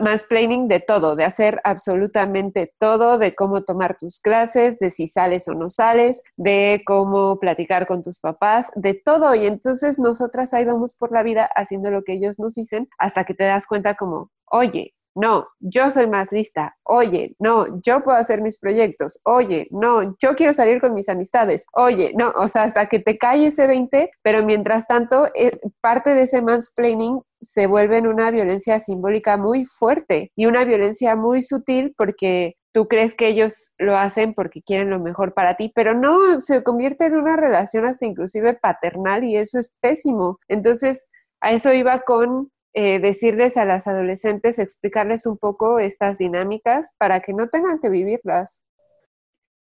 más 0.00 0.24
planning 0.24 0.66
de 0.66 0.80
todo, 0.80 1.16
de 1.16 1.24
hacer 1.24 1.60
absolutamente 1.64 2.72
todo, 2.78 3.18
de 3.18 3.34
cómo 3.34 3.62
tomar 3.62 3.98
tus 3.98 4.20
clases, 4.20 4.78
de 4.78 4.88
si 4.88 5.06
sales 5.06 5.48
o 5.48 5.54
no 5.54 5.68
sales, 5.68 6.22
de 6.38 6.80
cómo 6.86 7.38
platicar 7.38 7.86
con 7.86 8.02
tus 8.02 8.20
papás, 8.20 8.70
de 8.74 8.94
todo. 8.94 9.34
Y 9.34 9.44
entonces 9.44 9.98
nosotras 9.98 10.54
ahí 10.54 10.64
vamos 10.64 10.94
por 10.94 11.12
la 11.12 11.22
vida 11.22 11.44
haciendo 11.54 11.90
lo 11.90 12.04
que 12.04 12.14
ellos 12.14 12.38
nos 12.38 12.54
dicen 12.54 12.88
hasta 12.96 13.24
que 13.24 13.34
te 13.34 13.44
das 13.44 13.66
cuenta 13.66 13.96
como, 13.96 14.30
oye, 14.46 14.94
no, 15.14 15.48
yo 15.60 15.90
soy 15.90 16.06
más 16.06 16.32
lista, 16.32 16.76
oye, 16.84 17.34
no, 17.38 17.80
yo 17.82 18.02
puedo 18.02 18.16
hacer 18.16 18.40
mis 18.40 18.58
proyectos, 18.58 19.20
oye, 19.24 19.68
no, 19.70 20.16
yo 20.18 20.34
quiero 20.34 20.52
salir 20.52 20.80
con 20.80 20.94
mis 20.94 21.08
amistades, 21.08 21.66
oye, 21.72 22.12
no, 22.16 22.32
o 22.36 22.48
sea, 22.48 22.64
hasta 22.64 22.86
que 22.86 22.98
te 22.98 23.18
cae 23.18 23.46
ese 23.46 23.66
20, 23.66 24.10
pero 24.22 24.44
mientras 24.44 24.86
tanto, 24.86 25.26
eh, 25.34 25.52
parte 25.80 26.14
de 26.14 26.22
ese 26.22 26.42
mansplaining 26.42 27.20
se 27.40 27.66
vuelve 27.66 27.98
en 27.98 28.06
una 28.06 28.30
violencia 28.30 28.78
simbólica 28.78 29.36
muy 29.36 29.64
fuerte 29.64 30.30
y 30.36 30.46
una 30.46 30.64
violencia 30.64 31.16
muy 31.16 31.42
sutil 31.42 31.92
porque 31.96 32.56
tú 32.72 32.88
crees 32.88 33.14
que 33.14 33.28
ellos 33.28 33.72
lo 33.78 33.96
hacen 33.96 34.34
porque 34.34 34.62
quieren 34.62 34.90
lo 34.90 35.00
mejor 35.00 35.34
para 35.34 35.56
ti, 35.56 35.72
pero 35.74 35.94
no, 35.94 36.40
se 36.40 36.62
convierte 36.62 37.06
en 37.06 37.16
una 37.16 37.36
relación 37.36 37.84
hasta 37.84 38.06
inclusive 38.06 38.54
paternal 38.54 39.24
y 39.24 39.36
eso 39.36 39.58
es 39.58 39.74
pésimo. 39.80 40.38
Entonces, 40.48 41.08
a 41.40 41.52
eso 41.52 41.72
iba 41.72 42.00
con 42.02 42.51
eh, 42.74 43.00
decirles 43.00 43.56
a 43.56 43.64
las 43.64 43.86
adolescentes, 43.86 44.58
explicarles 44.58 45.26
un 45.26 45.38
poco 45.38 45.78
estas 45.78 46.18
dinámicas 46.18 46.94
para 46.98 47.20
que 47.20 47.32
no 47.32 47.48
tengan 47.48 47.78
que 47.78 47.88
vivirlas. 47.88 48.64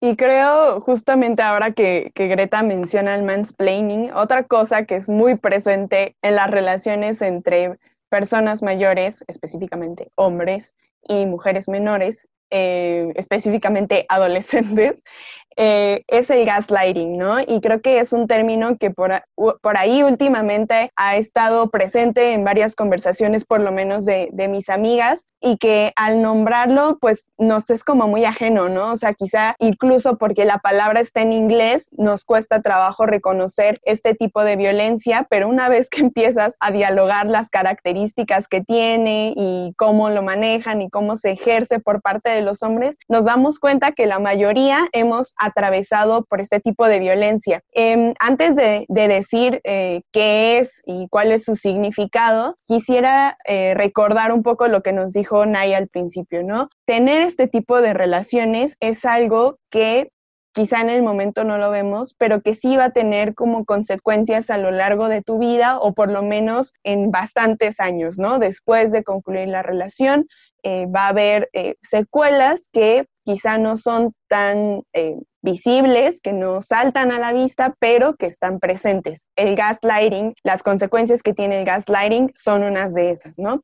Y 0.01 0.17
creo 0.17 0.81
justamente 0.81 1.43
ahora 1.43 1.73
que, 1.73 2.13
que, 2.15 2.29
Greta 2.29 2.63
menciona 2.63 3.15
el 3.15 3.23
mansplaining, 3.23 4.13
otra 4.13 4.45
cosa 4.45 4.85
que 4.85 4.97
es 4.97 5.09
muy 5.09 5.37
presente 5.37 6.17
en 6.23 6.37
las 6.37 6.51
relaciones 6.51 7.23
entre 7.23 7.79
personas 8.11 8.63
mayores, 8.63 9.25
específicamente 9.27 10.11
hombres, 10.15 10.75
y 11.09 11.27
mujeres 11.27 11.69
menores, 11.69 12.29
eh, 12.51 13.13
específicamente 13.17 14.07
adolescentes, 14.09 15.03
eh, 15.57 16.05
es 16.09 16.29
el 16.29 16.45
gaslighting, 16.45 17.17
¿no? 17.17 17.41
Y 17.41 17.61
creo 17.63 17.81
que 17.81 17.99
es 17.99 18.13
un 18.13 18.27
término 18.27 18.77
que 18.77 18.91
por, 18.91 19.23
por, 19.35 19.77
ahí 19.79 20.03
últimamente 20.03 20.91
ha 20.97 21.17
estado 21.17 21.71
presente 21.71 22.35
en 22.35 22.45
varias 22.45 22.77
conversaciones, 22.77 23.47
por 23.47 23.61
lo 23.61 23.73
menos 23.73 24.05
de, 24.05 24.29
de, 24.33 24.49
mis 24.49 24.69
amigas, 24.69 25.25
y 25.41 25.57
que 25.57 25.93
al 25.97 26.21
nombrarlo, 26.21 26.99
pues 27.01 27.27
nos 27.39 27.71
es 27.71 27.85
como 27.85 28.07
muy 28.07 28.25
ajeno, 28.25 28.69
¿no? 28.69 28.93
O 28.93 28.97
sea, 28.97 29.15
quizá 29.15 29.55
incluso 29.59 30.19
porque 30.19 30.45
la 30.45 30.59
palabra 30.59 31.01
está 31.01 31.23
en 31.23 31.33
inglés, 31.33 31.89
nos 31.97 32.25
cuesta 32.25 32.61
trabajo 32.61 33.07
reconocer 33.07 33.81
este 33.85 34.15
tipo 34.15 34.45
de 34.45 34.57
violencia, 34.57 35.27
pero 35.31 35.49
una 35.49 35.69
vez 35.71 35.89
que 35.89 36.01
empiezas 36.03 36.57
a 36.61 36.71
dialogar 36.71 37.27
las 37.27 37.49
características 37.49 38.47
que 38.49 38.61
tiene 38.61 39.33
y 39.35 39.73
cómo 39.77 40.11
lo 40.11 40.23
manejan 40.23 40.83
y 40.83 40.91
cómo 40.91 41.17
se 41.17 41.31
ejerce 41.31 41.81
por 41.81 42.03
parte 42.03 42.29
de 42.37 42.43
los 42.43 42.63
hombres, 42.63 42.97
nos 43.09 43.25
damos 43.25 43.59
cuenta 43.59 43.93
que 43.93 44.07
la 44.07 44.19
mayoría 44.19 44.87
hemos 44.93 45.35
atravesado 45.37 46.25
por 46.25 46.41
este 46.41 46.61
tipo 46.61 46.87
de 46.87 47.01
violencia. 47.01 47.63
Em, 47.73 48.15
antes 48.21 48.55
de, 48.57 48.87
decir 48.89 49.61
eh, 49.65 50.03
qué 50.13 50.59
es 50.59 50.83
y 50.85 51.09
cuál 51.11 51.33
es 51.33 51.45
su 51.45 51.55
significado, 51.55 52.57
quisiera 52.67 53.39
eh, 53.47 53.75
recordar 53.75 54.33
un 54.33 54.43
poco 54.43 54.69
lo 54.69 54.83
que 54.83 54.93
nos 54.93 55.13
dijo 55.13 55.47
Nay 55.47 55.75
al 55.75 55.89
principio, 55.89 56.43
¿no? 56.43 56.69
Tener 56.85 57.23
este 57.23 57.49
tipo 57.49 57.81
de 57.81 57.95
relaciones 57.95 58.77
es 58.81 59.05
algo 59.05 59.59
que 59.71 60.11
quizá 60.57 60.81
en 60.81 60.89
el 60.89 61.03
momento 61.03 61.45
no 61.45 61.59
lo 61.59 61.71
vemos, 61.71 62.15
pero 62.19 62.41
que 62.41 62.55
sí 62.55 62.79
va 62.79 62.85
a 62.85 62.91
tener 62.91 63.35
como 63.35 63.67
consecuencias 63.67 64.49
a 64.49 64.57
lo 64.57 64.71
largo 64.71 65.11
de 65.11 65.21
tu 65.21 65.39
vida 65.39 65.79
o 65.79 65.93
por 65.93 66.11
lo 66.11 66.23
menos 66.23 66.73
en 66.83 67.11
bastantes 67.11 67.79
años, 67.79 68.19
¿no? 68.19 68.39
Después 68.39 68.91
de 68.91 69.05
concluir 69.05 69.49
la 69.49 69.63
relación, 69.63 70.27
eh, 70.63 70.87
va 70.87 71.03
a 71.03 71.09
haber 71.09 71.51
eh, 71.53 71.75
secuelas 71.83 72.71
que 72.73 73.05
quizá 73.27 73.59
no 73.59 73.77
son 73.77 74.15
tan 74.29 74.83
eh, 74.95 75.17
visibles, 75.43 76.23
que 76.23 76.33
no 76.33 76.63
saltan 76.63 77.13
a 77.13 77.19
la 77.19 77.35
vista, 77.35 77.75
pero 77.79 78.17
que 78.17 78.25
están 78.25 78.59
presentes. 78.59 79.27
El 79.37 79.57
gaslighting, 79.57 80.33
las 80.43 80.63
consecuencias 80.63 81.23
que 81.23 81.35
tiene 81.35 81.59
el 81.59 81.67
gaslighting 81.67 82.33
son 82.35 82.63
unas 82.63 82.95
de 82.95 83.11
esas, 83.11 83.39
¿no? 83.39 83.61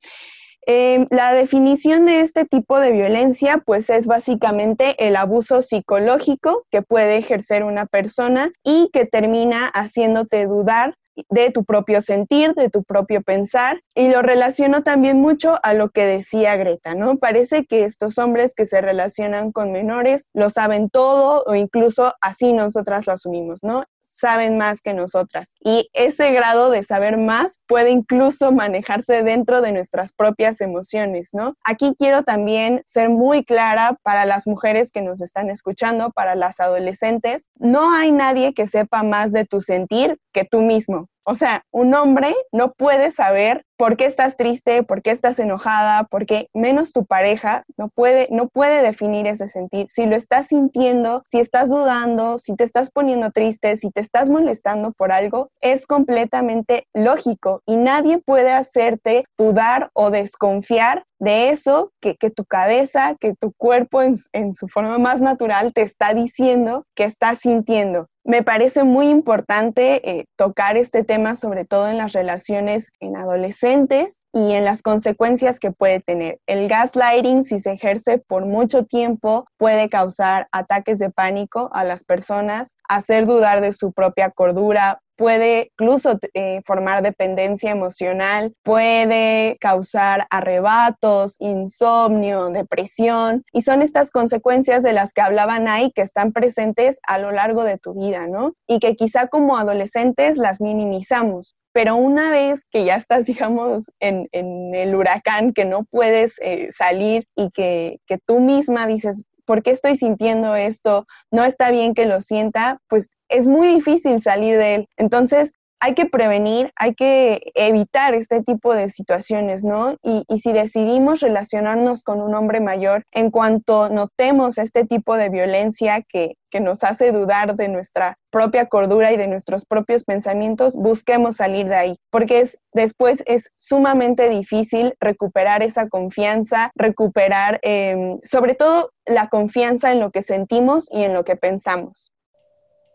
Em, 0.67 1.07
la 1.11 1.33
definición 1.35 2.07
de 2.07 2.21
este 2.21 2.45
tipo 2.45 2.79
de 2.79 2.93
violencia, 2.93 3.59
pues 3.65 3.91
es 3.91 4.07
básicamente 4.07 4.95
el 5.07 5.17
abuso 5.17 5.61
psicológico 5.61 6.65
que 6.71 6.83
puede 6.83 7.17
ejercer 7.17 7.65
una 7.65 7.87
persona 7.87 8.53
y 8.63 8.89
que 8.93 9.05
termina 9.05 9.67
haciéndote 9.67 10.47
dudar 10.47 10.95
de 11.29 11.51
tu 11.51 11.65
propio 11.65 12.01
sentir, 12.01 12.55
de 12.55 12.71
tu 12.71 12.85
propio 12.85 13.23
pensar, 13.23 13.81
y 13.95 14.09
lo 14.09 14.23
relaciono 14.23 14.83
también 14.83 15.21
mucho 15.21 15.59
a 15.63 15.75
lo 15.75 15.91
que 15.91 16.07
decía 16.07 16.57
Greta, 16.57 16.95
¿no? 16.95 17.19
Parece 17.19 17.67
que 17.67 17.85
estos 17.85 18.19
hombres 18.19 18.55
que 18.55 18.65
se 18.65 18.81
relacionan 18.81 19.53
con 19.53 19.73
menores 19.73 20.31
lo 20.33 20.49
saben 20.49 20.89
todo 20.89 21.45
o 21.47 21.55
incluso 21.55 22.15
así 22.21 22.53
nosotras 22.53 23.07
lo 23.07 23.13
asumimos, 23.13 23.63
¿no? 23.63 23.85
Saben 24.03 24.59
más 24.59 24.81
que 24.81 24.95
nosotras. 24.95 25.55
Y 25.61 25.89
ese 25.93 26.33
grado 26.33 26.71
de 26.71 26.83
saber 26.83 27.17
más 27.17 27.63
puede 27.67 27.91
incluso 27.91 28.53
manejarse 28.53 29.23
dentro 29.23 29.63
de 29.63 29.73
nuestras 29.73 30.13
propias 30.13 30.61
emociones, 30.61 31.31
¿no? 31.33 31.55
Aquí 31.65 31.95
quiero 31.99 32.23
también 32.23 32.83
ser 32.87 33.09
muy 33.09 33.45
clara 33.45 33.99
para 34.03 34.27
las 34.27 34.47
mujeres 34.47 34.93
que 34.93 35.03
nos 35.03 35.21
están 35.21 35.51
escuchando, 35.51 36.11
para 36.11 36.35
las 36.35 36.61
adolescentes, 36.61 37.49
no 37.57 37.93
hay 37.95 38.13
nadie 38.13 38.55
que 38.55 38.67
sepa 38.67 39.03
más 39.03 39.33
de 39.33 39.45
tu 39.45 39.61
sentir 39.61 40.19
que 40.33 40.45
tú 40.45 40.61
mismo. 40.61 41.09
O 41.25 41.35
sea, 41.35 41.65
un 41.71 41.95
hombre 41.95 42.35
no 42.53 42.73
puede 42.73 43.11
saber 43.11 43.65
por 43.77 43.97
qué 43.97 44.07
estás 44.07 44.37
triste, 44.37 44.83
por 44.83 45.03
qué 45.03 45.11
estás 45.11 45.39
enojada, 45.39 46.05
porque 46.05 46.49
menos 46.55 46.93
tu 46.93 47.05
pareja 47.05 47.65
no 47.77 47.89
puede, 47.89 48.29
no 48.31 48.49
puede 48.49 48.83
definir 48.83 49.27
ese 49.27 49.49
sentir. 49.49 49.87
Si 49.89 50.07
lo 50.07 50.15
estás 50.15 50.47
sintiendo, 50.49 51.23
si 51.27 51.41
estás 51.41 51.71
dudando, 51.71 52.39
si 52.39 52.55
te 52.55 52.65
estás 52.65 52.91
poniendo 52.91 53.31
triste, 53.31 53.77
si 53.77 53.91
te 53.91 54.01
estás 54.01 54.29
molestando 54.29 54.93
por 54.93 55.11
algo, 55.13 55.49
es 55.61 55.87
completamente 55.87 56.87
lógico 56.95 57.61
y 57.67 57.77
nadie 57.77 58.19
puede 58.19 58.53
hacerte 58.53 59.25
dudar 59.39 59.91
o 59.95 60.11
desconfiar 60.11 61.05
de 61.19 61.51
eso 61.51 61.93
que, 62.01 62.17
tu 62.31 62.45
cabeza, 62.45 63.17
que 63.21 63.35
tu 63.35 63.53
cuerpo 63.53 64.03
en, 64.03 64.15
en 64.33 64.55
su 64.55 64.67
forma 64.67 64.99
más 64.99 65.21
natural 65.21 65.73
te 65.73 65.83
está 65.83 66.15
diciendo 66.15 66.85
que 66.97 67.05
estás 67.05 67.39
sintiendo. 67.41 68.09
Me 68.25 68.45
parece 68.45 68.85
muy 68.85 69.09
importante 69.09 70.09
eh, 70.09 70.27
tocar 70.37 70.77
este 70.77 71.03
tema, 71.03 71.35
sobre 71.35 71.65
todo 71.65 71.89
en 71.89 71.99
las 71.99 72.13
relaciones 72.13 72.93
en 73.01 73.17
adolescentes 73.17 74.21
y 74.33 74.53
en 74.53 74.65
las 74.65 74.83
consecuencias 74.83 75.59
que 75.59 75.73
puede 75.73 75.99
tener. 75.99 76.39
El 76.47 76.69
gaslighting, 76.69 77.43
si 77.43 77.59
se 77.59 77.73
ejerce 77.73 78.19
por 78.19 78.47
mucho 78.47 78.85
tiempo, 78.85 79.47
puede 79.57 79.89
causar 79.89 80.47
ataques 80.53 81.01
de 81.01 81.11
pánico 81.11 81.69
a 81.73 81.83
las 81.83 82.05
personas, 82.05 82.77
hacer 82.89 83.27
dudar 83.27 83.61
de 83.61 83.73
su 83.73 83.93
propia 83.93 84.31
cordura, 84.31 85.01
puede 85.23 85.71
incluso 85.79 86.19
eh, 86.35 86.63
formar 86.67 87.01
dependencia 87.01 87.71
emocional, 87.71 88.57
puede 88.65 89.57
causar 89.61 90.27
arrebatos, 90.31 91.37
insomnio, 91.39 92.49
depresión, 92.49 93.45
y 93.53 93.61
son 93.63 93.83
estas 93.83 94.11
consecuencias 94.11 94.83
de 94.83 94.93
las 94.93 95.13
que 95.13 95.21
hablaban 95.21 95.69
ahí 95.69 95.93
que 95.93 96.03
están 96.03 96.33
presentes 96.33 96.99
a 97.07 97.19
lo 97.19 97.31
largo 97.31 97.63
de 97.63 97.79
tu 97.79 97.95
vida, 97.95 98.27
¿no? 98.27 98.55
Y 98.67 98.81
que 98.81 98.97
quizá 98.97 99.29
como 99.29 99.57
adolescentes 99.57 100.39
las 100.39 100.61
minimizamos, 100.61 101.55
pero 101.73 101.95
una 101.95 102.33
vez 102.33 102.65
que 102.69 102.85
ya 102.85 102.97
estás, 102.97 103.25
digamos, 103.27 103.93
en, 104.01 104.29
el 104.33 104.93
huracán, 104.97 105.53
que 105.53 105.65
no 105.65 105.85
puedes 105.85 106.41
eh, 106.41 106.69
salir 106.73 107.29
y 107.37 107.51
que, 107.51 108.01
que 108.09 108.19
tú 108.19 108.41
misma 108.41 108.89
dices, 108.89 109.25
¿por 109.45 109.63
qué 109.63 109.71
estoy 109.71 109.97
sintiendo 109.97 110.55
esto? 110.55 111.07
No 111.31 111.45
está 111.45 111.71
bien 111.71 111.95
que 111.95 112.07
lo 112.07 112.21
sienta, 112.21 112.81
pues 112.89 113.11
es 113.29 113.47
muy 113.47 113.69
difícil 113.69 114.21
salir 114.21 114.59
de 114.59 114.75
él. 114.75 114.89
Entonces, 114.97 115.53
hay 115.83 115.95
que 115.95 116.07
prevenir, 116.07 116.73
hay 116.77 116.95
que 116.95 117.51
evitar 117.57 118.15
este 118.15 118.41
tipo 118.41 118.73
de 118.73 118.89
situaciones, 118.89 119.65
¿no? 119.65 119.97
Y, 120.05 120.23
si 120.39 120.53
decidimos 120.53 121.21
relacionarnos 121.21 122.05
con 122.05 122.21
un 122.21 122.35
hombre 122.35 122.61
mayor, 122.61 123.03
en 123.11 123.33
cuanto 123.33 123.89
notemos 123.89 124.59
este 124.59 124.85
tipo 124.85 125.17
de 125.17 125.29
violencia 125.29 126.03
que, 126.09 126.37
que 126.51 126.61
nos 126.61 126.85
hace 126.85 127.11
dudar 127.11 127.57
de 127.57 127.69
nuestra 127.69 128.17
propia 128.31 128.67
cordura 128.67 129.13
y 129.13 129.17
de 129.17 129.27
nuestros 129.27 129.67
propios 129.67 130.05
pensamientos, 130.05 130.77
busquemos 130.77 131.37
salir 131.37 131.69
de 131.69 131.75
ahí, 131.75 131.97
porque 132.11 132.41
es, 132.41 132.63
después 132.73 133.25
es 133.27 133.51
sumamente 133.57 134.29
difícil 134.29 134.95
recuperar 135.01 135.65
esa 135.65 135.89
confianza, 135.89 136.71
recuperar 136.77 137.59
em, 137.63 138.21
sobre 138.23 138.55
todo 138.55 138.91
la 139.05 139.29
confianza 139.29 139.91
en 139.91 139.99
lo 139.99 140.13
que 140.13 140.23
sentimos 140.23 140.89
y 140.93 141.03
en 141.03 141.13
lo 141.13 141.25
que 141.25 141.35
pensamos. 141.35 142.12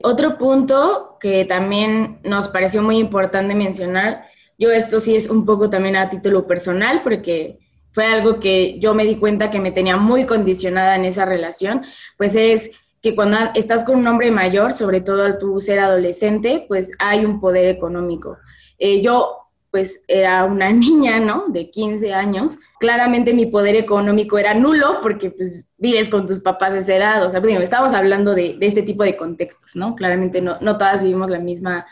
Otro 0.02 0.38
punto 0.38 1.18
que 1.20 1.46
también 1.46 2.20
nos 2.24 2.50
pareció 2.50 2.82
muy 2.82 2.98
importante 2.98 3.56
mencionar, 3.56 4.26
yo 4.58 4.72
esto 4.72 5.00
sí 5.00 5.16
es 5.16 5.30
un 5.30 5.46
poco 5.46 5.70
también 5.70 5.96
a 5.96 6.10
título 6.10 6.46
personal, 6.48 7.02
porque 7.04 7.60
fue 7.92 8.06
algo 8.06 8.40
que 8.40 8.80
yo 8.80 8.94
me 8.94 9.06
di 9.06 9.16
cuenta 9.16 9.50
que 9.50 9.60
me 9.60 9.72
tenía 9.72 9.98
muy 9.98 10.26
condicionada 10.26 10.96
en 10.96 11.06
esa 11.06 11.26
relación, 11.26 11.84
pues 12.18 12.36
es 12.36 12.72
que 13.02 13.16
cuando 13.16 13.38
estás 13.56 13.84
con 13.84 14.00
un 14.00 14.08
hombre 14.08 14.32
mayor, 14.32 14.74
sobre 14.74 15.02
todo 15.02 15.24
al 15.24 15.40
tú 15.40 15.60
ser 15.60 15.80
adolescente, 15.80 16.66
pues 16.68 16.92
hay 17.00 17.26
un 17.26 17.40
poder 17.40 17.66
económico. 17.66 18.38
Eh, 18.78 19.02
yo 19.02 19.47
pues 19.78 20.04
era 20.08 20.44
una 20.46 20.70
niña, 20.72 21.20
¿no? 21.20 21.46
De 21.50 21.70
15 21.70 22.12
años. 22.12 22.58
Claramente 22.80 23.32
mi 23.34 23.46
poder 23.46 23.76
económico 23.76 24.40
era 24.40 24.56
nulo 24.56 25.00
porque 25.04 25.30
pues 25.30 25.68
vives 25.78 26.10
con 26.10 26.26
tus 26.26 26.40
papás 26.40 26.74
de 26.74 26.80
esa 26.80 26.96
edad. 26.96 27.24
O 27.24 27.30
sea, 27.30 27.42
pues, 27.42 27.56
estamos 27.62 27.94
hablando 27.94 28.34
de, 28.34 28.58
este 28.60 28.82
tipo 28.82 29.04
de 29.04 29.16
contextos, 29.16 29.76
¿no? 29.76 29.96
Claramente 29.96 30.42
no, 30.42 30.58
todas 30.78 31.04
vivimos 31.04 31.30
la 31.30 31.38
misma, 31.38 31.86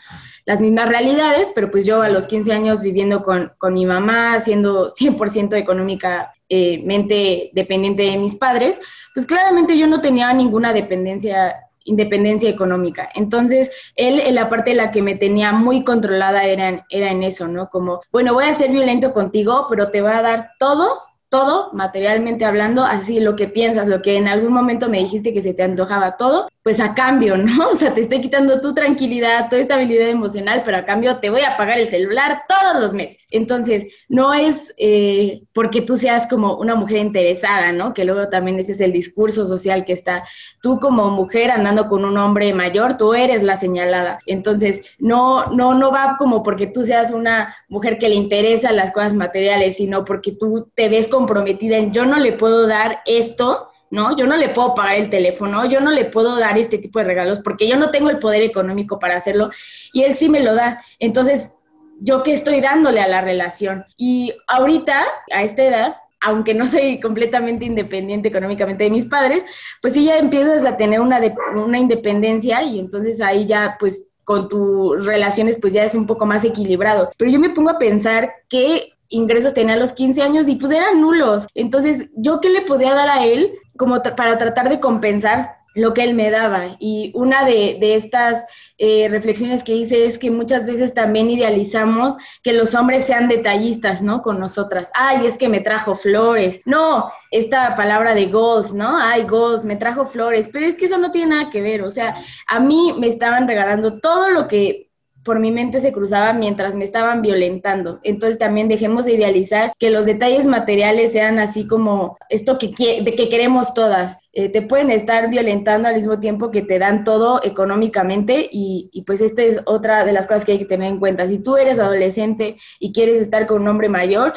las 0.46 0.60
mismas 0.60 0.88
realidades, 0.88 1.52
pero 1.54 1.70
pues 1.70 1.86
yo 1.86 2.02
a 2.02 2.08
los 2.08 2.26
15 2.26 2.52
años 2.52 2.80
viviendo 2.80 3.22
con, 3.22 3.52
mi 3.70 3.86
mamá, 3.86 4.40
siendo 4.40 4.88
100% 4.88 5.54
económicamente 5.54 7.50
dependiente 7.52 8.02
de 8.02 8.18
mis 8.18 8.34
padres, 8.34 8.80
pues 9.14 9.26
claramente 9.26 9.78
yo 9.78 9.86
no 9.86 10.00
tenía 10.00 10.32
ninguna 10.32 10.72
dependencia 10.72 11.54
independencia 11.86 12.50
económica. 12.50 13.08
Entonces, 13.14 13.70
él, 13.96 14.20
en 14.20 14.34
la 14.34 14.48
parte 14.48 14.70
de 14.70 14.76
la 14.76 14.90
que 14.90 15.02
me 15.02 15.14
tenía 15.14 15.52
muy 15.52 15.82
controlada 15.82 16.44
era, 16.44 16.86
era 16.90 17.10
en 17.10 17.22
eso, 17.22 17.48
¿no? 17.48 17.70
Como, 17.70 18.00
bueno, 18.12 18.34
voy 18.34 18.44
a 18.44 18.52
ser 18.52 18.70
violento 18.70 19.12
contigo, 19.12 19.66
pero 19.70 19.90
te 19.90 20.02
voy 20.02 20.12
a 20.12 20.22
dar 20.22 20.50
todo 20.58 21.00
todo, 21.36 21.68
materialmente 21.74 22.46
hablando, 22.46 22.82
así 22.82 23.20
lo 23.20 23.36
que 23.36 23.46
piensas, 23.46 23.88
lo 23.88 24.00
que 24.00 24.16
en 24.16 24.26
algún 24.26 24.54
momento 24.54 24.88
me 24.88 25.00
dijiste 25.00 25.34
que 25.34 25.42
se 25.42 25.52
te 25.52 25.62
antojaba 25.62 26.16
todo, 26.16 26.48
pues 26.62 26.80
a 26.80 26.94
cambio, 26.94 27.36
¿no? 27.36 27.68
O 27.76 27.76
sea, 27.76 27.92
te 27.92 28.00
estoy 28.00 28.22
quitando 28.22 28.58
tu 28.58 28.72
tranquilidad, 28.72 29.50
tu 29.50 29.56
estabilidad 29.56 30.08
emocional, 30.08 30.62
pero 30.64 30.78
a 30.78 30.86
cambio 30.86 31.18
te 31.18 31.28
voy 31.28 31.42
a 31.42 31.58
pagar 31.58 31.78
el 31.78 31.88
celular 31.88 32.44
todos 32.48 32.80
los 32.80 32.94
meses. 32.94 33.26
Entonces, 33.30 33.84
no 34.08 34.32
es 34.32 34.74
eh, 34.78 35.42
porque 35.52 35.82
tú 35.82 35.98
seas 35.98 36.26
como 36.26 36.56
una 36.56 36.74
mujer 36.74 36.96
interesada, 36.96 37.70
¿no? 37.72 37.92
Que 37.92 38.06
luego 38.06 38.30
también 38.30 38.58
ese 38.58 38.72
es 38.72 38.80
el 38.80 38.92
discurso 38.92 39.46
social 39.46 39.84
que 39.84 39.92
está, 39.92 40.24
tú 40.62 40.80
como 40.80 41.10
mujer 41.10 41.50
andando 41.50 41.86
con 41.86 42.02
un 42.04 42.16
hombre 42.16 42.54
mayor, 42.54 42.96
tú 42.96 43.12
eres 43.12 43.42
la 43.42 43.56
señalada. 43.56 44.20
Entonces, 44.24 44.80
no, 44.98 45.52
no, 45.52 45.74
no 45.74 45.92
va 45.92 46.16
como 46.18 46.42
porque 46.42 46.66
tú 46.66 46.82
seas 46.82 47.10
una 47.10 47.54
mujer 47.68 47.98
que 47.98 48.08
le 48.08 48.14
interesa 48.14 48.72
las 48.72 48.90
cosas 48.90 49.12
materiales, 49.12 49.76
sino 49.76 50.04
porque 50.06 50.32
tú 50.32 50.70
te 50.74 50.88
ves 50.88 51.08
comprometida 51.26 51.76
en 51.76 51.92
yo 51.92 52.06
no 52.06 52.18
le 52.18 52.32
puedo 52.32 52.66
dar 52.66 53.00
esto, 53.04 53.70
¿no? 53.90 54.16
Yo 54.16 54.26
no 54.26 54.36
le 54.36 54.50
puedo 54.50 54.74
pagar 54.74 54.94
el 54.94 55.10
teléfono, 55.10 55.66
yo 55.66 55.80
no 55.80 55.90
le 55.90 56.06
puedo 56.06 56.38
dar 56.38 56.56
este 56.56 56.78
tipo 56.78 56.98
de 57.00 57.04
regalos 57.04 57.40
porque 57.40 57.68
yo 57.68 57.76
no 57.76 57.90
tengo 57.90 58.10
el 58.10 58.18
poder 58.18 58.42
económico 58.42 58.98
para 58.98 59.16
hacerlo 59.16 59.50
y 59.92 60.04
él 60.04 60.14
sí 60.14 60.28
me 60.28 60.40
lo 60.40 60.54
da. 60.54 60.80
Entonces, 61.00 61.52
¿yo 62.00 62.22
qué 62.22 62.32
estoy 62.32 62.60
dándole 62.60 63.00
a 63.00 63.08
la 63.08 63.20
relación? 63.20 63.84
Y 63.96 64.32
ahorita, 64.46 65.04
a 65.32 65.42
esta 65.42 65.64
edad, 65.64 65.96
aunque 66.20 66.54
no 66.54 66.66
soy 66.66 67.00
completamente 67.00 67.64
independiente 67.64 68.28
económicamente 68.28 68.84
de 68.84 68.90
mis 68.90 69.06
padres, 69.06 69.42
pues 69.82 69.94
sí 69.94 70.04
ya 70.04 70.18
empiezas 70.18 70.64
a 70.64 70.76
tener 70.76 71.00
una, 71.00 71.20
una 71.54 71.78
independencia 71.78 72.62
y 72.62 72.78
entonces 72.78 73.20
ahí 73.20 73.46
ya 73.46 73.76
pues 73.80 74.08
con 74.24 74.48
tus 74.48 75.06
relaciones 75.06 75.56
pues 75.60 75.72
ya 75.72 75.84
es 75.84 75.94
un 75.94 76.06
poco 76.06 76.26
más 76.26 76.44
equilibrado. 76.44 77.10
Pero 77.16 77.30
yo 77.30 77.38
me 77.38 77.50
pongo 77.50 77.70
a 77.70 77.78
pensar 77.78 78.32
que 78.48 78.95
ingresos 79.08 79.54
tenía 79.54 79.74
a 79.74 79.78
los 79.78 79.92
15 79.92 80.22
años 80.22 80.48
y 80.48 80.56
pues 80.56 80.72
eran 80.72 81.00
nulos. 81.00 81.46
Entonces, 81.54 82.08
¿yo 82.16 82.40
qué 82.40 82.50
le 82.50 82.62
podía 82.62 82.94
dar 82.94 83.08
a 83.08 83.24
él 83.24 83.52
como 83.76 84.02
para 84.02 84.38
tratar 84.38 84.68
de 84.68 84.80
compensar 84.80 85.56
lo 85.76 85.92
que 85.92 86.02
él 86.02 86.14
me 86.14 86.30
daba. 86.30 86.76
Y 86.80 87.12
una 87.14 87.44
de, 87.44 87.94
estas 87.94 88.44
eh, 88.78 89.08
reflexiones 89.10 89.62
que 89.62 89.74
hice 89.74 90.06
es 90.06 90.16
que 90.18 90.30
muchas 90.30 90.64
veces 90.64 90.94
también 90.94 91.30
idealizamos 91.30 92.16
que 92.42 92.54
los 92.54 92.74
hombres 92.74 93.04
sean 93.04 93.28
detallistas, 93.28 94.00
¿no? 94.02 94.22
Con 94.22 94.40
nosotras. 94.40 94.90
Ay, 94.94 95.26
es 95.26 95.36
que 95.36 95.50
me 95.50 95.60
trajo 95.60 95.94
flores. 95.94 96.60
No, 96.64 97.12
esta 97.30 97.76
palabra 97.76 98.14
de 98.14 98.26
goals, 98.26 98.72
¿no? 98.72 98.98
Ay, 98.98 99.24
goals, 99.24 99.66
me 99.66 99.76
trajo 99.76 100.06
flores. 100.06 100.48
Pero 100.50 100.64
es 100.64 100.74
que 100.74 100.86
eso 100.86 100.96
no 100.96 101.10
tiene 101.10 101.36
nada 101.36 101.50
que 101.50 101.60
ver. 101.60 101.82
O 101.82 101.90
sea, 101.90 102.16
a 102.46 102.58
mí 102.58 102.94
me 102.98 103.08
estaban 103.08 103.46
regalando 103.46 104.00
todo 104.00 104.30
lo 104.30 104.48
que 104.48 104.85
por 105.26 105.40
mi 105.40 105.50
mente 105.50 105.80
se 105.80 105.92
cruzaba 105.92 106.32
mientras 106.32 106.76
me 106.76 106.84
estaban 106.84 107.20
violentando. 107.20 107.98
Entonces 108.04 108.38
también 108.38 108.68
dejemos 108.68 109.04
de 109.04 109.14
idealizar 109.14 109.72
que 109.76 109.90
los 109.90 110.06
detalles 110.06 110.46
materiales 110.46 111.10
sean 111.10 111.40
así 111.40 111.66
como 111.66 112.16
esto 112.30 112.56
que, 112.58 113.02
de 113.02 113.14
que 113.16 113.28
queremos 113.28 113.74
todas. 113.74 114.16
Eh, 114.32 114.48
te 114.48 114.62
pueden 114.62 114.92
estar 114.92 115.28
violentando 115.28 115.88
al 115.88 115.96
mismo 115.96 116.20
tiempo 116.20 116.52
que 116.52 116.62
te 116.62 116.78
dan 116.78 117.02
todo 117.02 117.40
económicamente 117.42 118.48
y, 118.52 119.02
pues 119.04 119.20
esta 119.20 119.42
es 119.42 119.60
otra 119.66 120.04
de 120.04 120.12
las 120.12 120.28
cosas 120.28 120.44
que 120.44 120.52
hay 120.52 120.58
que 120.58 120.64
tener 120.64 120.88
en 120.88 121.00
cuenta. 121.00 121.26
Si 121.26 121.40
tú 121.40 121.56
eres 121.56 121.80
adolescente 121.80 122.56
y 122.78 122.92
quieres 122.92 123.20
estar 123.20 123.48
con 123.48 123.62
un 123.62 123.68
hombre 123.68 123.88
mayor, 123.88 124.32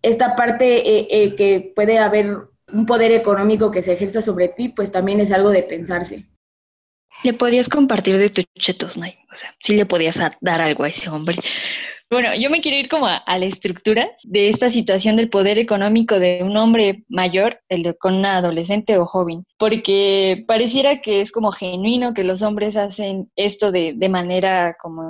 esta 0.00 0.34
parte 0.34 0.98
eh, 0.98 1.08
eh, 1.10 1.34
que 1.34 1.72
puede 1.76 1.98
haber 1.98 2.38
un 2.72 2.86
poder 2.86 3.12
económico 3.12 3.70
que 3.70 3.82
se 3.82 3.92
ejerza 3.92 4.22
sobre 4.22 4.48
ti, 4.48 4.70
pues 4.70 4.90
también 4.90 5.20
es 5.20 5.30
algo 5.30 5.50
de 5.50 5.62
pensarse. 5.62 6.26
Le 7.24 7.32
podías 7.32 7.68
compartir 7.68 8.18
de 8.18 8.30
tu 8.30 8.42
chetos, 8.58 8.96
¿no? 8.96 9.06
O 9.06 9.34
sea, 9.34 9.54
sí 9.62 9.74
le 9.74 9.86
podías 9.86 10.20
dar 10.40 10.60
algo 10.60 10.84
a 10.84 10.88
ese 10.88 11.08
hombre. 11.08 11.36
Bueno, 12.12 12.28
yo 12.38 12.50
me 12.50 12.60
quiero 12.60 12.76
ir 12.76 12.90
como 12.90 13.06
a, 13.06 13.22
la 13.26 13.46
estructura 13.46 14.10
de 14.22 14.50
esta 14.50 14.70
situación 14.70 15.16
del 15.16 15.30
poder 15.30 15.58
económico 15.58 16.18
de 16.18 16.40
un 16.42 16.58
hombre 16.58 17.04
mayor, 17.08 17.60
el 17.70 17.82
de, 17.82 17.94
con 17.94 18.14
una 18.14 18.36
adolescente 18.36 18.98
o 18.98 19.06
joven, 19.06 19.46
porque 19.56 20.44
pareciera 20.46 21.00
que 21.00 21.22
es 21.22 21.32
como 21.32 21.52
genuino 21.52 22.12
que 22.12 22.22
los 22.22 22.42
hombres 22.42 22.76
hacen 22.76 23.30
esto 23.34 23.72
de, 23.72 23.94
de 23.96 24.08
manera 24.10 24.76
como 24.78 25.08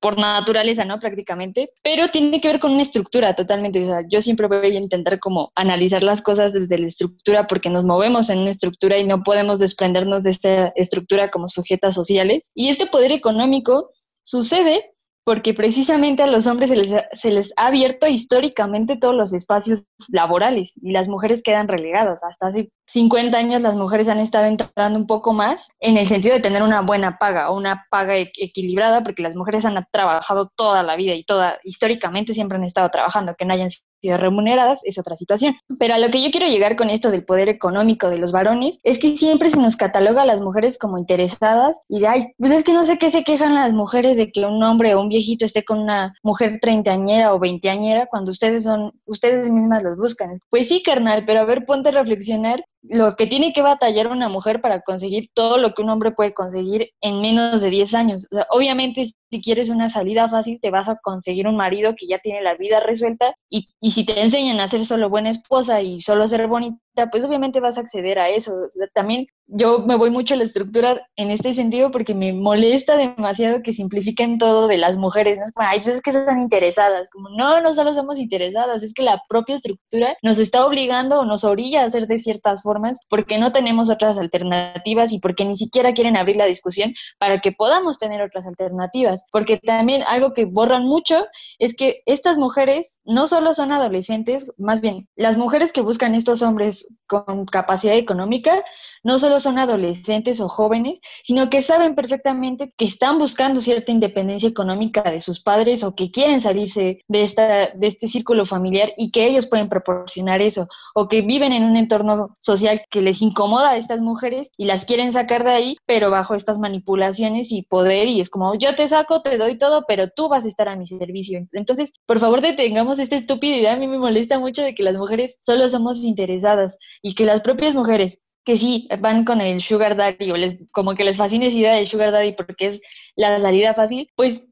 por 0.00 0.18
naturaleza, 0.18 0.84
¿no? 0.84 0.98
Prácticamente, 0.98 1.70
pero 1.82 2.10
tiene 2.10 2.40
que 2.40 2.48
ver 2.48 2.60
con 2.60 2.72
una 2.72 2.82
estructura 2.82 3.34
totalmente. 3.34 3.82
O 3.82 3.86
sea, 3.86 4.02
yo 4.10 4.22
siempre 4.22 4.46
voy 4.48 4.74
a 4.74 4.78
intentar 4.78 5.20
como 5.20 5.52
analizar 5.54 6.02
las 6.02 6.22
cosas 6.22 6.52
desde 6.52 6.78
la 6.78 6.86
estructura 6.86 7.46
porque 7.46 7.70
nos 7.70 7.84
movemos 7.84 8.30
en 8.30 8.38
una 8.38 8.50
estructura 8.50 8.98
y 8.98 9.04
no 9.04 9.22
podemos 9.22 9.58
desprendernos 9.58 10.22
de 10.22 10.30
esta 10.30 10.68
estructura 10.76 11.30
como 11.30 11.48
sujetas 11.48 11.94
sociales. 11.94 12.42
Y 12.54 12.70
este 12.70 12.86
poder 12.86 13.12
económico 13.12 13.90
sucede 14.22 14.90
porque 15.30 15.54
precisamente 15.54 16.24
a 16.24 16.26
los 16.26 16.48
hombres 16.48 16.70
se 16.70 16.74
les, 16.74 17.04
se 17.12 17.30
les, 17.30 17.52
ha 17.56 17.68
abierto 17.68 18.08
históricamente 18.08 18.96
todos 18.96 19.14
los 19.14 19.32
espacios 19.32 19.84
laborales 20.08 20.72
y 20.82 20.90
las 20.90 21.06
mujeres 21.06 21.40
quedan 21.44 21.68
relegadas. 21.68 22.24
Hasta 22.24 22.48
hace 22.48 22.72
50 22.88 23.38
años 23.38 23.60
las 23.60 23.76
mujeres 23.76 24.08
han 24.08 24.18
estado 24.18 24.46
entrando 24.46 24.98
un 24.98 25.06
poco 25.06 25.32
más 25.32 25.68
en 25.78 25.98
el 25.98 26.08
sentido 26.08 26.34
de 26.34 26.40
tener 26.40 26.64
una 26.64 26.80
buena 26.80 27.16
paga 27.16 27.48
o 27.50 27.56
una 27.56 27.86
paga 27.92 28.16
e-, 28.16 28.32
equilibrada, 28.38 29.04
porque 29.04 29.22
las 29.22 29.36
mujeres 29.36 29.64
han 29.64 29.80
trabajado 29.92 30.50
toda 30.56 30.82
la 30.82 30.96
vida 30.96 31.14
y 31.14 31.22
toda, 31.22 31.60
históricamente 31.62 32.34
siempre 32.34 32.58
han 32.58 32.64
estado 32.64 32.88
trabajando, 32.88 33.36
que 33.38 33.44
no 33.44 33.54
hayan 33.54 33.70
remuneradas 34.02 34.80
es 34.84 34.98
otra 34.98 35.16
situación. 35.16 35.54
Pero 35.78 35.94
a 35.94 35.98
lo 35.98 36.10
que 36.10 36.22
yo 36.22 36.30
quiero 36.30 36.46
llegar 36.46 36.76
con 36.76 36.90
esto 36.90 37.10
del 37.10 37.24
poder 37.24 37.48
económico 37.48 38.08
de 38.08 38.18
los 38.18 38.32
varones 38.32 38.78
es 38.82 38.98
que 38.98 39.16
siempre 39.16 39.50
se 39.50 39.56
nos 39.56 39.76
cataloga 39.76 40.22
a 40.22 40.26
las 40.26 40.40
mujeres 40.40 40.78
como 40.78 40.98
interesadas 40.98 41.80
y 41.88 42.00
de, 42.00 42.08
ay, 42.08 42.26
pues 42.38 42.52
es 42.52 42.64
que 42.64 42.72
no 42.72 42.84
sé 42.84 42.98
qué 42.98 43.10
se 43.10 43.24
quejan 43.24 43.54
las 43.54 43.72
mujeres 43.72 44.16
de 44.16 44.32
que 44.32 44.44
un 44.44 44.62
hombre 44.62 44.94
o 44.94 45.00
un 45.00 45.08
viejito 45.08 45.44
esté 45.44 45.64
con 45.64 45.78
una 45.78 46.14
mujer 46.22 46.58
treintañera 46.60 47.34
o 47.34 47.38
veinteañera 47.38 48.06
cuando 48.06 48.30
ustedes 48.30 48.64
son, 48.64 48.92
ustedes 49.06 49.50
mismas 49.50 49.82
los 49.82 49.96
buscan. 49.96 50.40
Pues 50.48 50.68
sí, 50.68 50.82
carnal, 50.82 51.24
pero 51.26 51.40
a 51.40 51.44
ver, 51.44 51.66
ponte 51.66 51.90
a 51.90 51.92
reflexionar 51.92 52.64
lo 52.82 53.14
que 53.16 53.26
tiene 53.26 53.52
que 53.52 53.62
batallar 53.62 54.08
una 54.08 54.28
mujer 54.28 54.60
para 54.60 54.80
conseguir 54.80 55.30
todo 55.34 55.58
lo 55.58 55.74
que 55.74 55.82
un 55.82 55.90
hombre 55.90 56.12
puede 56.12 56.32
conseguir 56.32 56.90
en 57.00 57.20
menos 57.20 57.60
de 57.60 57.70
10 57.70 57.94
años. 57.94 58.26
obviamente, 58.50 59.14
si 59.30 59.40
quieres 59.40 59.68
una 59.68 59.90
salida 59.90 60.28
fácil, 60.28 60.58
te 60.60 60.70
vas 60.70 60.88
a 60.88 60.96
conseguir 60.96 61.46
un 61.46 61.56
marido 61.56 61.94
que 61.96 62.06
ya 62.06 62.18
tiene 62.18 62.42
la 62.42 62.54
vida 62.54 62.80
resuelta 62.80 63.34
y, 63.48 63.68
y 63.80 63.92
si 63.92 64.04
te 64.04 64.20
enseñan 64.20 64.60
a 64.60 64.68
ser 64.68 64.84
solo 64.86 65.10
buena 65.10 65.30
esposa 65.30 65.82
y 65.82 66.00
solo 66.00 66.26
ser 66.26 66.46
bonita, 66.48 66.78
pues 67.10 67.24
obviamente 67.24 67.60
vas 67.60 67.78
a 67.78 67.80
acceder 67.80 68.18
a 68.18 68.28
eso. 68.28 68.52
también 68.94 69.26
yo 69.52 69.80
me 69.80 69.96
voy 69.96 70.10
mucho 70.10 70.34
a 70.34 70.36
la 70.36 70.44
estructura 70.44 71.04
en 71.16 71.30
este 71.30 71.54
sentido 71.54 71.90
porque 71.90 72.14
me 72.14 72.32
molesta 72.32 72.96
demasiado 72.96 73.62
que 73.62 73.74
simplifiquen 73.74 74.38
todo 74.38 74.68
de 74.68 74.78
las 74.78 74.96
mujeres. 74.96 75.38
Es 75.38 75.52
como, 75.52 75.66
ay, 75.68 75.80
pues 75.80 75.96
es 75.96 76.02
que 76.02 76.10
están 76.10 76.40
interesadas. 76.40 77.10
Como, 77.10 77.30
no, 77.30 77.60
no 77.60 77.74
solo 77.74 77.92
somos 77.94 78.18
interesadas, 78.18 78.82
es 78.82 78.92
que 78.94 79.02
la 79.02 79.20
propia 79.28 79.56
estructura 79.56 80.16
nos 80.22 80.38
está 80.38 80.64
obligando 80.64 81.18
o 81.18 81.24
nos 81.24 81.42
orilla 81.42 81.82
a 81.82 81.86
hacer 81.86 82.06
de 82.06 82.18
ciertas 82.18 82.62
formas 82.62 82.98
porque 83.08 83.38
no 83.38 83.50
tenemos 83.50 83.90
otras 83.90 84.16
alternativas 84.18 85.12
y 85.12 85.18
porque 85.18 85.44
ni 85.44 85.56
siquiera 85.56 85.94
quieren 85.94 86.16
abrir 86.16 86.36
la 86.36 86.46
discusión 86.46 86.94
para 87.18 87.40
que 87.40 87.50
podamos 87.50 87.98
tener 87.98 88.22
otras 88.22 88.46
alternativas. 88.46 89.24
Porque 89.32 89.56
también 89.58 90.02
algo 90.06 90.32
que 90.32 90.44
borran 90.44 90.84
mucho 90.84 91.26
es 91.58 91.74
que 91.74 92.02
estas 92.06 92.38
mujeres 92.38 93.00
no 93.04 93.26
solo 93.26 93.54
son 93.54 93.72
adolescentes, 93.72 94.46
más 94.58 94.80
bien 94.80 95.08
las 95.16 95.36
mujeres 95.36 95.72
que 95.72 95.80
buscan 95.80 96.14
estos 96.14 96.42
hombres 96.42 96.79
con 97.06 97.44
capacidad 97.46 97.96
económica 97.96 98.64
no 99.02 99.18
solo 99.18 99.40
son 99.40 99.58
adolescentes 99.58 100.40
o 100.40 100.48
jóvenes, 100.48 101.00
sino 101.22 101.50
que 101.50 101.62
saben 101.62 101.94
perfectamente 101.94 102.72
que 102.76 102.84
están 102.84 103.18
buscando 103.18 103.60
cierta 103.60 103.92
independencia 103.92 104.48
económica 104.48 105.02
de 105.02 105.20
sus 105.20 105.40
padres 105.40 105.82
o 105.82 105.94
que 105.94 106.10
quieren 106.10 106.40
salirse 106.40 107.02
de, 107.08 107.22
esta, 107.22 107.68
de 107.68 107.86
este 107.86 108.08
círculo 108.08 108.46
familiar 108.46 108.92
y 108.96 109.10
que 109.10 109.26
ellos 109.26 109.46
pueden 109.46 109.68
proporcionar 109.68 110.42
eso, 110.42 110.68
o 110.94 111.08
que 111.08 111.22
viven 111.22 111.52
en 111.52 111.64
un 111.64 111.76
entorno 111.76 112.36
social 112.40 112.82
que 112.90 113.02
les 113.02 113.22
incomoda 113.22 113.70
a 113.70 113.76
estas 113.76 114.00
mujeres 114.00 114.50
y 114.56 114.66
las 114.66 114.84
quieren 114.84 115.12
sacar 115.12 115.44
de 115.44 115.50
ahí, 115.50 115.76
pero 115.86 116.10
bajo 116.10 116.34
estas 116.34 116.58
manipulaciones 116.58 117.52
y 117.52 117.62
poder 117.62 118.08
y 118.08 118.20
es 118.20 118.30
como 118.30 118.54
yo 118.56 118.74
te 118.74 118.88
saco, 118.88 119.22
te 119.22 119.38
doy 119.38 119.58
todo, 119.58 119.84
pero 119.86 120.08
tú 120.10 120.28
vas 120.28 120.44
a 120.44 120.48
estar 120.48 120.68
a 120.68 120.76
mi 120.76 120.86
servicio. 120.86 121.46
Entonces, 121.52 121.92
por 122.06 122.18
favor, 122.18 122.40
detengamos 122.40 122.98
esta 122.98 123.16
estupidez. 123.16 123.68
A 123.68 123.76
mí 123.76 123.86
me 123.86 123.98
molesta 123.98 124.38
mucho 124.38 124.62
de 124.62 124.74
que 124.74 124.82
las 124.82 124.96
mujeres 124.96 125.38
solo 125.40 125.68
somos 125.68 125.98
interesadas 126.04 126.78
y 127.02 127.14
que 127.14 127.24
las 127.24 127.40
propias 127.40 127.74
mujeres 127.74 128.18
que 128.44 128.56
sí 128.56 128.88
van 129.00 129.24
con 129.24 129.40
el 129.40 129.60
sugar 129.60 129.96
daddy 129.96 130.30
o 130.30 130.36
les, 130.36 130.56
como 130.70 130.94
que 130.94 131.04
les 131.04 131.16
fascina 131.16 131.46
esa 131.46 131.56
idea 131.56 131.74
del 131.74 131.88
sugar 131.88 132.12
daddy 132.12 132.32
porque 132.32 132.66
es 132.66 132.80
la 133.16 133.40
salida 133.40 133.74
fácil, 133.74 134.10
pues 134.16 134.42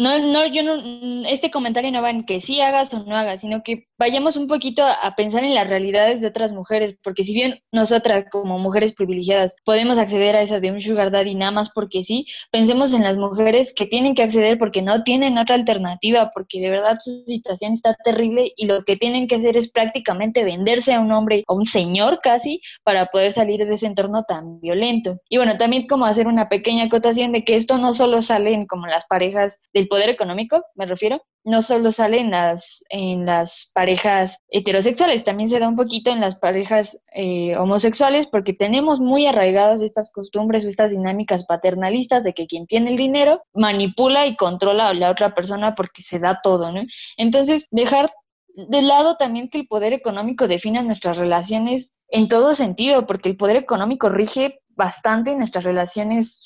no, 0.00 0.18
no, 0.18 0.46
yo 0.46 0.62
no, 0.62 1.28
este 1.28 1.50
comentario 1.50 1.92
no 1.92 2.00
va 2.00 2.08
en 2.08 2.24
que 2.24 2.40
sí 2.40 2.60
hagas 2.62 2.92
o 2.94 3.04
no 3.04 3.14
hagas, 3.14 3.42
sino 3.42 3.62
que 3.62 3.86
vayamos 3.98 4.38
un 4.38 4.48
poquito 4.48 4.82
a 4.82 5.14
pensar 5.14 5.44
en 5.44 5.54
las 5.54 5.68
realidades 5.68 6.22
de 6.22 6.28
otras 6.28 6.52
mujeres, 6.52 6.96
porque 7.04 7.22
si 7.22 7.34
bien 7.34 7.60
nosotras 7.70 8.24
como 8.32 8.58
mujeres 8.58 8.94
privilegiadas 8.94 9.56
podemos 9.62 9.98
acceder 9.98 10.36
a 10.36 10.40
esa 10.40 10.58
de 10.58 10.72
un 10.72 10.80
sugar 10.80 11.10
daddy 11.10 11.34
nada 11.34 11.50
más 11.50 11.70
porque 11.74 12.02
sí, 12.02 12.24
pensemos 12.50 12.94
en 12.94 13.02
las 13.02 13.18
mujeres 13.18 13.74
que 13.74 13.84
tienen 13.84 14.14
que 14.14 14.22
acceder 14.22 14.58
porque 14.58 14.80
no 14.80 15.02
tienen 15.02 15.36
otra 15.36 15.54
alternativa, 15.54 16.30
porque 16.32 16.62
de 16.62 16.70
verdad 16.70 16.98
su 16.98 17.22
situación 17.26 17.74
está 17.74 17.94
terrible 18.02 18.54
y 18.56 18.64
lo 18.64 18.84
que 18.84 18.96
tienen 18.96 19.28
que 19.28 19.34
hacer 19.34 19.58
es 19.58 19.70
prácticamente 19.70 20.44
venderse 20.44 20.94
a 20.94 21.00
un 21.00 21.12
hombre 21.12 21.44
o 21.46 21.56
un 21.56 21.66
señor 21.66 22.20
casi 22.22 22.62
para 22.84 23.06
poder 23.06 23.32
salir 23.32 23.66
de 23.66 23.74
ese 23.74 23.84
entorno 23.84 24.24
tan 24.26 24.60
violento. 24.60 25.18
Y 25.28 25.36
bueno, 25.36 25.58
también 25.58 25.86
como 25.86 26.06
hacer 26.06 26.26
una 26.26 26.48
pequeña 26.48 26.84
acotación 26.84 27.32
de 27.32 27.44
que 27.44 27.56
esto 27.56 27.76
no 27.76 27.92
solo 27.92 28.22
sale 28.22 28.54
en 28.54 28.64
como 28.64 28.86
las 28.86 29.04
parejas 29.04 29.58
del 29.74 29.89
poder 29.90 30.08
económico, 30.08 30.64
me 30.74 30.86
refiero, 30.86 31.20
no 31.44 31.60
solo 31.62 31.90
sale 31.90 32.20
en 32.20 32.30
las, 32.30 32.84
en 32.88 33.26
las 33.26 33.70
parejas 33.74 34.38
heterosexuales, 34.48 35.24
también 35.24 35.50
se 35.50 35.58
da 35.58 35.68
un 35.68 35.76
poquito 35.76 36.10
en 36.10 36.20
las 36.20 36.36
parejas 36.36 36.98
eh, 37.14 37.56
homosexuales 37.56 38.26
porque 38.30 38.52
tenemos 38.52 39.00
muy 39.00 39.26
arraigadas 39.26 39.82
estas 39.82 40.10
costumbres 40.12 40.64
o 40.64 40.68
estas 40.68 40.90
dinámicas 40.90 41.44
paternalistas 41.44 42.22
de 42.22 42.32
que 42.32 42.46
quien 42.46 42.66
tiene 42.66 42.90
el 42.90 42.96
dinero 42.96 43.42
manipula 43.52 44.26
y 44.26 44.36
controla 44.36 44.88
a 44.88 44.94
la 44.94 45.10
otra 45.10 45.34
persona 45.34 45.74
porque 45.74 46.02
se 46.02 46.20
da 46.20 46.40
todo, 46.42 46.72
¿no? 46.72 46.82
Entonces, 47.16 47.66
dejar 47.70 48.12
de 48.54 48.82
lado 48.82 49.16
también 49.16 49.48
que 49.48 49.58
el 49.58 49.66
poder 49.66 49.92
económico 49.92 50.48
defina 50.48 50.82
nuestras 50.82 51.18
relaciones 51.18 51.92
en 52.08 52.28
todo 52.28 52.54
sentido, 52.54 53.06
porque 53.06 53.28
el 53.28 53.36
poder 53.36 53.56
económico 53.56 54.08
rige 54.08 54.60
bastante 54.68 55.34
nuestras 55.34 55.64
relaciones, 55.64 56.38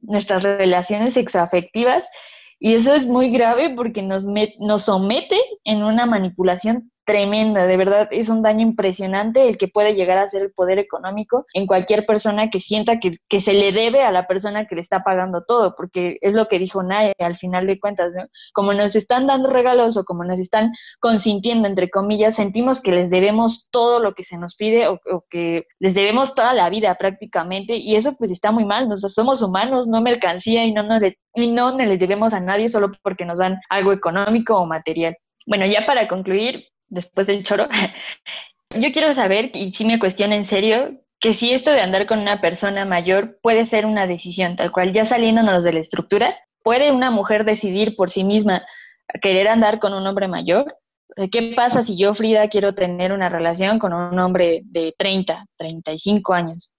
nuestras 0.00 0.42
relaciones 0.42 1.14
sexoafectivas 1.14 2.06
y 2.60 2.74
eso 2.74 2.94
es 2.94 3.06
muy 3.06 3.30
grave 3.30 3.74
porque 3.74 4.02
nos, 4.02 4.24
nos 4.58 4.82
somete 4.84 5.38
en 5.64 5.84
una 5.84 6.06
manipulación 6.06 6.90
tremenda, 7.08 7.66
de 7.66 7.78
verdad 7.78 8.06
es 8.10 8.28
un 8.28 8.42
daño 8.42 8.60
impresionante 8.60 9.48
el 9.48 9.56
que 9.56 9.66
puede 9.66 9.94
llegar 9.94 10.18
a 10.18 10.28
ser 10.28 10.42
el 10.42 10.52
poder 10.52 10.78
económico 10.78 11.46
en 11.54 11.66
cualquier 11.66 12.04
persona 12.04 12.50
que 12.50 12.60
sienta 12.60 13.00
que, 13.00 13.16
que 13.30 13.40
se 13.40 13.54
le 13.54 13.72
debe 13.72 14.02
a 14.02 14.12
la 14.12 14.26
persona 14.26 14.66
que 14.66 14.74
le 14.74 14.82
está 14.82 15.02
pagando 15.02 15.42
todo, 15.42 15.74
porque 15.74 16.18
es 16.20 16.34
lo 16.34 16.48
que 16.48 16.58
dijo 16.58 16.82
Naye 16.82 17.14
al 17.18 17.38
final 17.38 17.66
de 17.66 17.80
cuentas, 17.80 18.12
¿no? 18.14 18.26
Como 18.52 18.74
nos 18.74 18.94
están 18.94 19.26
dando 19.26 19.48
regalos 19.48 19.96
o 19.96 20.04
como 20.04 20.22
nos 20.22 20.38
están 20.38 20.74
consintiendo, 21.00 21.66
entre 21.66 21.88
comillas, 21.88 22.34
sentimos 22.34 22.82
que 22.82 22.92
les 22.92 23.08
debemos 23.08 23.68
todo 23.70 24.00
lo 24.00 24.12
que 24.12 24.24
se 24.24 24.36
nos 24.36 24.54
pide 24.54 24.86
o, 24.88 25.00
que 25.30 25.64
les 25.78 25.94
debemos 25.94 26.34
toda 26.34 26.52
la 26.52 26.68
vida 26.68 26.94
prácticamente 26.96 27.76
y 27.76 27.96
eso 27.96 28.16
pues 28.18 28.30
está 28.30 28.52
muy 28.52 28.66
mal, 28.66 28.86
nosotros 28.86 29.14
somos 29.14 29.40
humanos, 29.40 29.88
no 29.88 30.02
mercancía 30.02 30.66
y 30.66 30.72
no, 30.72 30.82
nos 30.82 31.02
y 31.34 31.46
no 31.46 31.74
les 31.74 31.98
debemos 31.98 32.34
a 32.34 32.40
nadie 32.40 32.68
solo 32.68 32.92
porque 33.02 33.24
nos 33.24 33.38
dan 33.38 33.58
algo 33.70 33.94
económico 33.94 34.58
o 34.58 34.66
material. 34.66 35.16
Bueno, 35.46 35.64
ya 35.64 35.86
para 35.86 36.06
concluir, 36.08 36.66
después 36.88 37.26
del 37.26 37.44
choro, 37.44 37.68
Yo 38.70 38.92
quiero 38.92 39.14
saber, 39.14 39.50
y 39.54 39.72
si 39.72 39.84
me 39.84 39.98
cuestiona 39.98 40.36
en 40.36 40.44
serio, 40.44 41.00
que 41.20 41.32
si 41.32 41.52
esto 41.52 41.70
de 41.70 41.80
andar 41.80 42.06
con 42.06 42.18
una 42.18 42.40
persona 42.40 42.84
mayor 42.84 43.38
puede 43.42 43.64
ser 43.64 43.86
una 43.86 44.06
decisión, 44.06 44.56
tal 44.56 44.72
cual, 44.72 44.92
ya 44.92 45.06
saliéndonos 45.06 45.64
de 45.64 45.72
la 45.72 45.80
estructura, 45.80 46.36
¿puede 46.62 46.92
una 46.92 47.10
mujer 47.10 47.44
decidir 47.44 47.96
por 47.96 48.10
sí 48.10 48.24
misma 48.24 48.64
querer 49.22 49.48
andar 49.48 49.78
con 49.78 49.94
un 49.94 50.06
hombre 50.06 50.28
mayor? 50.28 50.76
¿Qué 51.32 51.54
pasa 51.56 51.82
si 51.82 51.96
yo, 51.96 52.14
Frida, 52.14 52.48
quiero 52.48 52.74
tener 52.74 53.12
una 53.12 53.30
relación 53.30 53.78
con 53.78 53.94
un 53.94 54.18
hombre 54.18 54.60
de 54.66 54.94
30, 54.96 55.46
35 55.56 56.34
años? 56.34 56.72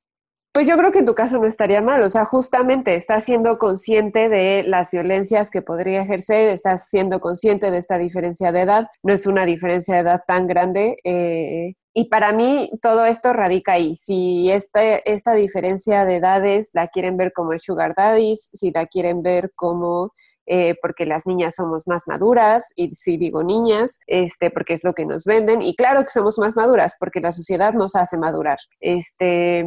Pues 0.52 0.68
yo 0.68 0.76
creo 0.78 0.92
que 0.92 1.00
en 1.00 1.06
tu 1.06 1.14
caso 1.14 1.38
no 1.38 1.46
estaría 1.46 1.80
mal, 1.82 2.02
o 2.02 2.10
sea, 2.10 2.26
justamente 2.26 2.96
estás 2.96 3.24
siendo 3.24 3.60
consciente 3.60 4.30
de 4.30 4.64
las 4.64 4.90
violencias 4.90 5.52
que 5.52 5.62
podría 5.62 6.02
ejercer, 6.02 6.50
estás 6.50 6.90
siendo 6.90 7.20
consciente 7.20 7.70
de 7.70 7.78
esta 7.78 8.00
diferencia 8.00 8.52
de 8.52 8.62
edad, 8.62 8.88
no 9.04 9.14
es 9.14 9.28
una 9.28 9.46
diferencia 9.46 9.94
de 9.96 10.02
edad 10.02 10.22
tan 10.26 10.48
grande. 10.48 10.98
Eh, 11.04 11.76
y 11.94 12.06
para 12.10 12.32
mí 12.32 12.72
todo 12.82 13.06
esto 13.06 13.32
radica 13.34 13.74
ahí. 13.74 13.96
Si 13.96 14.50
este, 14.52 15.12
esta 15.12 15.34
diferencia 15.34 16.06
de 16.06 16.16
edades 16.18 16.72
la 16.74 16.88
quieren 16.88 17.18
ver 17.18 17.32
como 17.32 17.58
sugar 17.60 17.94
daddies, 17.96 18.50
si 18.54 18.72
la 18.72 18.88
quieren 18.88 19.22
ver 19.22 19.52
como 19.56 20.12
eh, 20.52 20.76
porque 20.82 21.06
las 21.06 21.28
niñas 21.28 21.56
somos 21.56 21.88
más 21.88 22.08
maduras, 22.08 22.72
y 22.76 22.92
si 22.96 23.18
digo 23.18 23.44
niñas, 23.44 24.00
este, 24.08 24.50
porque 24.50 24.74
es 24.74 24.84
lo 24.84 24.94
que 24.94 25.06
nos 25.06 25.26
venden, 25.26 25.62
y 25.62 25.76
claro 25.76 26.02
que 26.02 26.10
somos 26.10 26.40
más 26.40 26.56
maduras, 26.56 26.96
porque 27.00 27.22
la 27.22 27.32
sociedad 27.32 27.74
nos 27.74 27.96
hace 27.96 28.18
madurar. 28.18 28.58
Este, 28.80 29.64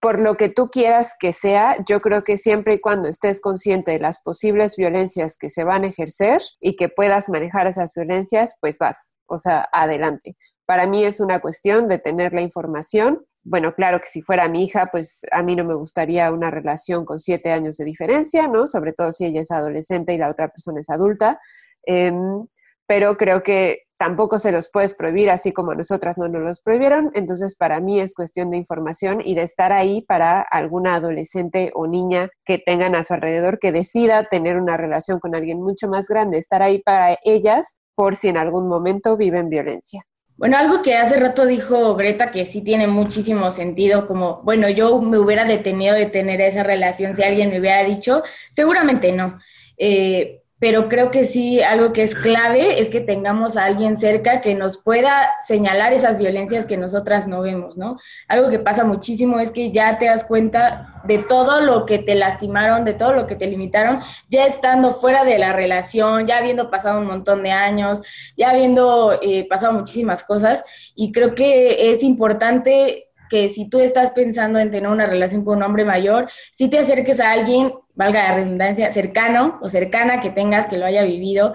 por 0.00 0.20
lo 0.20 0.36
que 0.36 0.48
tú 0.48 0.68
quieras 0.68 1.14
que 1.18 1.32
sea, 1.32 1.76
yo 1.86 2.00
creo 2.00 2.24
que 2.24 2.36
siempre 2.36 2.74
y 2.74 2.80
cuando 2.80 3.08
estés 3.08 3.40
consciente 3.40 3.92
de 3.92 3.98
las 3.98 4.22
posibles 4.22 4.76
violencias 4.76 5.36
que 5.36 5.50
se 5.50 5.64
van 5.64 5.84
a 5.84 5.88
ejercer 5.88 6.40
y 6.60 6.76
que 6.76 6.88
puedas 6.88 7.28
manejar 7.28 7.66
esas 7.66 7.92
violencias, 7.94 8.56
pues 8.60 8.78
vas, 8.78 9.16
o 9.26 9.38
sea, 9.38 9.68
adelante. 9.72 10.36
Para 10.66 10.86
mí 10.86 11.04
es 11.04 11.20
una 11.20 11.40
cuestión 11.40 11.88
de 11.88 11.98
tener 11.98 12.32
la 12.32 12.40
información. 12.40 13.26
Bueno, 13.44 13.74
claro 13.74 13.98
que 13.98 14.06
si 14.06 14.22
fuera 14.22 14.48
mi 14.48 14.64
hija, 14.64 14.88
pues 14.92 15.22
a 15.32 15.42
mí 15.42 15.56
no 15.56 15.64
me 15.64 15.74
gustaría 15.74 16.32
una 16.32 16.50
relación 16.50 17.04
con 17.04 17.18
siete 17.18 17.52
años 17.52 17.76
de 17.76 17.84
diferencia, 17.84 18.46
¿no? 18.46 18.66
Sobre 18.66 18.92
todo 18.92 19.12
si 19.12 19.26
ella 19.26 19.40
es 19.40 19.50
adolescente 19.50 20.14
y 20.14 20.18
la 20.18 20.30
otra 20.30 20.48
persona 20.48 20.80
es 20.80 20.88
adulta. 20.90 21.40
Em, 21.84 22.46
pero 22.86 23.16
creo 23.16 23.42
que 23.42 23.80
tampoco 24.02 24.40
se 24.40 24.50
los 24.50 24.68
puedes 24.68 24.94
prohibir 24.94 25.30
así 25.30 25.52
como 25.52 25.70
a 25.70 25.74
nosotras 25.76 26.18
no 26.18 26.26
nos 26.26 26.42
los 26.42 26.60
prohibieron. 26.60 27.12
Entonces, 27.14 27.54
para 27.54 27.78
mí 27.78 28.00
es 28.00 28.16
cuestión 28.16 28.50
de 28.50 28.56
información 28.56 29.22
y 29.24 29.36
de 29.36 29.42
estar 29.42 29.70
ahí 29.70 30.02
para 30.02 30.40
alguna 30.40 30.96
adolescente 30.96 31.70
o 31.76 31.86
niña 31.86 32.28
que 32.44 32.58
tengan 32.58 32.96
a 32.96 33.04
su 33.04 33.14
alrededor 33.14 33.60
que 33.60 33.70
decida 33.70 34.24
tener 34.24 34.56
una 34.56 34.76
relación 34.76 35.20
con 35.20 35.36
alguien 35.36 35.62
mucho 35.62 35.86
más 35.86 36.08
grande, 36.08 36.36
estar 36.36 36.62
ahí 36.62 36.82
para 36.82 37.16
ellas 37.22 37.78
por 37.94 38.16
si 38.16 38.26
en 38.26 38.38
algún 38.38 38.66
momento 38.66 39.16
viven 39.16 39.48
violencia. 39.48 40.04
Bueno, 40.36 40.56
algo 40.56 40.82
que 40.82 40.96
hace 40.96 41.20
rato 41.20 41.46
dijo 41.46 41.94
Greta 41.94 42.32
que 42.32 42.44
sí 42.44 42.64
tiene 42.64 42.88
muchísimo 42.88 43.52
sentido, 43.52 44.08
como, 44.08 44.42
bueno, 44.42 44.68
yo 44.68 45.00
me 45.00 45.18
hubiera 45.18 45.44
detenido 45.44 45.94
de 45.94 46.06
tener 46.06 46.40
esa 46.40 46.64
relación 46.64 47.14
si 47.14 47.22
alguien 47.22 47.50
me 47.50 47.60
hubiera 47.60 47.84
dicho, 47.84 48.24
seguramente 48.50 49.12
no. 49.12 49.38
Eh, 49.76 50.41
pero 50.62 50.88
creo 50.88 51.10
que 51.10 51.24
sí, 51.24 51.60
algo 51.60 51.92
que 51.92 52.04
es 52.04 52.14
clave 52.14 52.80
es 52.80 52.88
que 52.88 53.00
tengamos 53.00 53.56
a 53.56 53.64
alguien 53.64 53.96
cerca 53.96 54.40
que 54.40 54.54
nos 54.54 54.76
pueda 54.76 55.32
señalar 55.44 55.92
esas 55.92 56.18
violencias 56.18 56.66
que 56.66 56.76
nosotras 56.76 57.26
no 57.26 57.40
vemos, 57.40 57.76
¿no? 57.76 57.98
Algo 58.28 58.48
que 58.48 58.60
pasa 58.60 58.84
muchísimo 58.84 59.40
es 59.40 59.50
que 59.50 59.72
ya 59.72 59.98
te 59.98 60.04
das 60.04 60.22
cuenta 60.22 61.02
de 61.02 61.18
todo 61.18 61.60
lo 61.62 61.84
que 61.84 61.98
te 61.98 62.14
lastimaron, 62.14 62.84
de 62.84 62.94
todo 62.94 63.12
lo 63.12 63.26
que 63.26 63.34
te 63.34 63.48
limitaron, 63.48 64.02
ya 64.28 64.46
estando 64.46 64.92
fuera 64.92 65.24
de 65.24 65.36
la 65.36 65.52
relación, 65.52 66.28
ya 66.28 66.38
habiendo 66.38 66.70
pasado 66.70 67.00
un 67.00 67.08
montón 67.08 67.42
de 67.42 67.50
años, 67.50 68.00
ya 68.36 68.50
habiendo 68.50 69.18
eh, 69.20 69.48
pasado 69.48 69.72
muchísimas 69.72 70.22
cosas, 70.22 70.62
y 70.94 71.10
creo 71.10 71.34
que 71.34 71.90
es 71.90 72.04
importante 72.04 73.08
que 73.28 73.48
si 73.48 73.68
tú 73.68 73.80
estás 73.80 74.10
pensando 74.10 74.58
en 74.58 74.70
tener 74.70 74.90
una 74.90 75.06
relación 75.06 75.42
con 75.44 75.56
un 75.56 75.62
hombre 75.64 75.86
mayor, 75.86 76.28
si 76.52 76.68
te 76.68 76.78
acerques 76.78 77.18
a 77.18 77.32
alguien 77.32 77.72
valga 77.94 78.28
la 78.28 78.36
redundancia, 78.36 78.90
cercano 78.90 79.58
o 79.60 79.68
cercana 79.68 80.20
que 80.20 80.30
tengas 80.30 80.66
que 80.66 80.78
lo 80.78 80.86
haya 80.86 81.02
vivido 81.02 81.54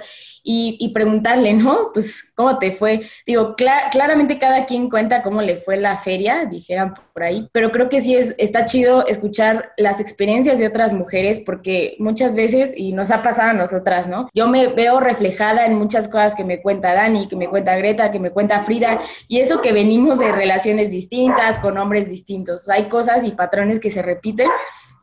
y, 0.50 0.92
preguntarle, 0.94 1.54
¿no? 1.54 1.92
Pues, 1.94 2.32
¿cómo 2.34 2.58
te 2.58 2.72
fue? 2.72 3.02
Digo, 3.26 3.56
claramente 3.56 4.40
cada 4.40 4.66
quien 4.66 4.90
cuenta 4.90 5.22
cómo 5.22 5.42
le 5.42 5.58
fue 5.58 5.76
la 5.76 5.98
feria, 5.98 6.46
dijeran 6.46 6.94
por 7.14 7.24
ahí, 7.24 7.50
pero 7.52 7.72
creo 7.72 7.90
que 7.90 8.00
sí 8.00 8.16
es, 8.16 8.34
está 8.38 8.64
chido 8.64 9.06
escuchar 9.08 9.74
las 9.76 10.00
experiencias 10.00 10.58
de 10.58 10.68
otras 10.68 10.94
mujeres 10.94 11.42
porque 11.46 11.98
muchas 12.00 12.34
veces, 12.34 12.74
y 12.78 12.94
nos 12.94 13.12
ha 13.12 13.24
pasado 13.24 13.50
a 13.50 13.54
nosotras, 13.54 14.08
¿no? 14.08 14.30
Yo 14.34 14.48
me 14.48 14.68
veo 14.68 15.02
reflejada 15.02 15.66
en 15.66 15.76
muchas 15.76 16.08
cosas 16.08 16.34
que 16.34 16.46
me 16.46 16.62
cuenta 16.62 16.94
Dani, 16.94 17.28
que 17.28 17.36
me 17.36 17.50
cuenta 17.50 17.76
Greta, 17.76 18.12
que 18.12 18.20
me 18.20 18.30
cuenta 18.30 18.62
Frida, 18.62 19.02
y 19.28 19.40
eso 19.40 19.62
que 19.62 19.74
venimos 19.74 20.18
de 20.18 20.32
relaciones 20.32 20.92
distintas, 20.92 21.60
con 21.60 21.78
hombres 21.78 22.10
distintos. 22.10 22.70
Hay 22.70 22.88
cosas 22.88 23.26
y 23.26 23.32
patrones 23.32 23.82
que 23.82 23.92
se 23.92 24.02
repiten 24.02 24.48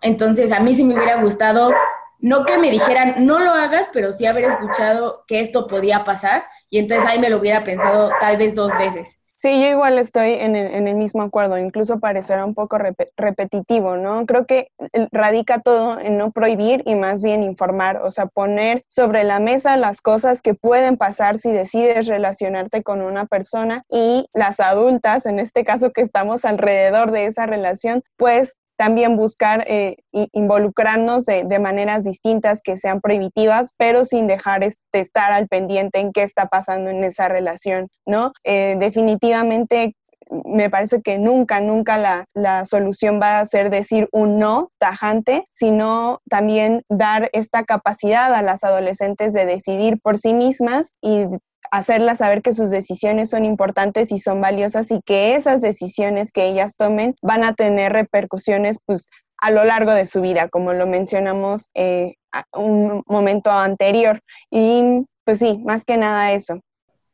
entonces, 0.05 0.53
a 0.53 0.61
mí 0.61 0.75
sí 0.75 0.85
me 0.85 0.95
hubiera 0.95 1.23
gustado, 1.23 1.73
no 2.19 2.45
que 2.45 2.59
me 2.59 2.71
dijeran, 2.71 3.25
no 3.25 3.39
lo 3.39 3.53
hagas, 3.53 3.89
pero 3.91 4.13
sí 4.13 4.27
haber 4.27 4.45
escuchado 4.45 5.25
que 5.27 5.41
esto 5.41 5.67
podía 5.67 6.05
pasar 6.05 6.45
y 6.69 6.79
entonces 6.79 7.09
ahí 7.09 7.19
me 7.19 7.31
lo 7.31 7.39
hubiera 7.39 7.65
pensado 7.65 8.11
tal 8.21 8.37
vez 8.37 8.55
dos 8.55 8.77
veces. 8.77 9.19
Sí, 9.39 9.61
yo 9.61 9.69
igual 9.69 9.99
estoy 9.99 10.35
en 10.35 10.57
el, 10.57 10.95
mismo 10.95 11.23
acuerdo, 11.23 11.59
incluso 11.59 12.01
parecerá 12.01 12.45
un 12.45 12.55
poco 12.55 12.79
repetitivo, 13.17 13.97
¿no? 13.97 14.25
Creo 14.27 14.47
que 14.47 14.69
radica 15.11 15.61
todo 15.61 15.99
en 16.01 16.17
no 16.17 16.33
prohibir 16.33 16.83
y 16.87 16.95
más 16.95 17.21
bien 17.21 17.43
informar, 17.43 17.99
o 18.03 18.11
sea, 18.11 18.27
poner 18.27 18.85
sobre 18.89 19.25
la 19.25 19.41
mesa 19.41 19.77
las 19.77 20.01
cosas 20.01 20.41
que 20.41 20.55
pueden 20.55 20.97
pasar 20.97 21.39
si 21.39 21.51
decides 21.51 22.07
relacionarte 22.07 22.83
con 22.83 23.03
una 23.03 23.27
persona 23.27 23.85
y 23.91 24.25
las 24.33 24.61
adultas, 24.61 25.27
en 25.27 25.39
este 25.39 25.63
caso 25.63 25.93
que 25.93 26.01
estamos 26.01 26.45
alrededor 26.45 27.11
de 27.11 27.27
esa 27.27 27.45
relación, 27.45 28.03
pues 28.17 28.57
también 28.77 29.17
buscar 29.17 29.65
eh, 29.67 29.97
involucrarnos 30.13 31.27
de, 31.27 31.59
maneras 31.59 32.05
distintas 32.05 32.61
que 32.63 32.77
sean 32.77 33.01
prohibitivas, 33.01 33.73
pero 33.77 34.05
sin 34.05 34.27
dejar 34.27 34.65
este, 34.65 35.01
estar 35.01 35.33
al 35.33 35.49
pendiente 35.49 36.01
en 36.01 36.13
qué 36.13 36.23
está 36.23 36.47
pasando 36.47 36.91
en 36.91 37.05
esa 37.05 37.29
relación, 37.29 37.89
¿no? 38.07 38.33
Eh, 38.43 38.77
definitivamente 38.79 39.95
me 40.31 40.71
parece 40.71 41.03
que 41.03 41.19
nunca, 41.19 41.61
nunca 41.61 41.99
la, 41.99 42.27
la, 42.35 42.65
solución 42.65 43.21
va 43.21 43.41
a 43.41 43.47
ser 43.47 43.71
decir 43.71 44.09
un 44.13 44.39
no 44.39 44.71
tajante, 44.79 45.47
sino 45.51 46.21
también 46.29 46.83
dar 46.89 47.31
esta 47.33 47.65
capacidad 47.65 48.35
a 48.35 48.43
las 48.43 48.65
adolescentes 48.65 49.33
de 49.33 49.47
decidir 49.47 50.01
por 50.01 50.19
sí 50.19 50.35
mismas 50.35 50.93
y 51.03 51.27
hacerlas 51.71 52.19
saber 52.19 52.43
que 52.43 52.53
sus 52.53 52.71
decisiones 52.71 53.31
son 53.31 53.45
importantes 53.45 54.13
y 54.13 54.19
son 54.19 54.41
valiosas 54.41 54.91
y 54.91 55.01
que 55.05 55.35
esas 55.35 55.61
decisiones 55.61 56.31
que 56.31 56.47
ellas 56.47 56.77
tomen 56.77 57.17
van 57.23 57.45
a 57.45 57.55
tener 57.55 57.93
repercusiones 57.93 58.79
pues 58.87 59.09
a 59.39 59.51
lo 59.51 59.65
largo 59.65 59.93
de 59.93 60.07
su 60.07 60.21
vida, 60.21 60.49
como 60.49 60.73
lo 60.73 60.87
mencionamos 60.87 61.69
eh, 61.75 62.15
un 62.53 63.03
momento 63.07 63.51
anterior. 63.51 64.21
Y 64.51 65.05
pues 65.25 65.39
sí, 65.39 65.61
más 65.65 65.85
que 65.85 65.97
nada 65.97 66.33
eso. 66.33 66.61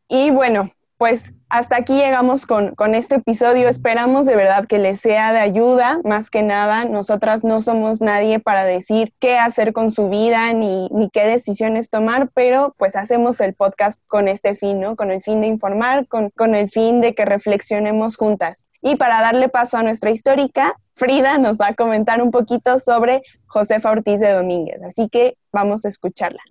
Y 0.09 0.31
bueno, 0.31 0.71
pues 1.01 1.33
hasta 1.49 1.77
aquí 1.77 1.95
llegamos 1.95 2.45
con, 2.45 2.75
este 2.95 3.15
episodio. 3.15 3.71
Esperamos 3.71 4.27
de 4.27 4.37
verdad 4.37 4.67
que 4.67 4.79
les 4.79 5.01
sea 5.01 5.33
de 5.33 5.39
ayuda. 5.39 5.99
Más 6.05 6.29
que 6.29 6.43
nada, 6.43 6.85
nosotras 6.85 7.43
no 7.43 7.63
somos 7.63 8.03
nadie 8.03 8.39
para 8.39 8.67
decir 8.67 9.15
qué 9.19 9.39
hacer 9.39 9.73
con 9.73 9.91
su 9.91 10.11
vida 10.11 10.53
ni, 10.53 10.91
qué 11.11 11.25
decisiones 11.25 11.89
tomar, 11.89 12.29
pero 12.35 12.75
pues 12.77 12.97
hacemos 12.97 13.41
el 13.41 13.55
podcast 13.55 14.03
con 14.09 14.29
este 14.29 14.57
fin, 14.57 14.79
¿no? 14.79 14.95
Con 14.95 15.11
el 15.11 15.23
fin 15.23 15.41
de 15.41 15.47
informar, 15.47 16.07
con, 16.07 16.29
con 16.37 16.55
el 16.55 16.69
fin 16.69 17.01
de 17.01 17.15
que 17.15 17.25
reflexionemos 17.25 18.19
juntas. 18.19 18.67
Y 18.83 18.97
para 18.97 19.23
darle 19.23 19.49
paso 19.49 19.79
a 19.79 19.83
nuestra 19.83 20.11
histórica, 20.11 20.77
Frida 20.97 21.39
nos 21.39 21.59
va 21.59 21.69
a 21.69 21.75
comentar 21.75 22.21
un 22.21 22.31
poquito 22.31 22.79
sobre 22.79 23.23
Josefa 23.47 23.91
Ortiz 23.91 24.21
de 24.21 24.33
Domínguez. 24.33 24.83
Así 24.83 25.09
que 25.09 25.39
vamos 25.51 25.87
a 25.87 25.89
escucharla. 25.89 26.43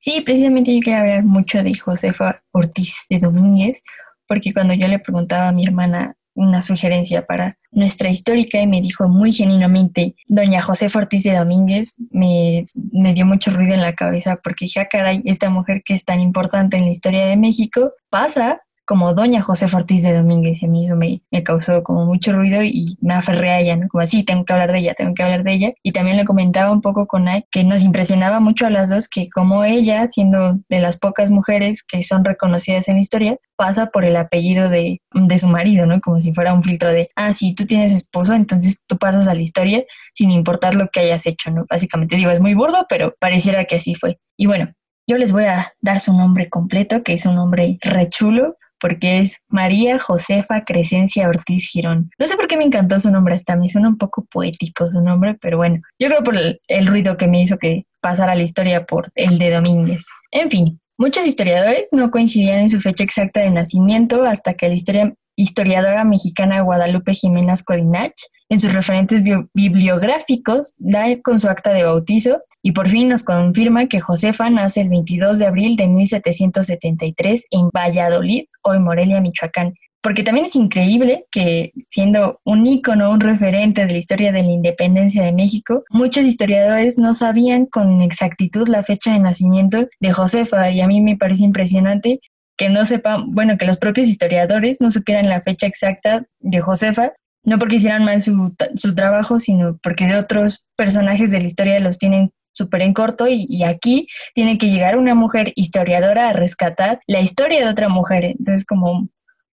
Sí, 0.00 0.22
precisamente 0.22 0.74
yo 0.74 0.80
quería 0.80 1.00
hablar 1.00 1.24
mucho 1.24 1.62
de 1.62 1.74
Josefa 1.74 2.42
Ortiz 2.52 3.04
de 3.10 3.18
Domínguez, 3.18 3.82
porque 4.26 4.54
cuando 4.54 4.72
yo 4.72 4.88
le 4.88 4.98
preguntaba 4.98 5.48
a 5.48 5.52
mi 5.52 5.62
hermana 5.62 6.16
una 6.34 6.62
sugerencia 6.62 7.26
para 7.26 7.58
nuestra 7.70 8.08
histórica 8.08 8.58
y 8.58 8.66
me 8.66 8.80
dijo 8.80 9.08
muy 9.08 9.30
genuinamente, 9.30 10.14
doña 10.26 10.62
Josefa 10.62 11.00
Ortiz 11.00 11.24
de 11.24 11.36
Domínguez, 11.36 11.96
me, 12.10 12.64
me 12.92 13.12
dio 13.12 13.26
mucho 13.26 13.50
ruido 13.50 13.74
en 13.74 13.82
la 13.82 13.94
cabeza 13.94 14.40
porque 14.42 14.64
dije, 14.64 14.80
ah, 14.80 14.88
caray, 14.90 15.20
esta 15.26 15.50
mujer 15.50 15.82
que 15.84 15.92
es 15.92 16.04
tan 16.06 16.20
importante 16.20 16.78
en 16.78 16.86
la 16.86 16.92
historia 16.92 17.26
de 17.26 17.36
México 17.36 17.92
pasa 18.08 18.62
como 18.90 19.14
doña 19.14 19.40
José 19.40 19.66
Ortiz 19.72 20.02
de 20.02 20.12
Domínguez 20.12 20.60
y 20.60 20.66
a 20.66 20.68
mí 20.68 20.84
eso 20.84 20.96
me, 20.96 21.22
causó 21.44 21.84
como 21.84 22.06
mucho 22.06 22.32
ruido 22.32 22.64
y 22.64 22.96
me 23.00 23.14
aferré 23.14 23.50
a 23.50 23.60
ella, 23.60 23.76
¿no? 23.76 23.86
Como 23.86 24.02
así, 24.02 24.24
tengo 24.24 24.44
que 24.44 24.52
hablar 24.52 24.72
de 24.72 24.80
ella, 24.80 24.94
tengo 24.98 25.14
que 25.14 25.22
hablar 25.22 25.44
de 25.44 25.52
ella. 25.52 25.72
Y 25.84 25.92
también 25.92 26.16
le 26.16 26.24
comentaba 26.24 26.72
un 26.72 26.80
poco 26.80 27.06
con 27.06 27.28
Ay 27.28 27.44
que 27.52 27.62
nos 27.62 27.84
impresionaba 27.84 28.40
mucho 28.40 28.66
a 28.66 28.70
las 28.70 28.90
dos 28.90 29.08
que 29.08 29.30
como 29.30 29.62
ella, 29.62 30.08
siendo 30.08 30.58
de 30.68 30.80
las 30.80 30.98
pocas 30.98 31.30
mujeres 31.30 31.84
que 31.84 32.02
son 32.02 32.24
reconocidas 32.24 32.88
en 32.88 32.96
la 32.96 33.00
historia, 33.00 33.36
pasa 33.54 33.90
por 33.90 34.04
el 34.04 34.16
apellido 34.16 34.68
de, 34.68 35.00
de 35.12 35.38
su 35.38 35.46
marido, 35.46 35.86
¿no? 35.86 36.00
Como 36.00 36.18
si 36.18 36.34
fuera 36.34 36.52
un 36.52 36.64
filtro 36.64 36.92
de, 36.92 37.10
ah, 37.14 37.32
si 37.32 37.54
tú 37.54 37.66
tienes 37.66 37.92
esposo, 37.92 38.34
entonces 38.34 38.80
tú 38.88 38.98
pasas 38.98 39.28
a 39.28 39.34
la 39.34 39.42
historia 39.42 39.84
sin 40.14 40.32
importar 40.32 40.74
lo 40.74 40.88
que 40.88 40.98
hayas 40.98 41.26
hecho, 41.26 41.52
¿no? 41.52 41.64
Básicamente 41.70 42.16
digo, 42.16 42.32
es 42.32 42.40
muy 42.40 42.54
burdo, 42.54 42.86
pero 42.88 43.14
pareciera 43.20 43.66
que 43.66 43.76
así 43.76 43.94
fue. 43.94 44.18
Y 44.36 44.46
bueno, 44.46 44.72
yo 45.06 45.16
les 45.16 45.30
voy 45.30 45.44
a 45.44 45.64
dar 45.80 46.00
su 46.00 46.12
nombre 46.12 46.48
completo, 46.48 47.04
que 47.04 47.12
es 47.12 47.24
un 47.24 47.36
nombre 47.36 47.78
rechulo, 47.82 48.56
porque 48.80 49.20
es 49.20 49.36
María 49.48 49.98
Josefa 49.98 50.64
Crescencia 50.64 51.28
Ortiz 51.28 51.68
Girón. 51.70 52.10
No 52.18 52.26
sé 52.26 52.36
por 52.36 52.48
qué 52.48 52.56
me 52.56 52.64
encantó 52.64 52.98
su 52.98 53.10
nombre, 53.10 53.34
hasta 53.34 53.56
me 53.56 53.68
suena 53.68 53.88
un 53.88 53.98
poco 53.98 54.26
poético 54.30 54.90
su 54.90 55.00
nombre, 55.00 55.36
pero 55.40 55.56
bueno, 55.56 55.80
yo 55.98 56.08
creo 56.08 56.22
por 56.22 56.36
el, 56.36 56.60
el 56.68 56.86
ruido 56.86 57.16
que 57.16 57.28
me 57.28 57.42
hizo 57.42 57.58
que 57.58 57.84
pasara 58.00 58.34
la 58.34 58.42
historia 58.42 58.86
por 58.86 59.10
el 59.14 59.38
de 59.38 59.50
Domínguez. 59.50 60.04
En 60.30 60.50
fin, 60.50 60.80
muchos 60.98 61.26
historiadores 61.26 61.88
no 61.92 62.10
coincidían 62.10 62.60
en 62.60 62.70
su 62.70 62.80
fecha 62.80 63.04
exacta 63.04 63.40
de 63.40 63.50
nacimiento 63.50 64.24
hasta 64.24 64.54
que 64.54 64.68
la 64.68 64.74
historia 64.74 65.14
historiadora 65.36 66.04
mexicana 66.04 66.60
Guadalupe 66.60 67.14
Jiménez 67.14 67.62
Codinach, 67.62 68.12
en 68.50 68.60
sus 68.60 68.74
referentes 68.74 69.22
bibliográficos, 69.54 70.74
da 70.78 71.04
con 71.22 71.40
su 71.40 71.48
acta 71.48 71.72
de 71.72 71.84
bautizo 71.84 72.42
y 72.62 72.72
por 72.72 72.88
fin 72.88 73.08
nos 73.08 73.22
confirma 73.22 73.86
que 73.86 74.00
Josefa 74.00 74.50
nace 74.50 74.82
el 74.82 74.90
22 74.90 75.38
de 75.38 75.46
abril 75.46 75.76
de 75.76 75.88
1773 75.88 77.46
en 77.50 77.68
Valladolid, 77.70 78.44
hoy 78.62 78.78
Morelia, 78.78 79.20
Michoacán. 79.20 79.74
Porque 80.02 80.22
también 80.22 80.46
es 80.46 80.56
increíble 80.56 81.26
que 81.30 81.72
siendo 81.90 82.40
un 82.44 82.66
ícono, 82.66 83.10
un 83.10 83.20
referente 83.20 83.84
de 83.84 83.92
la 83.92 83.98
historia 83.98 84.32
de 84.32 84.42
la 84.42 84.50
independencia 84.50 85.22
de 85.22 85.32
México, 85.32 85.84
muchos 85.90 86.24
historiadores 86.24 86.96
no 86.96 87.12
sabían 87.12 87.66
con 87.66 88.00
exactitud 88.00 88.66
la 88.66 88.82
fecha 88.82 89.12
de 89.12 89.18
nacimiento 89.18 89.88
de 90.00 90.12
Josefa 90.12 90.70
y 90.70 90.80
a 90.80 90.86
mí 90.86 91.02
me 91.02 91.16
parece 91.16 91.44
impresionante 91.44 92.20
que 92.56 92.70
no 92.70 92.84
sepan, 92.84 93.32
bueno, 93.32 93.58
que 93.58 93.66
los 93.66 93.78
propios 93.78 94.08
historiadores 94.08 94.78
no 94.80 94.90
supieran 94.90 95.28
la 95.28 95.42
fecha 95.42 95.66
exacta 95.66 96.24
de 96.40 96.60
Josefa, 96.60 97.12
no 97.44 97.58
porque 97.58 97.76
hicieran 97.76 98.04
mal 98.04 98.20
su, 98.20 98.54
su 98.76 98.94
trabajo, 98.94 99.38
sino 99.38 99.78
porque 99.82 100.06
de 100.06 100.16
otros 100.16 100.66
personajes 100.76 101.30
de 101.30 101.40
la 101.40 101.46
historia 101.46 101.78
los 101.78 101.98
tienen 101.98 102.32
súper 102.52 102.82
en 102.82 102.94
corto 102.94 103.26
y, 103.28 103.64
aquí 103.64 104.08
tiene 104.34 104.58
que 104.58 104.66
llegar 104.68 104.96
una 104.96 105.14
mujer 105.14 105.52
historiadora 105.56 106.28
a 106.28 106.32
rescatar 106.32 107.00
la 107.06 107.20
historia 107.20 107.64
de 107.64 107.70
otra 107.70 107.88
mujer. 107.88 108.24
Entonces, 108.24 108.66
como 108.66 109.08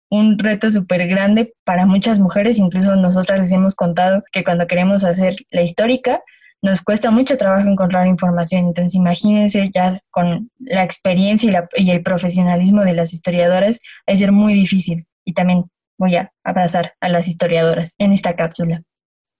un 0.09 0.39
reto 0.39 0.71
súper 0.71 1.07
grande 1.07 1.53
para 1.65 1.85
muchas 1.85 2.19
mujeres, 2.19 2.59
incluso 2.59 2.95
nosotras 2.95 3.39
les 3.39 3.51
hemos 3.51 3.75
contado 3.75 4.23
que 4.31 4.43
cuando 4.43 4.67
queremos 4.67 5.03
hacer 5.03 5.35
la 5.51 5.61
histórica, 5.61 6.21
nos 6.61 6.81
cuesta 6.81 7.11
mucho 7.11 7.37
trabajo 7.37 7.67
encontrar 7.67 8.07
información. 8.07 8.67
Entonces, 8.67 8.95
imagínense 8.95 9.69
ya 9.73 9.99
con 10.09 10.49
la 10.59 10.83
experiencia 10.83 11.67
y, 11.75 11.91
el 11.91 12.01
profesionalismo 12.01 12.83
de 12.83 12.93
las 12.93 13.13
historiadoras, 13.13 13.81
a 14.07 14.15
ser 14.15 14.31
muy 14.31 14.53
difícil. 14.53 15.05
Y 15.23 15.33
también 15.33 15.65
voy 15.97 16.15
a 16.15 16.31
abrazar 16.43 16.93
a 17.01 17.09
las 17.09 17.27
historiadoras 17.27 17.95
en 17.97 18.13
esta 18.13 18.35
cápsula. 18.35 18.83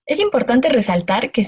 Es 0.07 0.21
importante 0.21 0.69
resaltar 0.69 1.31
que, 1.31 1.43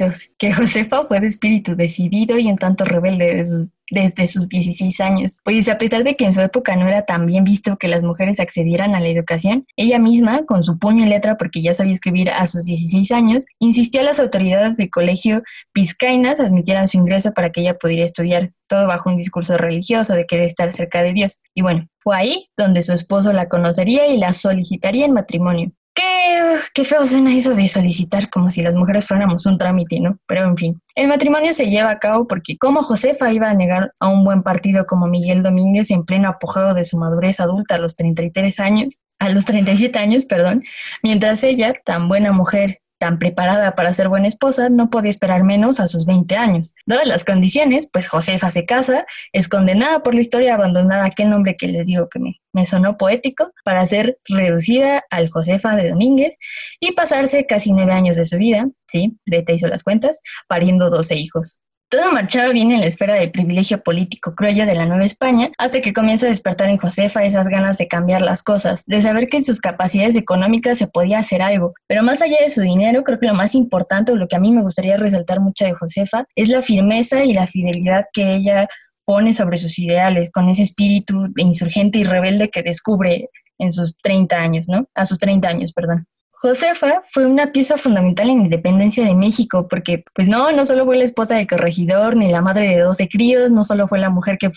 Josefa 0.53 1.05
fue 1.07 1.22
de 1.22 1.28
espíritu 1.28 1.78
decidido 1.78 2.38
y 2.38 2.51
un 2.51 2.57
tanto 2.57 2.84
rebelde 2.84 3.45
desde 3.89 4.28
sus 4.28 4.49
16 4.49 4.99
años, 4.99 5.39
pues 5.45 5.70
a 5.70 5.78
pesar 5.78 6.03
de 6.03 6.18
que 6.18 6.26
en 6.26 6.34
su 6.34 6.41
época 6.41 6.76
no 6.76 6.86
era 6.86 7.03
tan 7.03 7.26
bien 7.26 7.45
visto 7.45 7.78
que 7.78 7.88
las 7.88 8.03
mujeres 8.03 8.41
accedieran 8.41 8.95
a 8.95 8.99
la 8.99 9.07
educación, 9.07 9.66
ella 9.78 9.97
misma, 9.97 10.45
con 10.45 10.62
su 10.62 10.78
puño 10.78 11.05
y 11.05 11.07
letra 11.07 11.38
porque 11.38 11.62
ya 11.62 11.74
sabía 11.74 11.93
escribir 11.93 12.30
a 12.30 12.47
sus 12.47 12.66
16 12.66 13.10
años, 13.14 13.45
insistió 13.60 14.01
a 14.01 14.03
las 14.03 14.20
autoridades 14.20 14.76
del 14.76 14.89
colegio 14.89 15.41
Vizcainas 15.74 16.41
admitieran 16.41 16.89
su 16.89 16.97
ingreso 16.97 17.32
para 17.34 17.53
que 17.53 17.62
ella 17.62 17.78
pudiera 17.78 18.03
estudiar, 18.03 18.49
todo 18.68 18.88
bajo 18.88 19.10
un 19.10 19.16
discurso 19.16 19.57
religioso 19.57 20.16
de 20.16 20.26
querer 20.26 20.45
estar 20.45 20.74
cerca 20.74 21.01
de 21.01 21.14
Dios. 21.14 21.39
Y 21.55 21.62
bueno, 21.62 21.88
fue 21.99 22.18
ahí 22.18 22.47
donde 22.57 22.82
su 22.82 22.91
esposo 22.91 23.32
la 23.32 23.47
conocería 23.47 24.07
y 24.07 24.18
la 24.18 24.34
solicitaría 24.34 25.05
en 25.05 25.14
matrimonio. 25.14 25.72
Qué, 26.00 26.41
qué 26.74 26.86
feo 26.86 27.06
suena 27.06 27.36
eso 27.36 27.56
de 27.56 27.68
solicitar 27.68 28.30
como 28.30 28.50
si 28.52 28.62
las 28.62 28.74
mujeres 28.74 29.06
fuéramos 29.06 29.45
un 29.45 29.58
trámite, 29.58 30.00
¿no? 30.00 30.18
Pero 30.28 30.47
en 30.47 30.56
fin, 30.56 30.82
el 30.95 31.10
matrimonio 31.10 31.54
se 31.54 31.70
lleva 31.70 31.91
a 31.91 32.00
cabo 32.00 32.26
porque 32.26 32.58
como 32.58 32.84
Josefa 32.84 33.34
iba 33.34 33.50
a 33.50 33.54
negar 33.54 33.91
a 34.00 34.08
un 34.08 34.24
buen 34.24 34.41
partido 34.41 34.86
como 34.86 35.08
Miguel 35.08 35.43
Domínguez 35.43 35.91
en 35.91 36.06
pleno 36.06 36.30
apogeo 36.30 36.74
de 36.74 36.86
su 36.86 36.97
madurez 36.97 37.41
adulta 37.41 37.76
a 37.76 37.80
los 37.80 37.95
33 37.95 38.60
años, 38.62 39.00
a 39.20 39.28
los 39.28 39.43
37 39.43 40.00
años, 40.00 40.26
perdón, 40.26 40.64
mientras 41.04 41.43
ella, 41.43 41.74
tan 41.84 42.08
buena 42.08 42.32
mujer 42.32 42.80
tan 43.00 43.18
preparada 43.18 43.74
para 43.76 43.93
ser 43.93 44.10
buena 44.10 44.28
esposa, 44.28 44.70
no 44.70 44.89
podía 44.89 45.10
esperar 45.10 45.43
menos 45.43 45.80
a 45.80 45.88
sus 45.88 46.06
20 46.06 46.36
años. 46.36 46.76
Dadas 46.86 47.08
las 47.08 47.24
condiciones, 47.24 47.89
pues 47.91 48.08
Josefa 48.08 48.52
se 48.52 48.66
casa, 48.66 49.06
es 49.32 49.47
condenada 49.47 50.04
por 50.04 50.14
la 50.14 50.22
historia 50.22 50.52
a 50.52 50.56
abandonar 50.56 51.00
aquel 51.00 51.30
nombre 51.30 51.56
que 51.58 51.68
les 51.68 51.86
digo 51.86 52.10
que 52.10 52.20
me, 52.20 52.66
sonó 52.66 52.97
poético, 52.97 53.52
para 53.64 53.86
ser 53.86 54.20
reducida 54.28 55.04
al 55.10 55.30
Josefa 55.30 55.76
de 55.78 55.89
Domínguez 55.89 56.38
y 56.80 56.91
pasarse 56.91 57.45
casi 57.45 57.72
nueve 57.72 57.93
años 57.93 58.18
de 58.18 58.26
su 58.26 58.38
vida, 58.38 58.68
sí, 58.88 59.18
Greta 59.26 59.54
hizo 59.54 59.68
las 59.68 59.84
cuentas, 59.84 60.22
pariendo 60.47 60.89
12 60.89 61.16
hijos. 61.16 61.62
Todo 61.91 62.11
marchaba 62.11 62.53
bien 62.53 62.69
en 62.71 62.81
la 62.81 62.85
esfera 62.85 63.15
del 63.15 63.31
privilegio 63.31 63.81
político 63.81 64.35
cruello 64.35 64.67
de 64.67 64.75
la 64.75 64.85
Nueva 64.85 65.05
España, 65.05 65.49
hasta 65.57 65.81
que 65.81 65.91
comienza 65.91 66.27
a 66.27 66.29
despertar 66.29 66.69
en 66.69 66.77
Josefa 66.77 67.23
esas 67.23 67.47
ganas 67.47 67.79
de 67.79 67.87
cambiar 67.87 68.21
las 68.21 68.43
cosas, 68.43 68.83
de 68.85 69.01
saber 69.01 69.27
que 69.27 69.37
en 69.37 69.43
sus 69.43 69.59
capacidades 69.59 70.15
económicas 70.15 70.77
se 70.77 70.85
podía 70.85 71.17
hacer 71.17 71.41
algo. 71.41 71.73
Pero 71.87 72.03
más 72.03 72.21
allá 72.21 72.37
de 72.43 72.51
su 72.51 72.61
dinero, 72.61 73.03
creo 73.03 73.19
que 73.19 73.25
lo 73.25 73.33
más 73.33 73.55
importante, 73.55 74.11
o 74.11 74.17
lo 74.17 74.27
que 74.27 74.35
a 74.35 74.39
mí 74.39 74.51
me 74.51 74.61
gustaría 74.61 74.97
resaltar 74.97 75.39
mucho 75.39 75.65
de 75.65 75.73
Josefa, 75.73 76.25
es 76.35 76.49
la 76.49 76.61
firmeza 76.61 77.23
y 77.23 77.33
la 77.33 77.47
fidelidad 77.47 78.05
que 78.13 78.35
ella 78.35 78.67
pone 79.03 79.33
sobre 79.33 79.57
sus 79.57 79.79
ideales, 79.79 80.29
con 80.31 80.47
ese 80.47 80.61
espíritu 80.61 81.33
insurgente 81.37 81.97
y 81.97 82.03
rebelde 82.03 82.49
que 82.49 82.61
descubre 82.61 83.29
en 83.57 83.71
sus 83.71 83.97
30 84.03 84.35
años, 84.37 84.69
¿no? 84.69 84.87
A 84.93 85.07
sus 85.07 85.17
30 85.17 85.49
años, 85.49 85.73
perdón. 85.73 86.05
Josefa 86.41 87.01
fue 87.11 87.25
una 87.25 87.51
pieza 87.51 87.77
fundamental 87.77 88.29
en 88.29 88.37
la 88.37 88.43
independencia 88.45 89.05
de 89.05 89.13
México, 89.13 89.67
porque 89.67 90.05
pues 90.15 90.29
no, 90.29 90.51
no 90.53 90.65
solo 90.65 90.85
fue 90.85 90.97
la 90.97 91.03
esposa 91.03 91.35
del 91.35 91.47
corregidor, 91.47 92.15
ni 92.15 92.29
la 92.29 92.41
madre 92.41 92.69
de 92.69 92.79
12 92.79 93.09
críos, 93.09 93.51
no 93.51 93.63
solo 93.63 93.89
fue 93.89 93.99
la 93.99 94.09
mujer 94.09 94.37
que, 94.37 94.49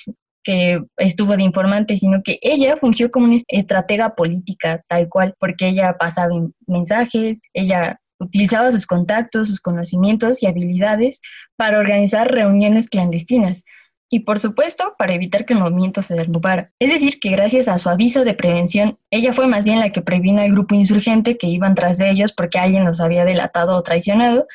que 0.45 0.81
estuvo 0.97 1.37
de 1.37 1.43
informante, 1.43 1.99
sino 1.99 2.23
que 2.23 2.39
ella 2.41 2.77
fungió 2.77 3.11
como 3.11 3.27
una 3.27 3.39
estratega 3.49 4.15
política, 4.15 4.85
tal 4.87 5.09
cual, 5.09 5.35
porque 5.41 5.69
ella 5.69 5.97
pasaba 5.99 6.33
mensajes, 6.69 7.41
ella 7.53 7.99
utilizaba 8.21 8.71
sus 8.71 8.87
contactos, 8.87 9.49
sus 9.49 9.61
conocimientos 9.61 10.41
y 10.41 10.47
habilidades 10.47 11.21
para 11.57 11.81
organizar 11.81 12.31
reuniones 12.31 12.89
clandestinas 12.89 13.65
y 14.13 14.21
por 14.21 14.39
supuesto 14.39 14.95
para 14.99 15.15
evitar 15.15 15.47
que 15.47 15.55
el 15.55 15.61
movimiento 15.61 16.03
se 16.03 16.15
derrumbara. 16.15 16.71
Es 16.79 16.91
decir, 16.91 17.19
que 17.19 17.31
gracias 17.31 17.67
a 17.67 17.79
su 17.79 17.89
aviso 17.89 18.25
de 18.25 18.35
prevención, 18.35 18.99
ella 19.11 19.33
fue 19.33 19.47
más 19.47 19.65
bien 19.65 19.81
la 19.81 19.89
que 19.89 20.03
previno 20.03 20.43
al 20.43 20.53
grupo 20.53 20.75
insurgente 20.75 21.39
que 21.39 21.47
iban 21.47 21.75
tras 21.75 21.97
de 21.97 22.11
ellos 22.11 22.35
porque 22.35 22.59
alguien 22.59 22.85
los 22.85 23.01
había 23.01 23.25
delatado 23.25 23.75
o 23.75 23.83
traicionado. 23.83 24.47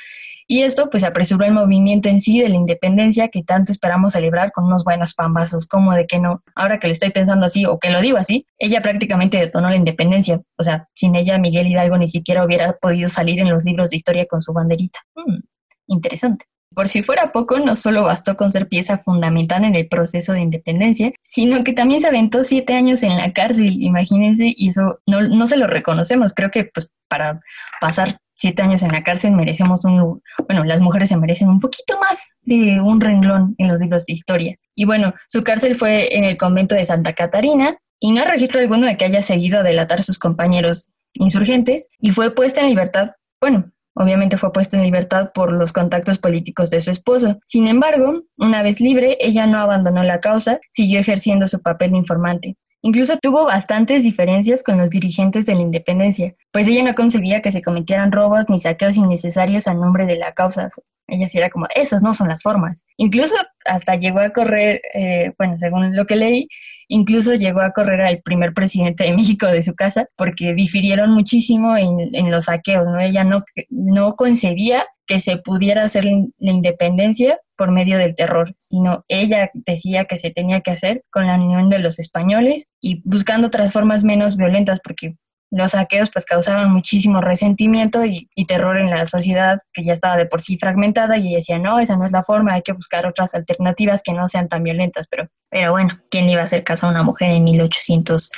Y 0.45 0.61
esto 0.61 0.91
pues 0.91 1.03
apresuró 1.03 1.43
el 1.43 1.53
movimiento 1.53 2.07
en 2.07 2.21
sí 2.21 2.39
de 2.39 2.49
la 2.49 2.55
independencia 2.55 3.29
que 3.29 3.41
tanto 3.41 3.71
esperamos 3.71 4.11
celebrar 4.11 4.51
con 4.51 4.65
unos 4.65 4.83
buenos 4.83 5.15
pambazos, 5.15 5.65
como 5.65 5.91
de 5.93 6.05
que 6.05 6.19
no, 6.19 6.43
ahora 6.53 6.77
que 6.79 6.85
lo 6.85 6.93
estoy 6.93 7.09
pensando 7.09 7.47
así 7.47 7.65
o 7.65 7.79
que 7.79 7.89
lo 7.89 7.99
digo 7.99 8.19
así, 8.19 8.45
ella 8.59 8.83
prácticamente 8.83 9.39
detonó 9.39 9.69
la 9.69 9.75
independencia, 9.75 10.39
o 10.55 10.63
sea, 10.63 10.87
sin 10.93 11.15
ella 11.15 11.39
Miguel 11.39 11.65
Hidalgo 11.65 11.97
ni 11.97 12.07
siquiera 12.07 12.45
hubiera 12.45 12.73
podido 12.73 13.09
salir 13.09 13.39
en 13.39 13.49
los 13.49 13.63
libros 13.65 13.89
de 13.89 13.95
historia 13.95 14.27
con 14.27 14.43
su 14.43 14.53
banderita. 14.53 14.99
Hmm, 15.15 15.39
interesante. 15.87 16.45
Por 16.73 16.87
si 16.87 17.01
fuera 17.01 17.31
poco, 17.31 17.59
no 17.59 17.75
solo 17.75 18.03
bastó 18.03 18.37
con 18.37 18.51
ser 18.51 18.67
pieza 18.67 18.99
fundamental 18.99 19.63
en 19.63 19.75
el 19.75 19.87
proceso 19.87 20.33
de 20.33 20.41
independencia, 20.41 21.11
sino 21.23 21.63
que 21.63 21.73
también 21.73 22.01
se 22.01 22.07
aventó 22.07 22.43
siete 22.43 22.73
años 22.73 23.03
en 23.03 23.17
la 23.17 23.33
cárcel, 23.33 23.81
imagínense, 23.81 24.53
y 24.55 24.69
eso 24.69 24.99
no, 25.07 25.21
no 25.21 25.47
se 25.47 25.57
lo 25.57 25.67
reconocemos. 25.67 26.33
Creo 26.33 26.51
que 26.51 26.65
pues 26.65 26.93
para 27.07 27.41
pasar 27.81 28.09
siete 28.37 28.61
años 28.61 28.83
en 28.83 28.91
la 28.91 29.03
cárcel 29.03 29.31
merecemos 29.31 29.83
un, 29.83 30.21
bueno, 30.47 30.63
las 30.63 30.79
mujeres 30.79 31.09
se 31.09 31.17
merecen 31.17 31.49
un 31.49 31.59
poquito 31.59 31.99
más 31.99 32.29
de 32.43 32.79
un 32.79 33.01
renglón 33.01 33.55
en 33.57 33.67
los 33.67 33.81
libros 33.81 34.05
de 34.05 34.13
historia. 34.13 34.55
Y 34.75 34.85
bueno, 34.85 35.13
su 35.27 35.43
cárcel 35.43 35.75
fue 35.75 36.15
en 36.15 36.23
el 36.23 36.37
convento 36.37 36.75
de 36.75 36.85
Santa 36.85 37.13
Catarina 37.13 37.77
y 37.99 38.11
no 38.11 38.21
hay 38.21 38.27
registro 38.27 38.61
alguno 38.61 38.85
de 38.85 38.95
que 38.95 39.05
haya 39.05 39.23
seguido 39.23 39.59
a 39.59 39.63
delatar 39.63 40.03
sus 40.03 40.19
compañeros 40.19 40.89
insurgentes 41.13 41.89
y 41.99 42.11
fue 42.11 42.35
puesta 42.35 42.61
en 42.61 42.69
libertad, 42.69 43.11
bueno, 43.41 43.71
Obviamente 43.99 44.37
fue 44.37 44.51
puesta 44.51 44.77
en 44.77 44.83
libertad 44.83 45.31
por 45.33 45.51
los 45.51 45.73
contactos 45.73 46.19
políticos 46.19 46.69
de 46.69 46.81
su 46.81 46.91
esposo. 46.91 47.39
Sin 47.45 47.67
embargo, 47.67 48.21
una 48.37 48.61
vez 48.61 48.79
libre, 48.79 49.17
ella 49.19 49.47
no 49.47 49.57
abandonó 49.57 50.03
la 50.03 50.19
causa, 50.19 50.59
siguió 50.71 50.99
ejerciendo 50.99 51.47
su 51.47 51.63
papel 51.63 51.91
de 51.91 51.97
informante. 51.97 52.57
Incluso 52.83 53.17
tuvo 53.17 53.45
bastantes 53.45 54.03
diferencias 54.03 54.61
con 54.61 54.77
los 54.77 54.91
dirigentes 54.91 55.47
de 55.47 55.55
la 55.55 55.61
independencia, 55.61 56.35
pues 56.51 56.67
ella 56.67 56.83
no 56.83 56.93
concebía 56.93 57.41
que 57.41 57.49
se 57.49 57.63
cometieran 57.63 58.11
robos 58.11 58.49
ni 58.49 58.59
saqueos 58.59 58.97
innecesarios 58.97 59.67
a 59.67 59.73
nombre 59.73 60.05
de 60.05 60.17
la 60.17 60.33
causa. 60.33 60.69
Ella 61.07 61.27
sí 61.27 61.39
era 61.39 61.49
como, 61.49 61.65
esas 61.73 62.03
no 62.03 62.13
son 62.13 62.27
las 62.27 62.43
formas. 62.43 62.85
Incluso 62.97 63.35
hasta 63.65 63.95
llegó 63.95 64.19
a 64.19 64.29
correr, 64.29 64.79
eh, 64.93 65.33
bueno, 65.39 65.57
según 65.57 65.95
lo 65.95 66.05
que 66.05 66.17
leí, 66.17 66.47
incluso 66.87 67.33
llegó 67.33 67.61
a 67.61 67.71
correr 67.71 68.01
al 68.01 68.21
primer 68.21 68.53
presidente 68.53 69.03
de 69.03 69.13
México 69.15 69.47
de 69.47 69.63
su 69.63 69.75
casa 69.75 70.07
porque 70.15 70.53
difirieron 70.53 71.11
muchísimo 71.11 71.75
en, 71.77 72.31
los 72.31 72.45
saqueos, 72.45 72.85
¿no? 72.85 72.99
Ella 72.99 73.23
no, 73.23 73.43
no 73.69 74.15
concebía 74.15 74.85
que 75.05 75.19
se 75.19 75.37
pudiera 75.37 75.83
hacer 75.83 76.05
la 76.05 76.51
independencia 76.51 77.39
por 77.55 77.71
medio 77.71 77.97
del 77.97 78.15
terror, 78.15 78.53
sino 78.59 79.05
ella 79.07 79.49
decía 79.53 80.05
que 80.05 80.17
se 80.17 80.31
tenía 80.31 80.61
que 80.61 80.71
hacer 80.71 81.03
con 81.09 81.25
la 81.25 81.35
unión 81.35 81.69
de 81.69 81.79
los 81.79 81.97
españoles 81.97 82.67
y 82.81 83.01
buscando 83.05 83.47
otras 83.47 83.71
formas 83.71 84.03
menos 84.03 84.35
violentas, 84.35 84.79
porque 84.83 85.15
los 85.51 85.71
saqueos 85.71 86.09
pues 86.11 86.25
causaban 86.25 86.71
muchísimo 86.71 87.21
resentimiento 87.21 88.03
y, 88.05 88.27
terror 88.47 88.77
en 88.77 88.89
la 88.89 89.05
sociedad 89.05 89.59
que 89.73 89.83
ya 89.83 89.93
estaba 89.93 90.17
de 90.17 90.25
por 90.25 90.41
sí 90.41 90.57
fragmentada 90.57 91.17
y 91.17 91.33
decía, 91.33 91.59
no, 91.59 91.79
esa 91.79 91.97
no 91.97 92.05
es 92.05 92.11
la 92.11 92.23
forma, 92.23 92.53
hay 92.53 92.61
que 92.61 92.73
buscar 92.73 93.05
otras 93.05 93.35
alternativas 93.35 94.01
que 94.03 94.13
no 94.13 94.27
sean 94.29 94.47
tan 94.47 94.63
violentas, 94.63 95.07
pero, 95.09 95.27
pero 95.49 95.71
bueno, 95.71 95.99
¿quién 96.09 96.29
iba 96.29 96.41
a 96.41 96.45
hacer 96.45 96.63
caso 96.63 96.87
a 96.87 96.91
una 96.91 97.03
mujer 97.03 97.31
en 97.31 97.43
1815? 97.43 98.37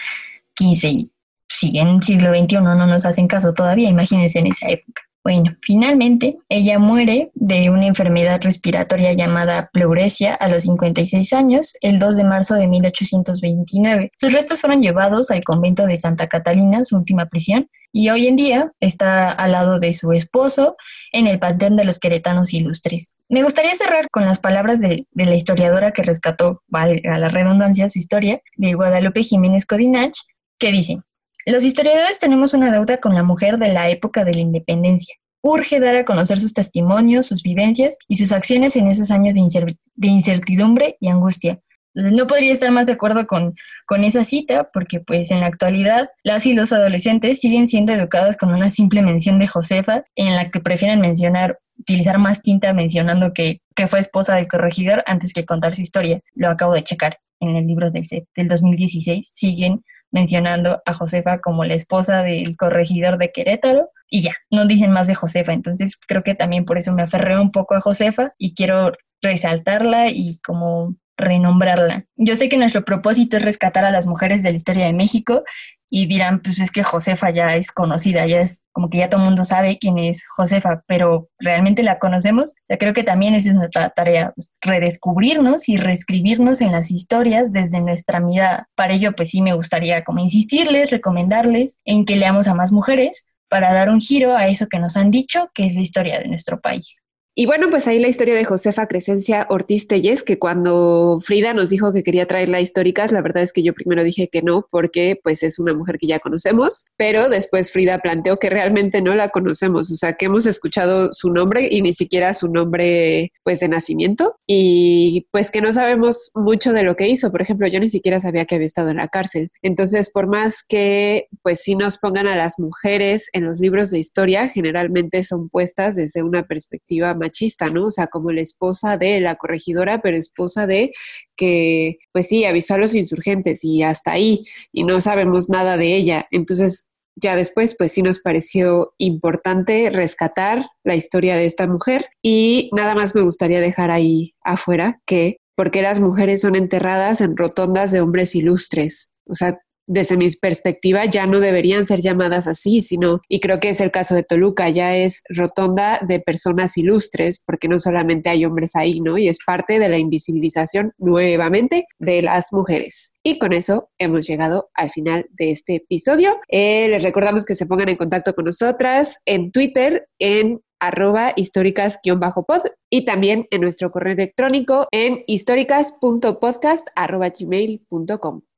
XV 0.60 0.86
y 0.86 1.12
sí, 1.47 1.80
en 1.80 2.01
siglo 2.03 2.34
XXI 2.34 2.62
no 2.62 2.76
nos 2.86 3.05
hacen 3.05 3.28
caso 3.28 3.53
todavía, 3.53 3.89
imagínense 3.89 4.39
en 4.39 4.47
esa 4.47 4.70
época. 4.70 5.01
Bueno, 5.24 5.55
finalmente 5.61 6.38
ella 6.47 6.80
muere 6.80 7.32
de 7.34 7.70
una 7.70 7.88
enfermedad 7.88 8.41
respiratoria 8.41 9.13
llamada 9.13 9.70
pleuresia 9.74 10.34
a 10.34 10.47
los 10.47 10.63
56 10.63 11.34
años, 11.34 11.74
el 11.82 11.99
2 11.99 12.15
de 12.15 12.24
marzo 12.24 12.55
de 12.55 12.67
1829. 12.67 14.11
Sus 14.17 14.32
restos 14.32 14.61
fueron 14.61 14.82
llevados 14.82 15.30
al 15.30 15.43
convento 15.43 15.86
de 15.86 15.97
Santa 15.97 16.28
Catalina, 16.28 16.86
su 16.86 16.95
última 16.95 17.26
prisión, 17.26 17.70
y 17.91 18.09
hoy 18.09 18.28
en 18.28 18.36
día 18.36 18.72
está 18.80 19.32
al 19.32 19.51
lado 19.51 19.80
de 19.80 19.93
su 19.93 20.11
esposo 20.13 20.78
en 21.11 21.28
el 21.28 21.39
panteón 21.39 21.76
de 21.76 21.86
los 21.86 21.99
queretanos 21.99 22.53
ilustres. 22.53 23.13
Me 23.28 23.43
gustaría 23.43 23.76
cerrar 23.76 24.07
con 24.11 24.26
las 24.26 24.39
palabras 24.39 24.80
de, 24.80 25.05
la 25.13 25.36
historiadora 25.36 25.91
que 25.91 26.03
rescató, 26.03 26.61
valga 26.67 27.17
la 27.17 27.30
redundancia, 27.30 27.89
su 27.89 27.99
historia, 27.99 28.41
de 28.55 28.74
Guadalupe 28.74 29.24
Jiménez 29.24 29.65
Codinach, 29.65 30.15
que 30.59 30.72
dice, 30.72 30.97
los 31.45 31.63
historiadores 31.63 32.19
tenemos 32.19 32.53
una 32.53 32.71
deuda 32.71 32.97
con 32.97 33.15
la 33.15 33.23
mujer 33.23 33.57
de 33.57 33.69
la 33.69 33.89
época 33.89 34.23
de 34.23 34.33
la 34.33 34.41
independencia. 34.41 35.15
Urge 35.41 35.79
dar 35.79 35.95
a 35.95 36.05
conocer 36.05 36.39
sus 36.39 36.53
testimonios, 36.53 37.27
sus 37.27 37.43
vivencias 37.43 37.97
y 38.07 38.17
sus 38.17 38.31
acciones 38.31 38.75
en 38.75 38.87
esos 38.87 39.09
años 39.09 39.33
de, 39.33 40.07
incertidumbre 40.07 40.97
y 40.99 41.07
angustia. 41.07 41.59
No 41.93 42.27
podría 42.27 42.53
estar 42.53 42.71
más 42.71 42.85
de 42.87 42.93
acuerdo 42.93 43.25
con, 43.25 43.55
esa 44.03 44.25
cita 44.25 44.69
porque 44.71 44.99
pues 44.99 45.31
en 45.31 45.39
la 45.39 45.47
actualidad 45.47 46.09
las 46.23 46.45
y 46.45 46.53
los 46.53 46.71
adolescentes 46.71 47.39
siguen 47.39 47.67
siendo 47.67 47.93
educados 47.93 48.37
con 48.37 48.53
una 48.53 48.69
simple 48.69 49.01
mención 49.01 49.39
de 49.39 49.47
Josefa 49.47 50.03
en 50.15 50.35
la 50.35 50.49
que 50.49 50.59
prefieren 50.59 50.99
mencionar, 50.99 51.57
utilizar 51.79 52.19
más 52.19 52.41
tinta 52.41 52.73
mencionando 52.73 53.33
que, 53.33 53.61
que 53.75 53.87
fue 53.87 53.99
esposa 53.99 54.35
del 54.35 54.47
corregidor 54.47 55.03
antes 55.07 55.33
que 55.33 55.45
contar 55.45 55.73
su 55.73 55.81
historia. 55.81 56.19
Lo 56.35 56.49
acabo 56.49 56.73
de 56.73 56.83
checar 56.83 57.17
en 57.39 57.55
el 57.55 57.65
libro 57.65 57.89
del, 57.89 58.05
del 58.35 58.47
2016. 58.47 59.31
Siguen 59.33 59.83
mencionando 60.12 60.82
a 60.86 60.93
Josefa 60.93 61.39
como 61.39 61.66
la 61.66 61.76
esposa 61.76 62.24
del 62.24 62.57
corregidor 62.57 63.18
de 63.18 63.32
Querétaro 63.32 63.89
y 64.10 64.24
ya, 64.24 64.34
no 64.49 64.66
dicen 64.66 64.91
más 64.91 65.07
de 65.07 65.16
Josefa, 65.16 65.53
entonces 65.53 65.97
creo 66.07 66.24
que 66.24 66.36
también 66.36 66.66
por 66.66 66.78
eso 66.78 66.93
me 66.93 67.03
aferré 67.03 67.39
un 67.39 67.51
poco 67.51 67.76
a 67.76 67.82
Josefa 67.82 68.34
y 68.38 68.55
quiero 68.55 68.91
resaltarla 69.22 70.10
y 70.10 70.39
como 70.39 70.95
renombrarla. 71.20 72.05
Yo 72.15 72.36
sé 72.36 72.49
que 72.49 72.57
nuestro 72.57 72.84
propósito 72.84 73.38
es 73.38 73.43
rescatar 73.43 73.86
a 73.86 73.91
las 73.91 74.07
mujeres 74.07 74.41
de 74.41 74.51
la 74.51 74.57
historia 74.57 74.86
de 74.86 74.93
México 74.93 75.43
y 75.91 76.07
dirán, 76.07 76.41
pues 76.41 76.61
es 76.61 76.72
que 76.72 76.84
Josefa 76.84 77.32
ya 77.32 77.55
es 77.55 77.72
conocida, 77.72 78.26
ya 78.28 78.41
es 78.41 78.61
como 78.72 78.89
que 78.89 78.99
ya 78.99 79.09
todo 79.09 79.22
el 79.22 79.28
mundo 79.28 79.43
sabe 79.43 79.80
quién 79.80 79.97
es 79.97 80.24
Josefa, 80.36 80.84
pero 80.88 81.30
¿realmente 81.39 81.84
la 81.84 81.99
conocemos? 81.99 82.53
Yo 82.70 82.78
creo 82.78 82.93
que 82.93 83.03
también 83.03 83.34
esa 83.34 83.49
es 83.49 83.55
nuestra 83.55 83.89
tarea, 83.89 84.32
pues, 84.36 84.51
redescubrirnos 84.61 85.67
y 85.67 85.78
reescribirnos 85.78 86.61
en 86.61 86.72
las 86.72 86.91
historias 86.91 87.51
desde 87.51 87.82
nuestra 87.82 88.20
mirada. 88.20 88.70
Para 88.76 88.93
ello, 88.93 89.13
pues 89.15 89.32
sí 89.32 89.41
me 89.41 89.53
gustaría 89.53 90.03
como 90.03 90.20
insistirles, 90.20 90.91
recomendarles 90.91 91.78
en 91.86 92.05
que 92.05 92.15
leamos 92.15 92.47
a 92.47 92.55
más 92.55 92.72
mujeres 92.72 93.26
para 93.49 93.74
dar 93.74 93.89
un 93.89 93.99
giro 93.99 94.38
a 94.38 94.47
eso 94.47 94.67
que 94.67 94.80
nos 94.80 94.95
han 94.95 95.09
dicho 95.11 95.49
que 95.53 95.65
es 95.65 95.74
la 95.74 95.82
historia 95.82 96.20
de 96.20 96.28
nuestro 96.28 96.61
país. 96.61 97.01
Y 97.39 97.45
bueno, 97.45 97.69
pues 97.69 97.87
ahí 97.87 97.99
la 97.99 98.09
historia 98.09 98.35
de 98.35 98.43
Josefa 98.43 98.87
Crescencia 98.87 99.47
Ortiz 99.49 99.87
Telles, 99.87 100.23
que 100.23 100.37
cuando 100.37 101.21
Frida 101.23 101.53
nos 101.53 101.69
dijo 101.69 101.93
que 101.93 102.03
quería 102.03 102.25
traerla 102.25 102.59
históricas, 102.59 103.13
la 103.13 103.21
verdad 103.21 103.43
es 103.43 103.53
que 103.53 103.63
yo 103.63 103.73
primero 103.73 104.03
dije 104.03 104.27
que 104.27 104.41
no, 104.41 104.67
porque 104.69 105.17
pues 105.23 105.41
es 105.43 105.57
una 105.57 105.73
mujer 105.73 105.99
que 105.99 106.07
ya 106.07 106.19
conocemos, 106.19 106.87
pero 106.97 107.29
después 107.29 107.71
Frida 107.71 107.99
planteó 107.99 108.39
que 108.39 108.49
realmente 108.49 109.01
no 109.01 109.15
la 109.15 109.29
conocemos, 109.29 109.89
o 109.89 109.95
sea, 109.95 110.15
que 110.17 110.25
hemos 110.25 110.45
escuchado 110.47 111.13
su 111.13 111.29
nombre 111.29 111.69
y 111.71 111.81
ni 111.81 111.93
siquiera 111.93 112.33
su 112.33 112.49
nombre 112.49 113.31
pues 113.45 113.61
de 113.61 113.69
nacimiento. 113.69 114.35
Y 114.45 115.25
pues 115.31 115.49
que 115.49 115.61
no 115.61 115.71
sabemos 115.71 116.31
mucho 116.35 116.73
de 116.73 116.83
lo 116.83 116.97
que 116.97 117.07
hizo, 117.07 117.31
por 117.31 117.41
ejemplo, 117.41 117.69
yo 117.69 117.79
ni 117.79 117.89
siquiera 117.89 118.19
sabía 118.19 118.43
que 118.43 118.55
había 118.55 118.67
estado 118.67 118.89
en 118.89 118.97
la 118.97 119.07
cárcel. 119.07 119.49
Entonces, 119.61 120.09
por 120.09 120.27
más 120.27 120.61
que 120.61 121.29
pues 121.41 121.61
sí 121.61 121.75
nos 121.77 121.99
pongan 121.99 122.27
a 122.27 122.35
las 122.35 122.59
mujeres 122.59 123.29
en 123.31 123.45
los 123.45 123.61
libros 123.61 123.91
de 123.91 123.99
historia, 123.99 124.49
generalmente 124.49 125.23
son 125.23 125.47
puestas 125.47 125.95
desde 125.95 126.21
una 126.21 126.45
perspectiva 126.45 127.13
machista, 127.30 127.69
¿no? 127.69 127.86
O 127.86 127.91
sea, 127.91 128.07
como 128.07 128.32
la 128.32 128.41
esposa 128.41 128.97
de 128.97 129.19
la 129.19 129.36
corregidora, 129.36 130.01
pero 130.01 130.17
esposa 130.17 130.67
de 130.67 130.91
que, 131.36 131.97
pues 132.11 132.27
sí, 132.27 132.45
avisó 132.45 132.73
a 132.73 132.77
los 132.77 132.95
insurgentes 132.95 133.63
y 133.63 133.84
hasta 133.84 134.11
ahí, 134.13 134.45
y 134.71 134.84
no 134.84 134.99
sabemos 135.01 135.49
nada 135.49 135.77
de 135.77 135.95
ella. 135.95 136.27
Entonces, 136.32 136.89
ya 137.15 137.36
después, 137.36 137.75
pues 137.77 137.91
sí 137.91 138.01
nos 138.01 138.19
pareció 138.19 138.93
importante 138.97 139.89
rescatar 139.89 140.65
la 140.84 140.95
historia 140.95 141.36
de 141.36 141.45
esta 141.45 141.67
mujer 141.67 142.07
y 142.21 142.69
nada 142.73 142.95
más 142.95 143.13
me 143.13 143.21
gustaría 143.21 143.59
dejar 143.59 143.91
ahí 143.91 144.36
afuera 144.41 145.01
que 145.05 145.38
porque 145.55 145.82
las 145.82 145.99
mujeres 145.99 146.41
son 146.41 146.55
enterradas 146.55 147.19
en 147.19 147.36
rotondas 147.36 147.91
de 147.91 147.99
hombres 147.99 148.36
ilustres. 148.36 149.11
O 149.25 149.36
sea, 149.36 149.59
desde 149.89 150.17
mi 150.17 150.29
perspectiva, 150.39 151.05
ya 151.05 151.25
no 151.25 151.39
deberían 151.39 151.83
ser 151.83 152.01
llamadas 152.01 152.45
así, 152.47 152.81
sino, 152.81 153.21
y 153.27 153.39
creo 153.39 153.59
que 153.59 153.69
es 153.69 153.81
el 153.81 153.89
caso 153.89 154.13
de 154.13 154.21
Toluca, 154.23 154.69
ya 154.69 154.95
es 154.95 155.23
rotonda 155.29 155.99
de 156.07 156.19
personas 156.19 156.77
ilustres, 156.77 157.43
porque 157.43 157.67
no 157.67 157.79
solamente 157.79 158.29
hay 158.29 158.45
hombres 158.45 158.75
ahí, 158.75 159.01
¿no? 159.01 159.17
Y 159.17 159.27
es 159.27 159.39
parte 159.43 159.79
de 159.79 159.89
la 159.89 159.97
invisibilización 159.97 160.93
nuevamente 160.99 161.87
de 161.97 162.21
las 162.21 162.53
mujeres. 162.53 163.13
Y 163.23 163.39
con 163.39 163.51
eso 163.51 163.89
hemos 163.97 164.27
llegado 164.27 164.69
al 164.75 164.91
final 164.91 165.25
de 165.31 165.51
este 165.51 165.75
episodio. 165.75 166.37
Eh, 166.49 166.87
les 166.89 167.01
recordamos 167.01 167.43
que 167.43 167.55
se 167.55 167.65
pongan 167.65 167.89
en 167.89 167.97
contacto 167.97 168.35
con 168.35 168.45
nosotras 168.45 169.17
en 169.25 169.51
Twitter, 169.51 170.07
en 170.19 170.61
arroba 170.79 171.33
históricas-pod 171.35 172.61
y 172.89 173.05
también 173.05 173.47
en 173.49 173.61
nuestro 173.61 173.91
correo 173.91 174.13
electrónico 174.13 174.87
en 174.91 175.23
históricas.podcast. 175.25 176.87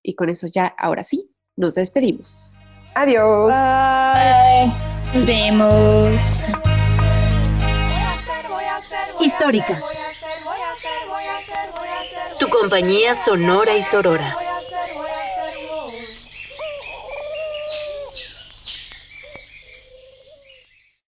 Y 0.03 0.15
con 0.15 0.29
eso 0.29 0.47
ya, 0.47 0.67
ahora 0.77 1.03
sí, 1.03 1.31
nos 1.55 1.75
despedimos. 1.75 2.55
Adiós. 2.95 3.53
Bye. 3.53 4.71
Nos 5.13 5.25
vemos. 5.25 6.07
Históricas. 9.19 9.83
Tu 12.39 12.49
compañía 12.49 13.13
sonora 13.13 13.77
y 13.77 13.83
sorora. 13.83 14.35